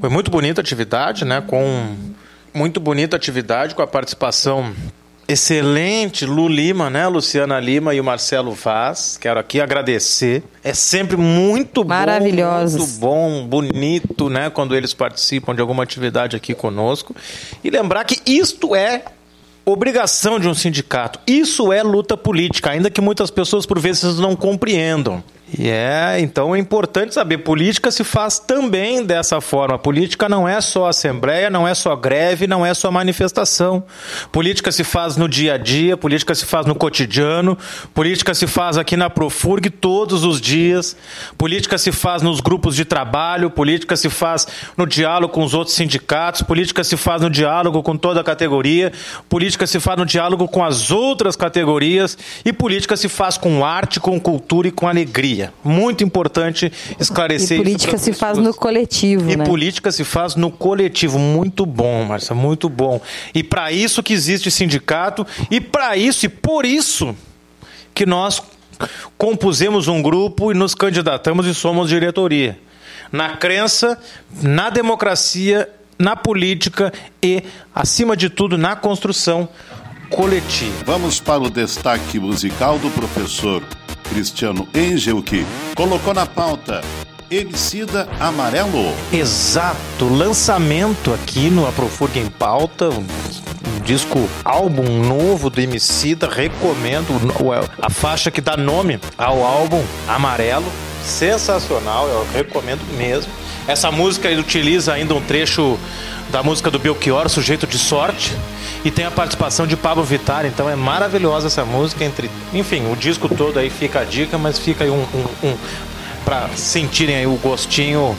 foi 0.00 0.10
muito 0.10 0.30
bonita 0.30 0.60
a 0.60 0.62
atividade, 0.62 1.24
né? 1.24 1.40
Com 1.40 1.94
muito 2.54 2.80
bonita 2.80 3.16
atividade 3.16 3.74
com 3.74 3.82
a 3.82 3.86
participação 3.86 4.74
excelente 5.28 6.24
Lu 6.24 6.48
Lima, 6.48 6.88
né? 6.88 7.06
Luciana 7.08 7.58
Lima 7.58 7.94
e 7.94 8.00
o 8.00 8.04
Marcelo 8.04 8.52
Vaz. 8.52 9.18
Quero 9.20 9.40
aqui 9.40 9.60
agradecer. 9.60 10.42
É 10.62 10.72
sempre 10.72 11.16
muito 11.16 11.82
bom, 11.82 11.88
muito 12.78 12.86
bom, 12.98 13.46
bonito, 13.46 14.28
né? 14.28 14.50
Quando 14.50 14.76
eles 14.76 14.94
participam 14.94 15.54
de 15.54 15.60
alguma 15.60 15.82
atividade 15.82 16.36
aqui 16.36 16.54
conosco. 16.54 17.14
E 17.62 17.70
lembrar 17.70 18.04
que 18.04 18.20
isto 18.24 18.74
é 18.74 19.02
obrigação 19.64 20.38
de 20.38 20.46
um 20.46 20.54
sindicato. 20.54 21.18
Isso 21.26 21.72
é 21.72 21.82
luta 21.82 22.16
política, 22.16 22.70
ainda 22.70 22.88
que 22.88 23.00
muitas 23.00 23.30
pessoas 23.30 23.66
por 23.66 23.80
vezes 23.80 24.18
não 24.18 24.36
compreendam. 24.36 25.22
E 25.48 25.70
é, 25.70 26.16
então 26.18 26.56
é 26.56 26.58
importante 26.58 27.14
saber, 27.14 27.38
política 27.38 27.92
se 27.92 28.02
faz 28.02 28.38
também 28.38 29.04
dessa 29.04 29.40
forma. 29.40 29.78
Política 29.78 30.28
não 30.28 30.48
é 30.48 30.60
só 30.60 30.88
assembleia, 30.88 31.48
não 31.48 31.68
é 31.68 31.72
só 31.72 31.94
greve, 31.94 32.48
não 32.48 32.66
é 32.66 32.74
só 32.74 32.90
manifestação. 32.90 33.84
Política 34.32 34.72
se 34.72 34.82
faz 34.82 35.16
no 35.16 35.28
dia 35.28 35.54
a 35.54 35.56
dia, 35.56 35.96
política 35.96 36.34
se 36.34 36.44
faz 36.44 36.66
no 36.66 36.74
cotidiano, 36.74 37.56
política 37.94 38.34
se 38.34 38.48
faz 38.48 38.76
aqui 38.76 38.96
na 38.96 39.08
Profurg 39.08 39.70
todos 39.70 40.24
os 40.24 40.40
dias, 40.40 40.96
política 41.38 41.78
se 41.78 41.92
faz 41.92 42.22
nos 42.22 42.40
grupos 42.40 42.74
de 42.74 42.84
trabalho, 42.84 43.48
política 43.48 43.96
se 43.96 44.10
faz 44.10 44.48
no 44.76 44.84
diálogo 44.84 45.32
com 45.32 45.44
os 45.44 45.54
outros 45.54 45.76
sindicatos, 45.76 46.42
política 46.42 46.82
se 46.82 46.96
faz 46.96 47.22
no 47.22 47.30
diálogo 47.30 47.84
com 47.84 47.96
toda 47.96 48.20
a 48.20 48.24
categoria, 48.24 48.92
política 49.28 49.64
se 49.64 49.78
faz 49.78 49.96
no 49.96 50.04
diálogo 50.04 50.48
com 50.48 50.64
as 50.64 50.90
outras 50.90 51.36
categorias 51.36 52.18
e 52.44 52.52
política 52.52 52.96
se 52.96 53.08
faz 53.08 53.38
com 53.38 53.64
arte, 53.64 54.00
com 54.00 54.18
cultura 54.18 54.66
e 54.66 54.72
com 54.72 54.88
alegria. 54.88 55.35
Muito 55.62 56.04
importante 56.04 56.72
esclarecer 56.98 57.58
e 57.58 57.62
política 57.62 57.98
se 57.98 58.12
faz 58.12 58.38
no 58.38 58.54
coletivo, 58.54 59.30
e 59.30 59.36
né? 59.36 59.44
política 59.44 59.92
se 59.92 60.04
faz 60.04 60.34
no 60.34 60.50
coletivo. 60.50 61.18
Muito 61.18 61.66
bom, 61.66 62.04
Marcia, 62.04 62.34
muito 62.34 62.68
bom. 62.68 63.00
E 63.34 63.42
para 63.42 63.70
isso 63.72 64.02
que 64.02 64.12
existe 64.12 64.50
sindicato 64.50 65.26
e 65.50 65.60
para 65.60 65.96
isso 65.96 66.26
e 66.26 66.28
por 66.28 66.64
isso 66.64 67.14
que 67.94 68.06
nós 68.06 68.42
compusemos 69.16 69.88
um 69.88 70.02
grupo 70.02 70.52
e 70.52 70.54
nos 70.54 70.74
candidatamos 70.74 71.46
e 71.46 71.54
somos 71.54 71.88
diretoria. 71.88 72.58
Na 73.10 73.36
crença, 73.36 73.98
na 74.42 74.68
democracia, 74.68 75.68
na 75.98 76.16
política 76.16 76.92
e, 77.22 77.42
acima 77.74 78.16
de 78.16 78.28
tudo, 78.28 78.58
na 78.58 78.76
construção 78.76 79.48
coletiva. 80.10 80.84
Vamos 80.84 81.20
para 81.20 81.42
o 81.42 81.50
destaque 81.50 82.18
musical 82.18 82.78
do 82.78 82.90
professor 82.90 83.62
Cristiano 84.10 84.68
Engel, 84.74 85.22
que 85.22 85.46
colocou 85.74 86.14
na 86.14 86.26
pauta 86.26 86.82
Emicida 87.30 88.08
Amarelo. 88.20 88.94
Exato, 89.12 90.08
lançamento 90.08 91.12
aqui 91.12 91.50
no 91.50 91.66
Aprofurga 91.66 92.20
em 92.20 92.28
Pauta, 92.28 92.88
um, 92.88 93.00
um 93.00 93.80
disco, 93.84 94.28
álbum 94.44 95.04
novo 95.04 95.50
do 95.50 95.60
Emicida, 95.60 96.28
recomendo 96.28 97.08
a 97.82 97.90
faixa 97.90 98.30
que 98.30 98.40
dá 98.40 98.56
nome 98.56 99.00
ao 99.18 99.42
álbum, 99.44 99.82
Amarelo, 100.06 100.70
sensacional, 101.04 102.08
eu 102.08 102.26
recomendo 102.32 102.82
mesmo. 102.96 103.32
Essa 103.66 103.90
música 103.90 104.28
ele 104.28 104.40
utiliza 104.40 104.92
ainda 104.92 105.14
um 105.14 105.20
trecho 105.20 105.78
da 106.30 106.42
música 106.42 106.70
do 106.70 106.78
Belchior, 106.78 107.28
Sujeito 107.28 107.66
de 107.66 107.78
Sorte, 107.78 108.36
e 108.84 108.90
tem 108.90 109.04
a 109.04 109.10
participação 109.10 109.66
de 109.66 109.76
Pablo 109.76 110.04
Vittar, 110.04 110.46
então 110.46 110.68
é 110.68 110.76
maravilhosa 110.76 111.46
essa 111.46 111.64
música. 111.64 112.04
Entre, 112.04 112.30
enfim, 112.52 112.90
o 112.90 112.96
disco 112.96 113.28
todo 113.28 113.58
aí 113.58 113.70
fica 113.70 114.00
a 114.00 114.04
dica, 114.04 114.38
mas 114.38 114.58
fica 114.58 114.84
aí 114.84 114.90
um, 114.90 115.02
um, 115.02 115.48
um 115.48 115.56
para 116.24 116.48
sentirem 116.56 117.16
aí 117.16 117.26
o 117.26 117.36
gostinho 117.36 118.16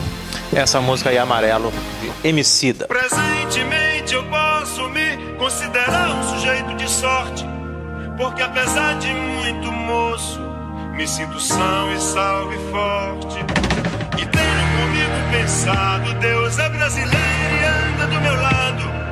essa 0.54 0.80
música 0.80 1.10
aí 1.10 1.18
amarelo 1.18 1.74
Emicida. 2.24 2.88
Presentemente 2.88 4.14
eu 4.14 4.24
posso 4.26 4.90
me 4.90 5.18
considerar 5.38 6.10
um 6.16 6.24
sujeito 6.24 6.74
de 6.76 6.90
sorte, 6.90 7.46
porque 8.18 8.42
apesar 8.42 8.98
de 8.98 9.08
muito 9.14 9.72
moço, 9.72 10.40
me 10.94 11.08
sinto 11.08 11.40
são 11.40 11.94
e 11.94 12.00
salve 12.00 12.58
forte. 12.72 13.38
E 14.22 14.26
tenho 14.26 14.68
comigo 14.78 15.32
pensado, 15.32 16.14
Deus 16.16 16.58
é 16.58 16.70
brasileiro 16.70 17.18
e 17.18 17.94
anda 17.94 18.08
do 18.08 18.22
meu 18.22 18.36
lado, 18.36 19.07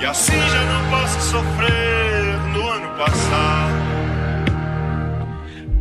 e 0.00 0.06
assim 0.06 0.40
já 0.48 0.64
não 0.64 0.90
posso 0.90 1.20
sofrer 1.20 2.38
no 2.52 2.68
ano 2.68 2.88
passado. 2.96 3.74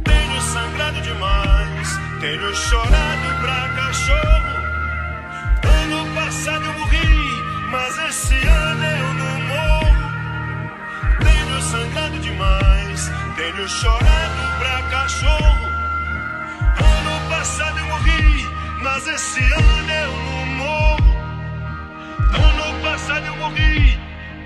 Tenho 0.03 0.41
sangrado 0.41 1.01
demais, 1.01 1.99
tenho 2.20 2.55
chorado 2.55 3.41
pra 3.41 3.70
cachorro. 3.76 4.53
Ano 5.82 6.16
passado 6.16 6.66
eu 6.66 6.74
morri, 6.74 7.43
mas 7.72 7.97
esse 8.09 8.36
ano 8.36 8.84
eu 8.84 9.14
não 9.14 9.41
morro. 9.41 10.11
Tenho 11.24 11.61
sangrado 11.61 12.20
demais, 12.20 13.11
tenho 13.36 13.68
chorado 13.68 14.57
pra 14.59 14.82
cachorro. 14.89 15.68
Ano 16.78 17.30
passado 17.30 17.80
eu 17.80 17.86
morri, 17.86 18.49
mas 18.82 19.07
esse 19.07 19.39
ano 19.39 19.91
eu 19.91 20.11
não 20.11 20.45
morro. 20.57 21.14
Ano 22.36 22.82
passado 22.82 23.26
eu 23.26 23.36
morri, 23.38 23.99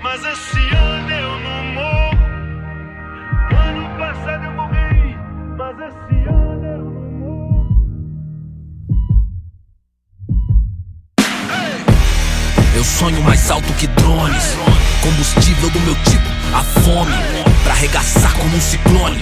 mas 0.08 0.24
esse 0.24 0.74
ano 0.74 1.10
eu 1.10 1.38
não 1.40 1.64
morro. 1.74 2.18
Ano 3.52 3.98
passado 3.98 4.44
eu 4.44 4.52
morri, 4.52 5.18
mas 5.58 5.76
esse 5.80 6.28
ano 6.28 6.64
eu 6.64 6.84
não 6.84 7.10
morro. 7.20 7.68
Eu 12.74 12.84
sonho 12.84 13.22
mais 13.22 13.50
alto 13.50 13.70
que 13.74 13.86
drones. 13.86 14.56
Combustível 15.02 15.68
do 15.70 15.80
meu 15.80 15.94
tipo, 15.96 16.26
a 16.54 16.62
fome. 16.80 17.12
Pra 17.64 17.74
arregaçar 17.74 18.32
como 18.38 18.56
um 18.56 18.60
ciclone. 18.62 19.20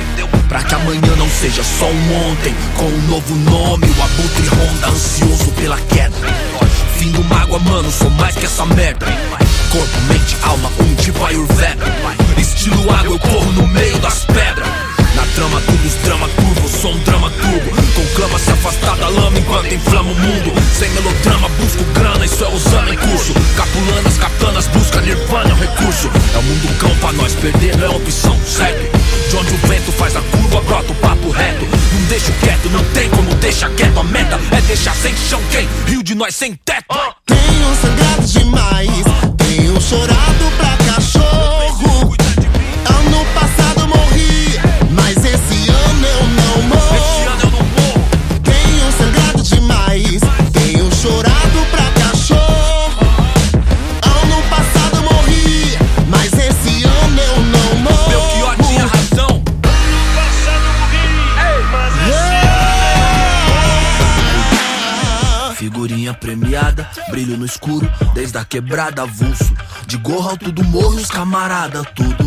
Pra 0.49 0.63
que 0.63 0.75
amanhã 0.75 1.17
não 1.19 1.29
seja 1.29 1.65
só 1.65 1.87
um 1.87 2.31
ontem. 2.31 2.55
Com 2.77 2.85
um 2.85 3.03
novo 3.09 3.35
nome, 3.35 3.87
o 3.89 4.03
abutre 4.03 4.47
ronda, 4.47 4.89
ansioso 4.89 5.51
pela 5.53 5.81
queda. 5.81 6.17
Fim 6.97 7.11
do 7.11 7.25
mágoa, 7.25 7.59
mano, 7.59 7.91
sou 7.91 8.11
mais 8.11 8.37
que 8.37 8.47
essa 8.47 8.65
merda. 8.67 9.07
Corpo, 9.71 10.01
mente, 10.09 10.37
alma, 10.43 10.71
um 10.81 10.95
tipo 10.95 11.25
Ayurveda. 11.25 11.85
Estilo 12.39 12.91
água, 12.93 13.15
eu 13.15 13.19
corro 13.19 13.53
no 13.53 13.67
meio 13.69 13.99
das 13.99 14.25
pedras. 14.25 14.69
Na 15.15 15.25
trama, 15.35 15.61
tudo 15.63 15.87
os 15.87 15.95
drama 16.03 16.29
turbo, 16.29 16.69
sou 16.69 16.93
um 16.93 16.99
drama 17.01 17.31
turbo. 17.31 17.71
Conclama 17.95 18.39
se 18.39 18.51
afastar 18.51 18.97
da 18.97 19.09
lama 19.09 19.39
enquanto 19.39 19.73
inflama 19.73 20.11
o 20.11 20.15
mundo. 20.15 20.53
Sem 20.79 20.91
melodrama, 20.91 21.49
busco 21.49 21.85
grana, 21.95 22.25
isso 22.25 22.45
é 22.45 22.49
usando 22.49 22.93
em 22.93 22.97
curso. 22.97 23.33
Capulanas, 23.57 24.19
katanas, 24.19 24.67
busca 24.69 25.01
nirvana, 25.01 25.51
é 25.51 25.55
um 25.55 25.59
recurso. 25.59 26.11
É 26.35 26.39
o 26.39 26.43
mundo 26.43 26.79
cão 26.79 26.95
pra 26.97 27.13
nós, 27.13 27.35
perder 27.35 27.77
não 27.79 27.87
é 27.87 27.97
opção, 27.97 28.39
segue. 28.47 28.91
De 29.31 29.37
onde 29.37 29.55
o 29.55 29.67
vento 29.67 29.93
faz 29.93 30.17
a 30.17 30.21
curva, 30.21 30.61
brota 30.63 30.93
o 30.93 30.95
papo 30.97 31.31
reto. 31.31 31.65
Não 31.65 32.03
deixo 32.09 32.33
quieto, 32.41 32.69
não 32.71 32.85
tem 32.93 33.09
como 33.11 33.35
deixar 33.37 33.71
quieto. 33.71 33.99
A 33.99 34.05
meta 34.05 34.39
é 34.53 34.61
deixar 34.63 34.95
sem 34.95 35.15
chão 35.17 35.41
quem? 35.51 35.69
Rio 35.87 36.03
de 36.03 36.15
nós 36.15 36.35
sem 36.35 36.55
teto. 36.55 36.87
Tenho 37.27 37.75
sangrado 37.81 38.27
demais, 38.27 39.26
chorado 39.89 40.51
pra 40.57 40.77
cachorro. 40.79 41.56
Premiada, 66.37 66.89
brilho 67.11 67.37
no 67.39 67.47
escuro, 67.47 67.91
desde 68.15 68.37
a 68.39 68.45
quebrada 68.45 69.03
avulso. 69.03 69.55
De 69.87 69.97
gorro 69.97 70.31
alto 70.31 70.53
do 70.53 70.63
morro, 70.65 70.97
os 70.97 71.09
camarada, 71.09 71.83
tudo. 71.85 72.26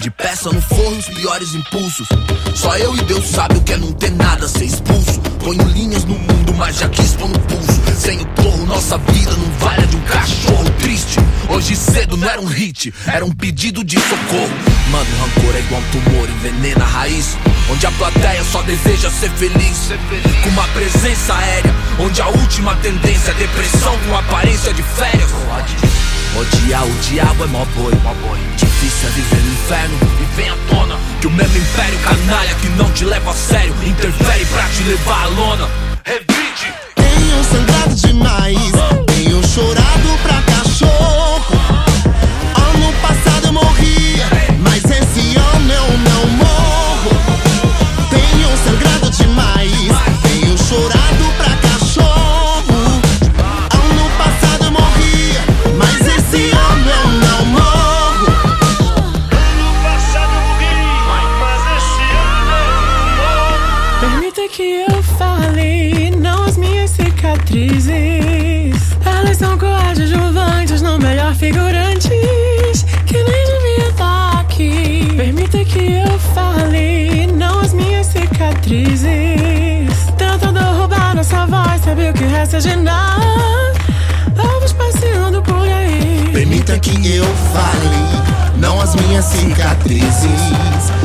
De 0.00 0.10
peça 0.12 0.48
no 0.52 0.60
forro, 0.62 0.96
os 0.96 1.06
piores 1.06 1.54
impulsos. 1.54 2.06
Só 2.54 2.76
eu 2.76 2.94
e 2.96 3.02
Deus 3.02 3.26
sabe 3.26 3.56
o 3.56 3.60
que 3.60 3.72
é 3.72 3.76
não 3.76 3.92
ter 3.92 4.12
nada, 4.12 4.46
ser 4.46 4.64
expulso. 4.64 5.20
Ponho 5.42 5.62
linhas 5.70 6.04
no 6.04 6.16
mundo, 6.16 6.54
mas 6.54 6.76
já 6.76 6.88
quis 6.88 7.14
pôr 7.14 7.28
no 7.28 7.38
pulso. 7.40 7.80
Sem 7.98 8.20
o 8.20 8.26
porro, 8.26 8.64
nossa 8.66 8.96
vida 8.96 9.32
não 9.32 9.50
vale 9.58 9.82
a 9.82 9.86
de 9.86 9.96
um 9.96 10.00
cachorro 10.02 10.70
triste. 10.78 11.18
Hoje 11.48 11.74
cedo 11.74 12.16
não 12.16 12.28
era 12.28 12.40
um 12.40 12.46
hit, 12.46 12.94
era 13.08 13.24
um 13.24 13.32
pedido 13.32 13.82
de 13.82 13.98
socorro. 13.98 14.50
Mano, 14.92 15.10
rancor 15.20 15.56
é 15.56 15.60
igual 15.60 15.80
um 15.80 15.90
tumor, 15.90 16.28
envenena 16.30 16.84
a 16.84 16.88
raiz. 16.88 17.36
Onde 17.68 17.84
a 17.84 17.90
plateia 17.92 18.44
só 18.44 18.62
deseja 18.62 19.10
ser 19.10 19.30
feliz. 19.30 19.90
Com 20.44 20.50
uma 20.50 20.68
presença 20.68 21.34
aérea, 21.34 21.74
onde 21.98 22.22
a 22.22 22.28
última 22.28 22.76
tendência 22.76 23.32
é 23.32 23.34
depressão 23.34 23.98
com 24.06 24.16
aparência 24.16 24.72
de 24.72 24.82
férias. 24.82 25.30
Odiar 26.36 26.84
o 26.84 26.94
diabo 27.00 27.44
é 27.44 27.46
mó 27.46 27.64
boi. 27.74 27.92
Difícil 28.56 29.08
é 29.08 29.12
viver 29.12 29.42
no 29.42 29.52
inferno 29.52 29.98
e 30.20 30.36
vem 30.36 30.48
à 30.48 30.56
tona 30.68 30.96
que 31.20 31.26
o 31.26 31.30
mesmo 31.30 31.56
império 31.56 31.98
canalha 32.00 32.54
que 32.56 32.68
não 32.70 32.90
te 32.92 33.04
leva 33.04 33.30
a 33.30 33.34
sério 33.34 33.74
interfere 33.84 34.44
pra 34.46 34.62
te 34.64 34.82
levar 34.84 35.24
à 35.24 35.26
lona. 35.26 35.68
Revide. 36.04 36.72
Tenho 36.94 37.44
sangrado 37.44 37.94
demais, 37.94 38.72
de 82.56 82.74
nada? 82.76 83.74
Vamos 84.34 84.72
passeando 84.72 85.42
por 85.42 85.68
aí. 85.68 86.30
Permita 86.32 86.78
que 86.78 87.14
eu 87.14 87.26
fale, 87.52 88.56
não 88.56 88.80
as 88.80 88.94
minhas 88.94 89.26
cicatrizes. 89.26 90.40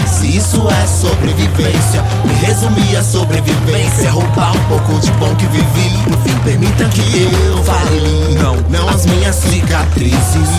Se 0.07 0.37
isso 0.37 0.65
é 0.69 0.87
sobrevivência, 0.87 2.01
me 2.23 2.33
resumir 2.45 2.95
a 2.95 3.03
sobrevivência. 3.03 4.07
É 4.07 4.09
roubar 4.09 4.55
um 4.55 4.63
pouco 4.69 4.99
de 5.01 5.11
bom 5.13 5.35
que 5.35 5.45
vivi. 5.47 5.89
No 6.09 6.17
fim, 6.19 6.37
permita 6.45 6.85
que 6.85 7.23
eu 7.23 7.63
fale. 7.63 8.35
Não, 8.41 8.55
não 8.69 8.87
as 8.87 9.05
minhas 9.05 9.35
cicatrizes. 9.35 10.49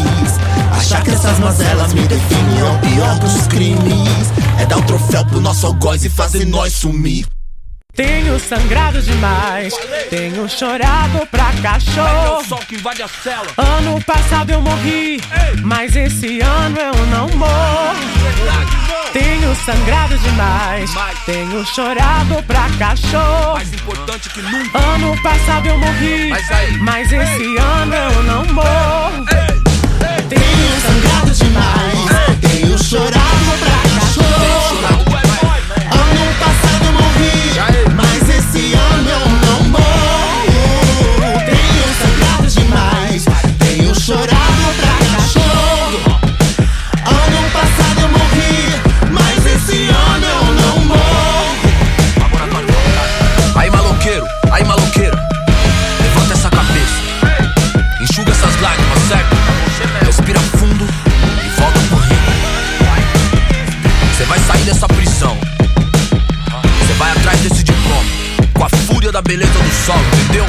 Achar 0.71 1.03
que 1.03 1.13
essas 1.13 1.39
mazelas 1.39 1.95
me 1.95 2.03
definem 2.03 2.61
é 2.61 2.65
o 2.65 2.79
pior 2.81 3.19
dos 3.21 3.47
crimes. 3.47 4.33
É 4.61 4.67
dar 4.67 4.77
o 4.77 4.81
um 4.81 4.83
troféu 4.83 5.25
pro 5.25 5.41
nosso 5.41 5.67
algoz 5.67 6.05
e 6.05 6.11
fazer 6.11 6.45
nós 6.45 6.75
sumir. 6.75 7.34
Tenho 7.95 8.41
sangrado 8.41 9.01
demais, 9.01 9.73
tenho 10.11 10.49
chorado 10.49 11.25
pra 11.31 11.53
cachorro. 11.63 12.43
Ano 13.57 14.03
passado 14.03 14.51
eu 14.51 14.61
morri, 14.61 15.23
mas 15.63 15.95
esse 15.95 16.41
ano 16.41 16.77
eu 16.77 17.07
não 17.07 17.29
morro. 17.37 17.95
Tenho 19.13 19.55
sangrado 19.65 20.19
demais, 20.19 20.91
tenho 21.25 21.65
chorado 21.65 22.43
pra 22.43 22.69
cachorro. 22.81 23.55
Mais 23.55 23.73
importante 23.73 24.29
que 24.29 24.43
nunca. 24.43 24.77
Ano 24.77 25.23
passado 25.23 25.67
eu 25.69 25.79
morri, 25.79 26.31
mas 26.81 27.13
esse 27.13 27.57
ano 27.59 27.95
eu 27.95 28.23
não 28.25 28.45
morro. 28.47 29.25
Tenho 30.29 30.81
sangrado 30.81 31.31
demais, 31.31 32.41
tenho 32.41 32.77
chorado 32.83 33.59
pra 33.61 33.74
da 69.15 69.23
beleza 69.23 69.53
do 69.53 69.71
sol, 69.87 69.95
entendeu? 70.25 70.45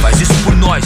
Faz 0.00 0.18
isso 0.18 0.32
por 0.44 0.56
nós. 0.56 0.82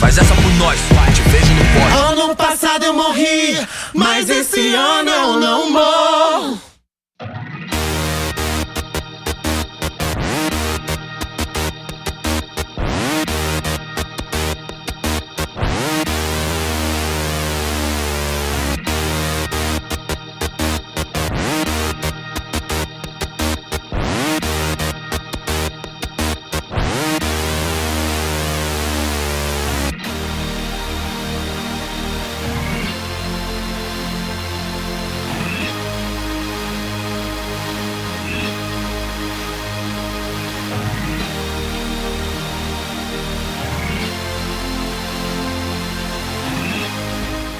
Faz 0.00 0.16
essa 0.16 0.34
por 0.34 0.54
nós. 0.54 0.80
Te 1.14 1.20
vejo 1.28 1.52
no 1.52 1.64
pódio. 1.66 1.98
Ano 1.98 2.34
passado 2.34 2.82
eu 2.82 2.94
morri, 2.94 3.58
mas 3.92 4.30
esse 4.30 4.74
ano 4.74 5.10
eu 5.10 5.38
não 5.38 5.70
morro. 5.70 6.67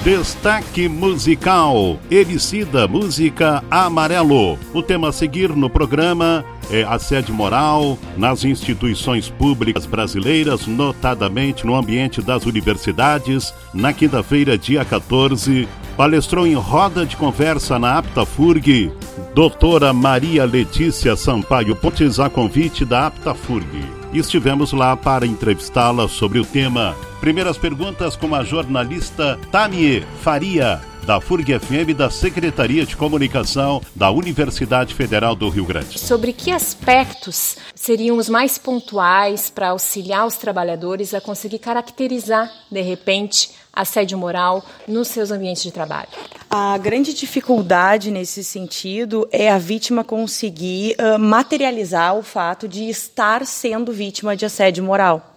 Destaque 0.08 0.88
musical: 0.88 1.98
Ericida 2.10 2.88
Música 2.88 3.62
Amarelo. 3.70 4.58
O 4.72 4.82
tema 4.82 5.10
a 5.10 5.12
seguir 5.12 5.50
no 5.50 5.68
programa 5.68 6.42
é 6.70 6.82
assédio 6.82 7.34
moral 7.34 7.98
nas 8.16 8.42
instituições 8.42 9.28
públicas 9.28 9.84
brasileiras, 9.84 10.66
notadamente 10.66 11.66
no 11.66 11.76
ambiente 11.76 12.22
das 12.22 12.46
universidades. 12.46 13.52
Na 13.74 13.92
quinta-feira, 13.92 14.56
dia 14.56 14.82
14, 14.82 15.68
palestrou 15.94 16.46
em 16.46 16.54
roda 16.54 17.04
de 17.04 17.14
conversa 17.14 17.78
na 17.78 17.98
AptaFurg, 17.98 18.90
doutora 19.34 19.92
Maria 19.92 20.46
Letícia 20.46 21.16
Sampaio 21.16 21.76
Pontes, 21.76 22.18
a 22.18 22.30
convite 22.30 22.82
da 22.82 23.08
AptaFurg. 23.08 23.97
E 24.12 24.18
estivemos 24.18 24.72
lá 24.72 24.96
para 24.96 25.26
entrevistá-la 25.26 26.08
sobre 26.08 26.38
o 26.38 26.44
tema. 26.44 26.96
Primeiras 27.20 27.58
perguntas 27.58 28.16
com 28.16 28.34
a 28.34 28.42
jornalista 28.42 29.38
Tamie 29.50 30.06
Faria, 30.22 30.80
da 31.04 31.20
FURG 31.20 31.58
FM 31.58 31.96
da 31.96 32.10
Secretaria 32.10 32.86
de 32.86 32.96
Comunicação 32.96 33.82
da 33.94 34.10
Universidade 34.10 34.94
Federal 34.94 35.34
do 35.34 35.48
Rio 35.48 35.64
Grande. 35.64 35.98
Sobre 35.98 36.32
que 36.32 36.50
aspectos 36.50 37.56
seriam 37.74 38.16
os 38.16 38.28
mais 38.28 38.58
pontuais 38.58 39.50
para 39.50 39.70
auxiliar 39.70 40.26
os 40.26 40.36
trabalhadores 40.36 41.12
a 41.14 41.20
conseguir 41.20 41.58
caracterizar, 41.58 42.50
de 42.70 42.82
repente, 42.82 43.50
assédio 43.78 44.18
moral 44.18 44.64
nos 44.86 45.08
seus 45.08 45.30
ambientes 45.30 45.62
de 45.62 45.70
trabalho? 45.70 46.08
A 46.50 46.76
grande 46.78 47.14
dificuldade 47.14 48.10
nesse 48.10 48.42
sentido 48.42 49.28
é 49.30 49.50
a 49.50 49.58
vítima 49.58 50.02
conseguir 50.02 50.96
uh, 50.98 51.18
materializar 51.18 52.16
o 52.16 52.22
fato 52.22 52.66
de 52.66 52.88
estar 52.88 53.46
sendo 53.46 53.92
vítima 53.92 54.34
de 54.34 54.44
assédio 54.44 54.82
moral. 54.82 55.34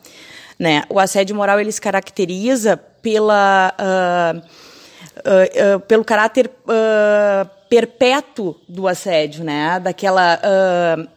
Né? 0.57 0.83
O 0.89 0.99
assédio 0.99 1.35
moral 1.35 1.59
ele 1.59 1.71
se 1.71 1.81
caracteriza 1.81 2.77
pela, 2.77 3.73
uh, 3.79 4.37
uh, 4.37 5.79
pelo 5.81 6.03
caráter 6.05 6.49
perpétuo 7.69 8.55
do 8.67 8.87
assédio, 8.87 9.43
né? 9.43 9.79
daquela 9.79 10.39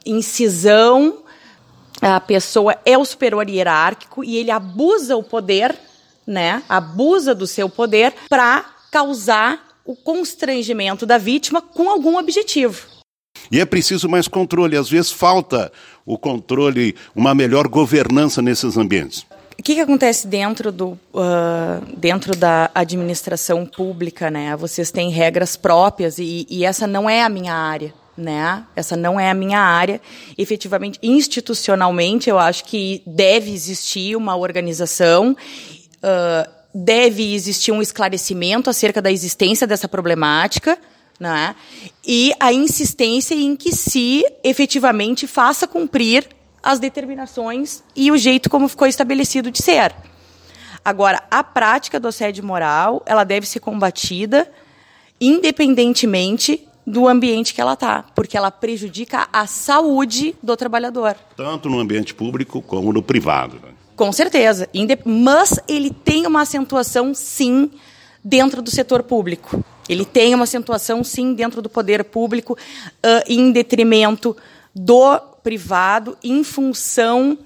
incisão. 0.04 1.18
A 2.00 2.20
pessoa 2.20 2.76
é 2.84 2.98
o 2.98 3.04
superior 3.04 3.48
hierárquico 3.48 4.24
e 4.24 4.36
ele 4.36 4.50
abusa 4.50 5.16
o 5.16 5.22
poder, 5.22 5.74
né? 6.26 6.62
abusa 6.68 7.34
do 7.34 7.46
seu 7.46 7.68
poder 7.68 8.14
para 8.28 8.64
causar 8.90 9.80
o 9.84 9.94
constrangimento 9.94 11.04
da 11.04 11.18
vítima 11.18 11.60
com 11.60 11.90
algum 11.90 12.18
objetivo. 12.18 12.94
E 13.50 13.60
é 13.60 13.64
preciso 13.64 14.08
mais 14.08 14.26
controle. 14.26 14.76
Às 14.76 14.88
vezes 14.88 15.12
falta 15.12 15.70
o 16.06 16.16
controle, 16.16 16.94
uma 17.14 17.34
melhor 17.34 17.68
governança 17.68 18.40
nesses 18.40 18.76
ambientes. 18.76 19.26
O 19.58 19.62
que, 19.62 19.74
que 19.74 19.80
acontece 19.80 20.26
dentro, 20.26 20.72
do, 20.72 20.98
uh, 21.14 21.96
dentro 21.96 22.36
da 22.36 22.70
administração 22.74 23.64
pública? 23.64 24.30
Né? 24.30 24.56
Vocês 24.56 24.90
têm 24.90 25.10
regras 25.10 25.56
próprias 25.56 26.18
e, 26.18 26.46
e 26.50 26.64
essa 26.64 26.86
não 26.86 27.08
é 27.08 27.22
a 27.22 27.28
minha 27.28 27.54
área. 27.54 27.94
Né? 28.16 28.64
Essa 28.76 28.96
não 28.96 29.18
é 29.18 29.30
a 29.30 29.34
minha 29.34 29.60
área. 29.60 30.00
Efetivamente, 30.36 30.98
institucionalmente, 31.02 32.28
eu 32.28 32.38
acho 32.38 32.64
que 32.64 33.02
deve 33.06 33.52
existir 33.52 34.16
uma 34.16 34.36
organização. 34.36 35.36
Deve 36.74 37.34
existir 37.34 37.70
um 37.70 37.80
esclarecimento 37.80 38.68
acerca 38.68 39.00
da 39.00 39.10
existência 39.10 39.66
dessa 39.66 39.88
problemática, 39.88 40.76
né? 41.18 41.54
e 42.04 42.32
a 42.40 42.52
insistência 42.52 43.34
em 43.34 43.54
que 43.54 43.72
se 43.72 44.24
efetivamente 44.42 45.26
faça 45.26 45.68
cumprir 45.68 46.26
as 46.62 46.78
determinações 46.78 47.82
e 47.94 48.10
o 48.10 48.16
jeito 48.16 48.50
como 48.50 48.68
ficou 48.68 48.88
estabelecido 48.88 49.50
de 49.50 49.62
ser. 49.62 49.94
Agora, 50.84 51.22
a 51.30 51.44
prática 51.44 52.00
do 52.00 52.08
assédio 52.08 52.44
moral, 52.44 53.02
ela 53.06 53.24
deve 53.24 53.46
ser 53.46 53.60
combatida 53.60 54.50
independentemente 55.20 56.66
do 56.86 57.08
ambiente 57.08 57.54
que 57.54 57.60
ela 57.60 57.72
está, 57.72 58.04
porque 58.14 58.36
ela 58.36 58.50
prejudica 58.50 59.26
a 59.32 59.46
saúde 59.46 60.34
do 60.42 60.54
trabalhador. 60.56 61.16
Tanto 61.36 61.70
no 61.70 61.78
ambiente 61.78 62.14
público 62.14 62.60
como 62.60 62.92
no 62.92 63.02
privado. 63.02 63.58
Né? 63.62 63.73
Com 63.96 64.12
certeza. 64.12 64.68
Mas 65.04 65.60
ele 65.68 65.90
tem 65.90 66.26
uma 66.26 66.42
acentuação, 66.42 67.14
sim, 67.14 67.70
dentro 68.22 68.62
do 68.62 68.70
setor 68.70 69.02
público. 69.02 69.64
Ele 69.88 70.04
tem 70.04 70.34
uma 70.34 70.44
acentuação, 70.44 71.04
sim, 71.04 71.34
dentro 71.34 71.60
do 71.60 71.68
poder 71.68 72.04
público, 72.04 72.54
uh, 72.54 73.22
em 73.28 73.52
detrimento 73.52 74.36
do 74.74 75.18
privado, 75.42 76.16
em 76.24 76.42
função 76.42 77.38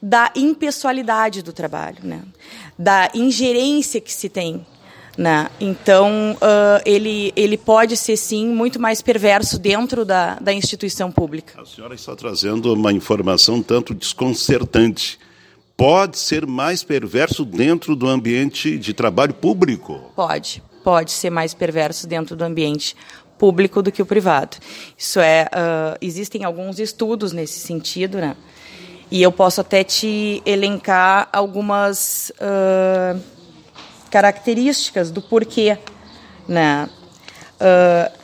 da 0.00 0.30
impessoalidade 0.36 1.42
do 1.42 1.52
trabalho, 1.52 1.98
né? 2.02 2.22
da 2.78 3.10
ingerência 3.14 4.00
que 4.00 4.12
se 4.12 4.28
tem. 4.28 4.64
Né? 5.16 5.50
Então, 5.58 6.36
uh, 6.36 6.80
ele, 6.84 7.32
ele 7.34 7.56
pode 7.56 7.96
ser, 7.96 8.16
sim, 8.16 8.46
muito 8.46 8.78
mais 8.78 9.02
perverso 9.02 9.58
dentro 9.58 10.04
da, 10.04 10.34
da 10.34 10.52
instituição 10.52 11.10
pública. 11.10 11.60
A 11.60 11.64
senhora 11.64 11.94
está 11.94 12.14
trazendo 12.14 12.72
uma 12.72 12.92
informação 12.92 13.60
tanto 13.60 13.92
desconcertante 13.92 15.18
pode 15.78 16.18
ser 16.18 16.44
mais 16.44 16.82
perverso 16.82 17.44
dentro 17.44 17.94
do 17.94 18.08
ambiente 18.08 18.76
de 18.76 18.92
trabalho 18.92 19.32
público? 19.32 20.10
Pode, 20.16 20.60
pode 20.82 21.12
ser 21.12 21.30
mais 21.30 21.54
perverso 21.54 22.04
dentro 22.04 22.34
do 22.34 22.42
ambiente 22.42 22.96
público 23.38 23.80
do 23.80 23.92
que 23.92 24.02
o 24.02 24.06
privado. 24.06 24.56
Isso 24.98 25.20
é, 25.20 25.44
uh, 25.44 25.96
existem 26.02 26.42
alguns 26.42 26.80
estudos 26.80 27.32
nesse 27.32 27.60
sentido, 27.60 28.18
né? 28.18 28.36
E 29.08 29.22
eu 29.22 29.30
posso 29.30 29.60
até 29.60 29.84
te 29.84 30.42
elencar 30.44 31.28
algumas 31.32 32.32
uh, 32.40 33.18
características 34.10 35.12
do 35.12 35.22
porquê, 35.22 35.78
né? 36.48 36.90
Uh, 37.60 38.18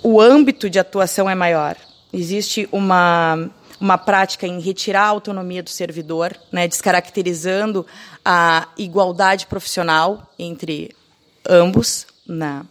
o 0.00 0.20
âmbito 0.20 0.70
de 0.70 0.78
atuação 0.78 1.28
é 1.28 1.34
maior. 1.34 1.76
Existe 2.12 2.68
uma 2.70 3.50
uma 3.80 3.96
prática 3.96 4.46
em 4.46 4.60
retirar 4.60 5.04
a 5.04 5.08
autonomia 5.08 5.62
do 5.62 5.70
servidor, 5.70 6.36
né, 6.50 6.66
descaracterizando 6.66 7.86
a 8.24 8.68
igualdade 8.76 9.46
profissional 9.46 10.32
entre 10.38 10.94
ambos. 11.48 12.06
Né. 12.26 12.64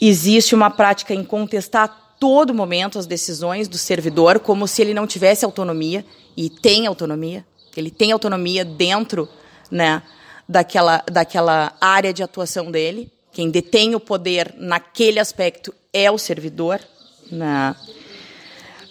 Existe 0.00 0.54
uma 0.54 0.70
prática 0.70 1.14
em 1.14 1.24
contestar 1.24 1.84
a 1.84 1.88
todo 1.88 2.54
momento 2.54 2.98
as 2.98 3.06
decisões 3.06 3.68
do 3.68 3.78
servidor, 3.78 4.40
como 4.40 4.68
se 4.68 4.82
ele 4.82 4.94
não 4.94 5.06
tivesse 5.06 5.44
autonomia, 5.44 6.04
e 6.36 6.50
tem 6.50 6.86
autonomia, 6.86 7.44
ele 7.76 7.90
tem 7.90 8.12
autonomia 8.12 8.64
dentro 8.64 9.28
né, 9.70 10.02
daquela, 10.48 11.02
daquela 11.10 11.72
área 11.80 12.12
de 12.12 12.22
atuação 12.22 12.70
dele. 12.70 13.10
Quem 13.32 13.50
detém 13.50 13.94
o 13.94 14.00
poder 14.00 14.54
naquele 14.56 15.18
aspecto 15.18 15.74
é 15.92 16.10
o 16.10 16.18
servidor. 16.18 16.80
Né? 17.30 17.74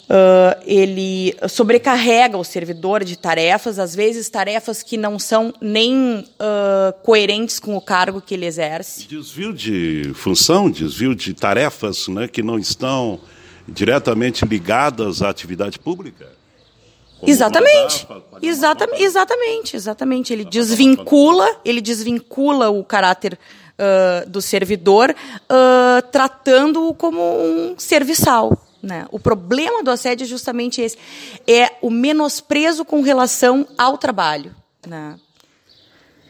Uh, 0.03 0.61
ele 0.65 1.33
sobrecarrega 1.47 2.37
o 2.37 2.43
servidor 2.43 3.05
de 3.05 3.17
tarefas, 3.17 3.79
às 3.79 3.95
vezes 3.95 4.29
tarefas 4.29 4.83
que 4.83 4.97
não 4.97 5.17
são 5.17 5.53
nem 5.61 6.19
uh, 6.19 6.93
coerentes 7.01 7.57
com 7.57 7.77
o 7.77 7.81
cargo 7.81 8.21
que 8.21 8.33
ele 8.33 8.45
exerce. 8.45 9.07
Desvio 9.07 9.53
de 9.53 10.11
função, 10.13 10.69
desvio 10.69 11.15
de 11.15 11.33
tarefas 11.33 12.09
né, 12.09 12.27
que 12.27 12.43
não 12.43 12.59
estão 12.59 13.21
diretamente 13.67 14.45
ligadas 14.45 15.21
à 15.21 15.29
atividade 15.29 15.79
pública. 15.79 16.27
Exatamente. 17.25 18.05
Exatamente, 18.41 19.01
exatamente, 19.01 19.75
exatamente. 19.77 20.33
Ele 20.33 20.43
desvincula, 20.43 21.47
ele 21.63 21.79
desvincula 21.79 22.69
o 22.69 22.83
caráter 22.83 23.39
uh, 23.79 24.29
do 24.29 24.41
servidor, 24.41 25.15
tratando-o 26.11 26.93
como 26.93 27.21
um 27.21 27.75
serviçal. 27.77 28.62
Né? 28.83 29.07
O 29.11 29.17
problema 29.17 29.81
do 29.81 29.89
assédio 29.89 30.25
é 30.25 30.27
justamente 30.27 30.81
esse: 30.81 30.97
é 31.47 31.71
o 31.81 31.89
menosprezo 31.89 32.83
com 32.83 33.01
relação 33.01 33.65
ao 33.77 33.97
trabalho. 33.97 34.53
Né? 34.85 35.17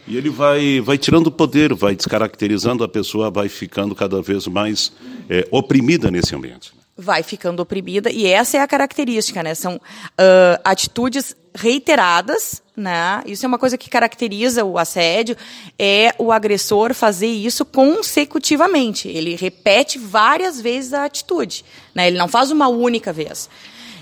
E 0.08 0.16
ele 0.16 0.30
vai, 0.30 0.80
vai 0.80 0.98
tirando 0.98 1.28
o 1.28 1.32
poder, 1.32 1.74
vai 1.74 1.96
descaracterizando 1.96 2.84
a 2.84 2.88
pessoa, 2.88 3.32
vai 3.32 3.50
ficando 3.50 3.96
cada 3.96 4.22
vez 4.22 4.46
mais 4.46 4.92
é, 5.30 5.48
oprimida 5.50 6.12
nesse 6.12 6.36
ambiente 6.36 6.72
vai 6.96 7.24
ficando 7.24 7.60
oprimida 7.60 8.12
e 8.12 8.28
essa 8.28 8.58
é 8.58 8.62
a 8.62 8.68
característica, 8.68 9.42
né? 9.42 9.56
São 9.56 9.78
uh, 9.78 10.62
atitudes 10.64 11.36
reiteradas, 11.56 12.63
né? 12.76 13.22
Isso 13.26 13.46
é 13.46 13.48
uma 13.48 13.60
coisa 13.60 13.78
que 13.78 13.90
caracteriza 13.90 14.66
o 14.66 14.78
assédio, 14.78 15.38
é 15.78 16.14
o 16.18 16.32
agressor 16.32 16.94
fazer 16.94 17.28
isso 17.28 17.64
consecutivamente. 17.64 19.08
Ele 19.08 19.36
repete 19.36 20.00
várias 20.00 20.60
vezes 20.60 20.94
a 20.94 21.06
atitude, 21.06 21.64
né? 21.94 22.08
Ele 22.08 22.18
não 22.18 22.28
faz 22.28 22.52
uma 22.52 22.68
única 22.68 23.14
vez, 23.14 23.50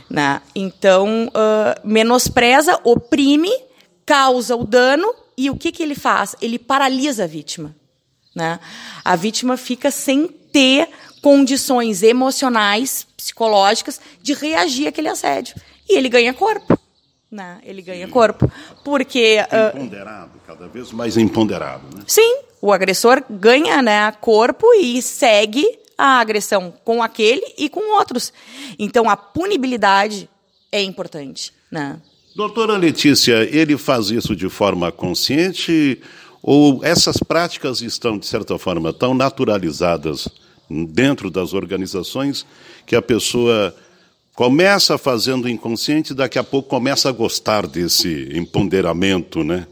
né? 0.09 0.41
Então 0.55 1.28
uh, 1.28 1.88
menospreza, 1.88 2.80
oprime, 2.84 3.51
causa 4.05 4.55
o 4.55 4.65
dano 4.65 5.13
e 5.38 5.49
o 5.49 5.57
que 5.57 5.72
que 5.72 5.84
ele 5.84 5.95
faz? 5.95 6.36
Ele 6.41 6.57
paralisa 6.57 7.26
a 7.26 7.28
vítima, 7.28 7.76
né? 8.34 8.59
A 9.03 9.15
vítima 9.15 9.57
fica 9.57 9.91
sem 9.91 10.28
ter 10.28 10.88
condições 11.22 12.01
emocionais, 12.03 13.05
psicológicas, 13.15 13.99
de 14.22 14.34
reagir 14.34 14.88
àquele 14.88 15.07
assédio. 15.07 15.55
E 15.88 15.97
ele 15.97 16.09
ganha 16.09 16.34
corpo. 16.34 16.78
Né? 17.32 17.59
Ele 17.63 17.82
ganha 17.82 18.05
sim. 18.05 18.11
corpo. 18.11 18.51
Porque. 18.84 19.38
Empoderado, 19.75 20.32
uh, 20.36 20.41
cada 20.45 20.67
vez 20.67 20.91
mais 20.91 21.15
empoderado. 21.15 21.84
Né? 21.95 22.03
Sim, 22.05 22.39
o 22.61 22.73
agressor 22.73 23.23
ganha 23.29 23.82
né, 23.82 24.11
corpo 24.19 24.67
e 24.73 25.01
segue 25.01 25.79
a 25.97 26.19
agressão 26.19 26.73
com 26.84 27.01
aquele 27.01 27.53
e 27.57 27.69
com 27.69 27.95
outros. 27.97 28.34
Então 28.77 29.09
a 29.09 29.15
punibilidade 29.15 30.29
é 30.71 30.82
importante. 30.82 31.53
Né? 31.71 31.99
Doutora 32.36 32.77
Letícia, 32.77 33.47
ele 33.51 33.77
faz 33.77 34.09
isso 34.09 34.36
de 34.36 34.49
forma 34.49 34.91
consciente 34.91 36.01
ou 36.41 36.84
essas 36.84 37.17
práticas 37.17 37.82
estão, 37.82 38.17
de 38.17 38.25
certa 38.25 38.57
forma, 38.57 38.91
tão 38.91 39.13
naturalizadas 39.13 40.27
dentro 40.69 41.29
das 41.29 41.53
organizações 41.53 42.45
que 42.86 42.95
a 42.95 43.01
pessoa 43.01 43.75
começa 44.36 44.97
fazendo 44.97 45.49
inconsciente, 45.49 46.13
daqui 46.13 46.39
a 46.39 46.43
pouco 46.43 46.69
começa 46.69 47.09
a 47.09 47.11
gostar 47.11 47.67
desse 47.67 48.29
empoderamento, 48.34 49.43
né? 49.43 49.67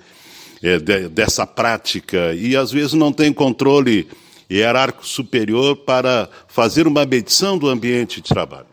É, 0.62 0.78
de, 0.78 1.07
dessa 1.07 1.47
prática, 1.47 2.34
e 2.34 2.53
às 2.53 2.70
vezes 2.70 2.91
não 2.91 3.14
tem 3.14 3.32
controle 3.32 4.10
hierárquico 4.51 5.07
superior 5.07 5.78
para 5.78 6.28
fazer 6.49 6.86
uma 6.86 7.05
medição 7.05 7.57
do 7.57 7.70
ambiente 7.70 8.20
de 8.20 8.28
trabalho. 8.28 8.68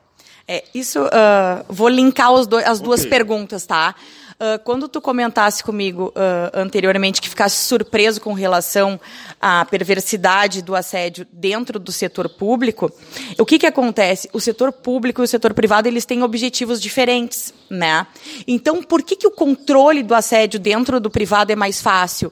É, 0.48 0.64
isso, 0.74 1.00
uh, 1.00 1.64
vou 1.68 1.88
linkar 1.88 2.30
as 2.32 2.80
duas 2.80 3.00
okay. 3.00 3.10
perguntas, 3.10 3.66
tá? 3.66 3.94
Uh, 4.38 4.62
quando 4.64 4.86
tu 4.86 5.00
comentasse 5.00 5.64
comigo 5.64 6.08
uh, 6.08 6.50
anteriormente 6.52 7.22
que 7.22 7.28
ficasse 7.28 7.56
surpreso 7.64 8.20
com 8.20 8.34
relação 8.34 9.00
à 9.40 9.64
perversidade 9.64 10.60
do 10.60 10.74
assédio 10.74 11.26
dentro 11.32 11.78
do 11.78 11.90
setor 11.90 12.28
público, 12.28 12.92
o 13.38 13.46
que 13.46 13.58
que 13.58 13.66
acontece? 13.66 14.28
O 14.34 14.40
setor 14.40 14.72
público 14.72 15.22
e 15.22 15.24
o 15.24 15.26
setor 15.26 15.54
privado 15.54 15.88
eles 15.88 16.04
têm 16.04 16.22
objetivos 16.22 16.82
diferentes, 16.82 17.54
né? 17.70 18.06
Então, 18.46 18.82
por 18.82 19.02
que 19.02 19.16
que 19.16 19.26
o 19.26 19.30
controle 19.30 20.02
do 20.02 20.14
assédio 20.14 20.60
dentro 20.60 21.00
do 21.00 21.08
privado 21.08 21.50
é 21.50 21.56
mais 21.56 21.80
fácil? 21.80 22.30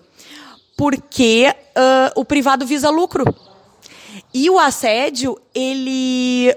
Porque 0.76 1.46
uh, 1.48 2.20
o 2.20 2.24
privado 2.24 2.66
visa 2.66 2.90
lucro. 2.90 3.24
E 4.32 4.50
o 4.50 4.58
assédio, 4.58 5.40
ele 5.54 6.54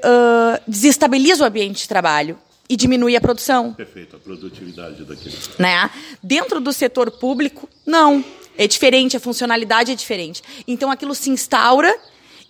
desestabiliza 0.67 1.43
o 1.43 1.47
ambiente 1.47 1.83
de 1.83 1.87
trabalho 1.87 2.37
e 2.69 2.75
diminui 2.75 3.15
a 3.15 3.21
produção. 3.21 3.73
Perfeito, 3.73 4.15
a 4.15 4.19
produtividade 4.19 5.03
daquele. 5.03 5.37
Né? 5.57 5.89
Dentro 6.21 6.59
do 6.59 6.73
setor 6.73 7.11
público, 7.11 7.69
não. 7.85 8.23
É 8.57 8.67
diferente, 8.67 9.15
a 9.15 9.19
funcionalidade 9.19 9.91
é 9.91 9.95
diferente. 9.95 10.41
Então 10.67 10.89
aquilo 10.89 11.13
se 11.13 11.29
instaura 11.29 11.95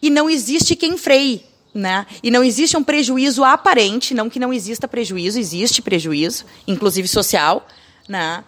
e 0.02 0.10
não 0.10 0.30
existe 0.30 0.76
quem 0.76 0.98
freie. 0.98 1.46
Né? 1.74 2.08
E 2.24 2.32
não 2.32 2.44
existe 2.44 2.76
um 2.76 2.84
prejuízo 2.84 3.44
aparente, 3.44 4.16
não 4.16 4.30
que 4.30 4.40
não 4.40 4.52
exista 4.52 4.88
prejuízo, 4.88 5.38
existe 5.38 5.82
prejuízo, 5.82 6.46
inclusive 6.66 7.08
social. 7.08 7.68
Né? 8.08 8.44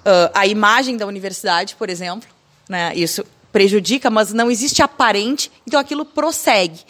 Uh, 0.00 0.30
a 0.32 0.46
imagem 0.46 0.96
da 0.96 1.06
universidade, 1.06 1.74
por 1.76 1.90
exemplo, 1.90 2.28
né? 2.68 2.92
isso 2.94 3.24
prejudica, 3.52 4.08
mas 4.08 4.32
não 4.32 4.50
existe 4.50 4.80
aparente, 4.80 5.52
então 5.66 5.78
aquilo 5.78 6.04
prossegue. 6.06 6.80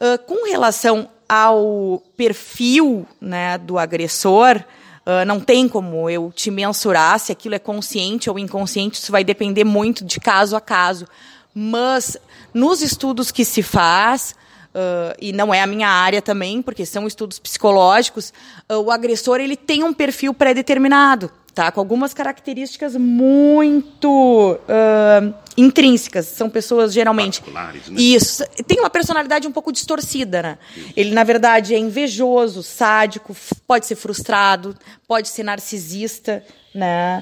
Uh, 0.00 0.18
com 0.24 0.48
relação 0.48 1.10
ao 1.28 2.02
perfil 2.16 3.06
né, 3.20 3.58
do 3.58 3.78
agressor, 3.78 4.56
uh, 5.04 5.24
não 5.26 5.38
tem 5.38 5.68
como 5.68 6.08
eu 6.08 6.32
te 6.34 6.50
mensurar 6.50 7.18
se 7.20 7.30
aquilo 7.30 7.54
é 7.54 7.58
consciente 7.58 8.30
ou 8.30 8.38
inconsciente, 8.38 8.98
isso 8.98 9.12
vai 9.12 9.22
depender 9.22 9.64
muito 9.64 10.04
de 10.04 10.18
caso 10.18 10.56
a 10.56 10.60
caso. 10.60 11.06
Mas 11.54 12.16
nos 12.54 12.80
estudos 12.82 13.30
que 13.30 13.44
se 13.44 13.62
faz, 13.62 14.34
uh, 14.74 15.14
e 15.20 15.32
não 15.32 15.52
é 15.52 15.60
a 15.60 15.66
minha 15.66 15.88
área 15.88 16.22
também, 16.22 16.62
porque 16.62 16.86
são 16.86 17.06
estudos 17.06 17.38
psicológicos, 17.38 18.32
uh, 18.70 18.76
o 18.76 18.90
agressor 18.90 19.40
ele 19.40 19.56
tem 19.56 19.84
um 19.84 19.92
perfil 19.92 20.32
pré-determinado 20.32 21.30
tá? 21.58 21.72
Com 21.72 21.80
algumas 21.80 22.14
características 22.14 22.94
muito 22.94 24.08
uh, 24.52 25.34
intrínsecas. 25.56 26.26
São 26.26 26.48
pessoas 26.48 26.92
geralmente. 26.92 27.42
Né? 27.50 27.72
Isso. 27.96 28.44
Tem 28.64 28.78
uma 28.78 28.88
personalidade 28.88 29.48
um 29.48 29.50
pouco 29.50 29.72
distorcida, 29.72 30.40
né? 30.40 30.58
Isso. 30.76 30.92
Ele, 30.96 31.10
na 31.10 31.24
verdade, 31.24 31.74
é 31.74 31.78
invejoso, 31.78 32.62
sádico, 32.62 33.34
pode 33.66 33.86
ser 33.86 33.96
frustrado, 33.96 34.72
pode 35.08 35.26
ser 35.26 35.42
narcisista, 35.42 36.44
né? 36.72 37.18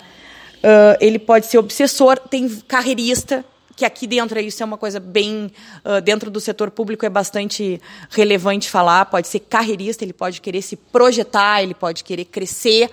Uh, 0.56 0.98
ele 1.00 1.18
pode 1.18 1.46
ser 1.46 1.56
obsessor, 1.56 2.18
tem 2.18 2.46
carreirista, 2.68 3.42
que 3.74 3.86
aqui 3.86 4.06
dentro 4.06 4.38
isso 4.38 4.62
é 4.62 4.66
uma 4.66 4.76
coisa 4.76 5.00
bem 5.00 5.50
uh, 5.82 6.02
dentro 6.02 6.30
do 6.30 6.40
setor 6.40 6.70
público 6.70 7.06
é 7.06 7.10
bastante 7.10 7.80
relevante 8.08 8.70
falar 8.70 9.04
pode 9.04 9.28
ser 9.28 9.40
carreirista 9.40 10.02
ele 10.02 10.14
pode 10.14 10.40
querer 10.40 10.62
se 10.62 10.76
projetar 10.76 11.62
ele 11.62 11.74
pode 11.74 12.02
querer 12.02 12.24
crescer 12.24 12.90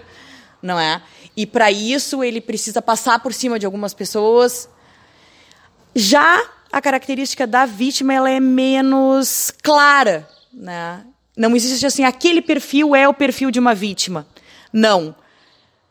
não 0.64 0.80
é 0.80 1.02
e 1.36 1.46
para 1.46 1.72
isso 1.72 2.24
ele 2.24 2.40
precisa 2.40 2.82
passar 2.82 3.20
por 3.20 3.34
cima 3.34 3.58
de 3.58 3.66
algumas 3.66 3.94
pessoas. 3.94 4.70
Já 5.96 6.44
a 6.72 6.82
característica 6.82 7.46
da 7.46 7.66
vítima 7.66 8.14
ela 8.14 8.30
é 8.30 8.40
menos 8.40 9.52
clara, 9.62 10.28
né? 10.54 11.06
Não 11.36 11.56
existe 11.56 11.86
assim 11.86 12.04
aquele 12.04 12.42
perfil 12.42 12.96
é 12.96 13.08
o 13.08 13.14
perfil 13.14 13.50
de 13.50 13.60
uma 13.60 13.74
vítima. 13.74 14.28
Não. 14.72 15.16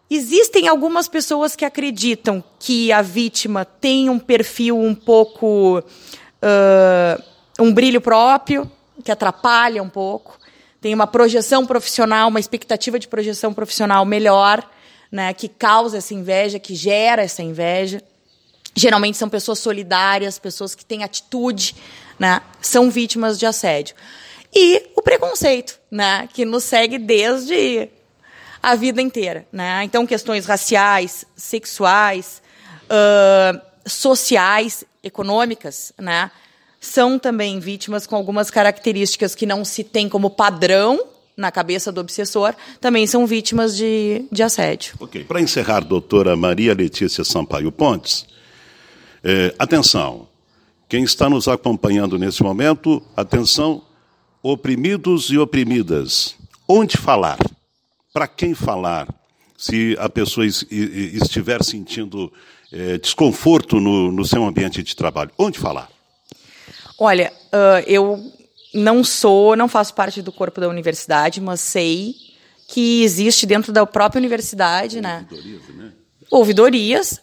Existem 0.08 0.68
algumas 0.68 1.08
pessoas 1.08 1.56
que 1.56 1.64
acreditam 1.64 2.44
que 2.58 2.92
a 2.92 3.02
vítima 3.02 3.64
tem 3.64 4.10
um 4.10 4.18
perfil 4.18 4.78
um 4.78 4.94
pouco 4.94 5.78
uh, 5.78 7.22
um 7.58 7.72
brilho 7.72 8.00
próprio, 8.00 8.70
que 9.02 9.10
atrapalha 9.10 9.82
um 9.82 9.88
pouco, 9.88 10.38
tem 10.82 10.92
uma 10.92 11.06
projeção 11.06 11.64
profissional, 11.64 12.28
uma 12.28 12.40
expectativa 12.40 12.98
de 12.98 13.06
projeção 13.06 13.54
profissional 13.54 14.04
melhor, 14.04 14.68
né, 15.12 15.32
que 15.32 15.46
causa 15.48 15.98
essa 15.98 16.12
inveja, 16.12 16.58
que 16.58 16.74
gera 16.74 17.22
essa 17.22 17.40
inveja. 17.40 18.02
Geralmente 18.74 19.16
são 19.16 19.28
pessoas 19.28 19.60
solidárias, 19.60 20.40
pessoas 20.40 20.74
que 20.74 20.84
têm 20.84 21.04
atitude, 21.04 21.76
né, 22.18 22.42
são 22.60 22.90
vítimas 22.90 23.38
de 23.38 23.46
assédio. 23.46 23.94
E 24.52 24.90
o 24.96 25.02
preconceito, 25.02 25.78
né, 25.88 26.28
que 26.32 26.44
nos 26.44 26.64
segue 26.64 26.98
desde 26.98 27.88
a 28.60 28.74
vida 28.74 29.00
inteira. 29.00 29.46
Né? 29.52 29.84
Então, 29.84 30.04
questões 30.04 30.46
raciais, 30.46 31.24
sexuais, 31.36 32.42
uh, 32.86 33.60
sociais, 33.86 34.84
econômicas, 35.02 35.92
né? 35.98 36.30
São 36.82 37.16
também 37.16 37.60
vítimas 37.60 38.08
com 38.08 38.16
algumas 38.16 38.50
características 38.50 39.36
que 39.36 39.46
não 39.46 39.64
se 39.64 39.84
tem 39.84 40.08
como 40.08 40.28
padrão 40.28 41.00
na 41.36 41.50
cabeça 41.50 41.92
do 41.92 42.00
obsessor, 42.00 42.54
também 42.80 43.06
são 43.06 43.24
vítimas 43.24 43.76
de, 43.76 44.24
de 44.30 44.42
assédio. 44.42 44.94
Ok. 44.98 45.24
Para 45.24 45.40
encerrar, 45.40 45.80
doutora 45.80 46.36
Maria 46.36 46.74
Letícia 46.74 47.24
Sampaio 47.24 47.70
Pontes, 47.70 48.26
é, 49.22 49.54
atenção, 49.58 50.26
quem 50.88 51.04
está 51.04 51.30
nos 51.30 51.46
acompanhando 51.46 52.18
nesse 52.18 52.42
momento, 52.42 53.00
atenção, 53.16 53.82
oprimidos 54.42 55.30
e 55.30 55.38
oprimidas, 55.38 56.34
onde 56.68 56.96
falar? 56.96 57.38
Para 58.12 58.26
quem 58.26 58.54
falar? 58.54 59.08
Se 59.56 59.96
a 60.00 60.08
pessoa 60.08 60.44
estiver 60.44 61.62
sentindo 61.62 62.32
é, 62.72 62.98
desconforto 62.98 63.78
no, 63.78 64.10
no 64.10 64.24
seu 64.24 64.44
ambiente 64.44 64.82
de 64.82 64.96
trabalho, 64.96 65.30
onde 65.38 65.60
falar? 65.60 65.91
Olha, 67.04 67.32
uh, 67.46 67.82
eu 67.84 68.32
não 68.72 69.02
sou, 69.02 69.56
não 69.56 69.66
faço 69.66 69.92
parte 69.92 70.22
do 70.22 70.30
corpo 70.30 70.60
da 70.60 70.68
universidade, 70.68 71.40
mas 71.40 71.60
sei 71.60 72.14
que 72.68 73.02
existe 73.02 73.44
dentro 73.44 73.72
da 73.72 73.84
própria 73.84 74.20
universidade, 74.20 75.00
né? 75.00 75.26
Ouvidorias, 75.28 75.68
né? 75.74 75.92
Ouvidorias. 76.30 77.20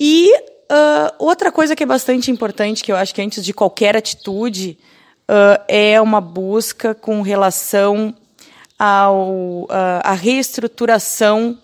E 0.00 0.36
uh, 0.36 1.14
outra 1.16 1.52
coisa 1.52 1.76
que 1.76 1.84
é 1.84 1.86
bastante 1.86 2.28
importante, 2.28 2.82
que 2.82 2.90
eu 2.90 2.96
acho 2.96 3.14
que 3.14 3.22
antes 3.22 3.44
de 3.44 3.54
qualquer 3.54 3.96
atitude, 3.96 4.76
uh, 5.30 5.62
é 5.68 6.00
uma 6.00 6.20
busca 6.20 6.92
com 6.92 7.22
relação 7.22 8.12
ao, 8.76 9.68
à 10.02 10.12
reestruturação 10.14 11.56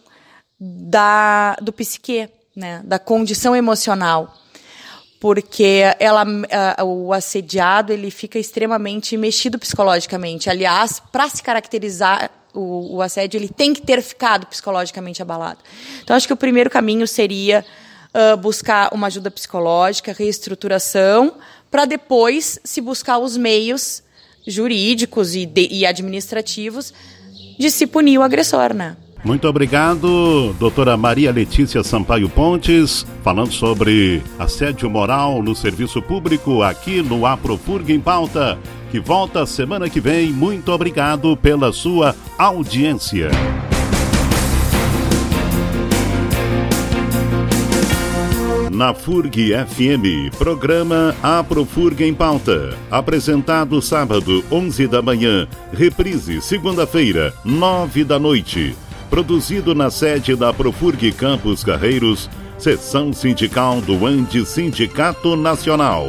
da, 0.56 1.56
do 1.56 1.72
psique, 1.72 2.28
né? 2.54 2.80
da 2.84 3.00
condição 3.00 3.56
emocional 3.56 4.39
porque 5.20 5.82
ela, 5.98 6.24
o 6.82 7.12
assediado 7.12 7.92
ele 7.92 8.10
fica 8.10 8.38
extremamente 8.38 9.18
mexido 9.18 9.58
psicologicamente. 9.58 10.48
Aliás, 10.48 11.00
para 11.12 11.28
se 11.28 11.42
caracterizar 11.42 12.30
o, 12.54 12.96
o, 12.96 13.02
assédio, 13.02 13.36
ele 13.36 13.48
tem 13.48 13.74
que 13.74 13.82
ter 13.82 14.00
ficado 14.00 14.46
psicologicamente 14.46 15.20
abalado. 15.20 15.58
Então, 16.02 16.16
acho 16.16 16.26
que 16.26 16.32
o 16.32 16.36
primeiro 16.36 16.70
caminho 16.70 17.06
seria 17.06 17.64
uh, 18.14 18.36
buscar 18.38 18.88
uma 18.94 19.08
ajuda 19.08 19.30
psicológica, 19.30 20.14
reestruturação, 20.18 21.34
para 21.70 21.84
depois 21.84 22.58
se 22.64 22.80
buscar 22.80 23.18
os 23.18 23.36
meios 23.36 24.02
jurídicos 24.46 25.34
e, 25.34 25.44
de, 25.44 25.68
e 25.70 25.84
administrativos 25.84 26.94
de 27.58 27.70
se 27.70 27.86
punir 27.86 28.16
o 28.16 28.22
agressor, 28.22 28.72
né? 28.72 28.96
Muito 29.22 29.46
obrigado, 29.46 30.54
doutora 30.58 30.96
Maria 30.96 31.30
Letícia 31.30 31.84
Sampaio 31.84 32.28
Pontes, 32.28 33.06
falando 33.22 33.52
sobre 33.52 34.22
assédio 34.38 34.88
moral 34.88 35.42
no 35.42 35.54
serviço 35.54 36.00
público 36.00 36.62
aqui 36.62 37.02
no 37.02 37.26
Aprofurg 37.26 37.92
em 37.92 38.00
Pauta, 38.00 38.58
que 38.90 38.98
volta 38.98 39.44
semana 39.44 39.90
que 39.90 40.00
vem. 40.00 40.32
Muito 40.32 40.72
obrigado 40.72 41.36
pela 41.36 41.70
sua 41.70 42.16
audiência. 42.38 43.28
Na 48.70 48.94
FURG 48.94 49.52
FM, 49.66 50.34
programa 50.38 51.14
Aprofurg 51.22 52.02
em 52.02 52.14
Pauta. 52.14 52.74
Apresentado 52.90 53.82
sábado, 53.82 54.42
11 54.50 54.86
da 54.86 55.02
manhã. 55.02 55.46
Reprise, 55.70 56.40
segunda-feira, 56.40 57.34
9 57.44 58.04
da 58.04 58.18
noite 58.18 58.74
produzido 59.10 59.74
na 59.74 59.90
sede 59.90 60.36
da 60.36 60.52
Profurg 60.52 61.10
Campos 61.12 61.64
Carreiros, 61.64 62.30
seção 62.56 63.12
sindical 63.12 63.80
do 63.80 64.06
Anti 64.06 64.46
Sindicato 64.46 65.34
Nacional. 65.34 66.06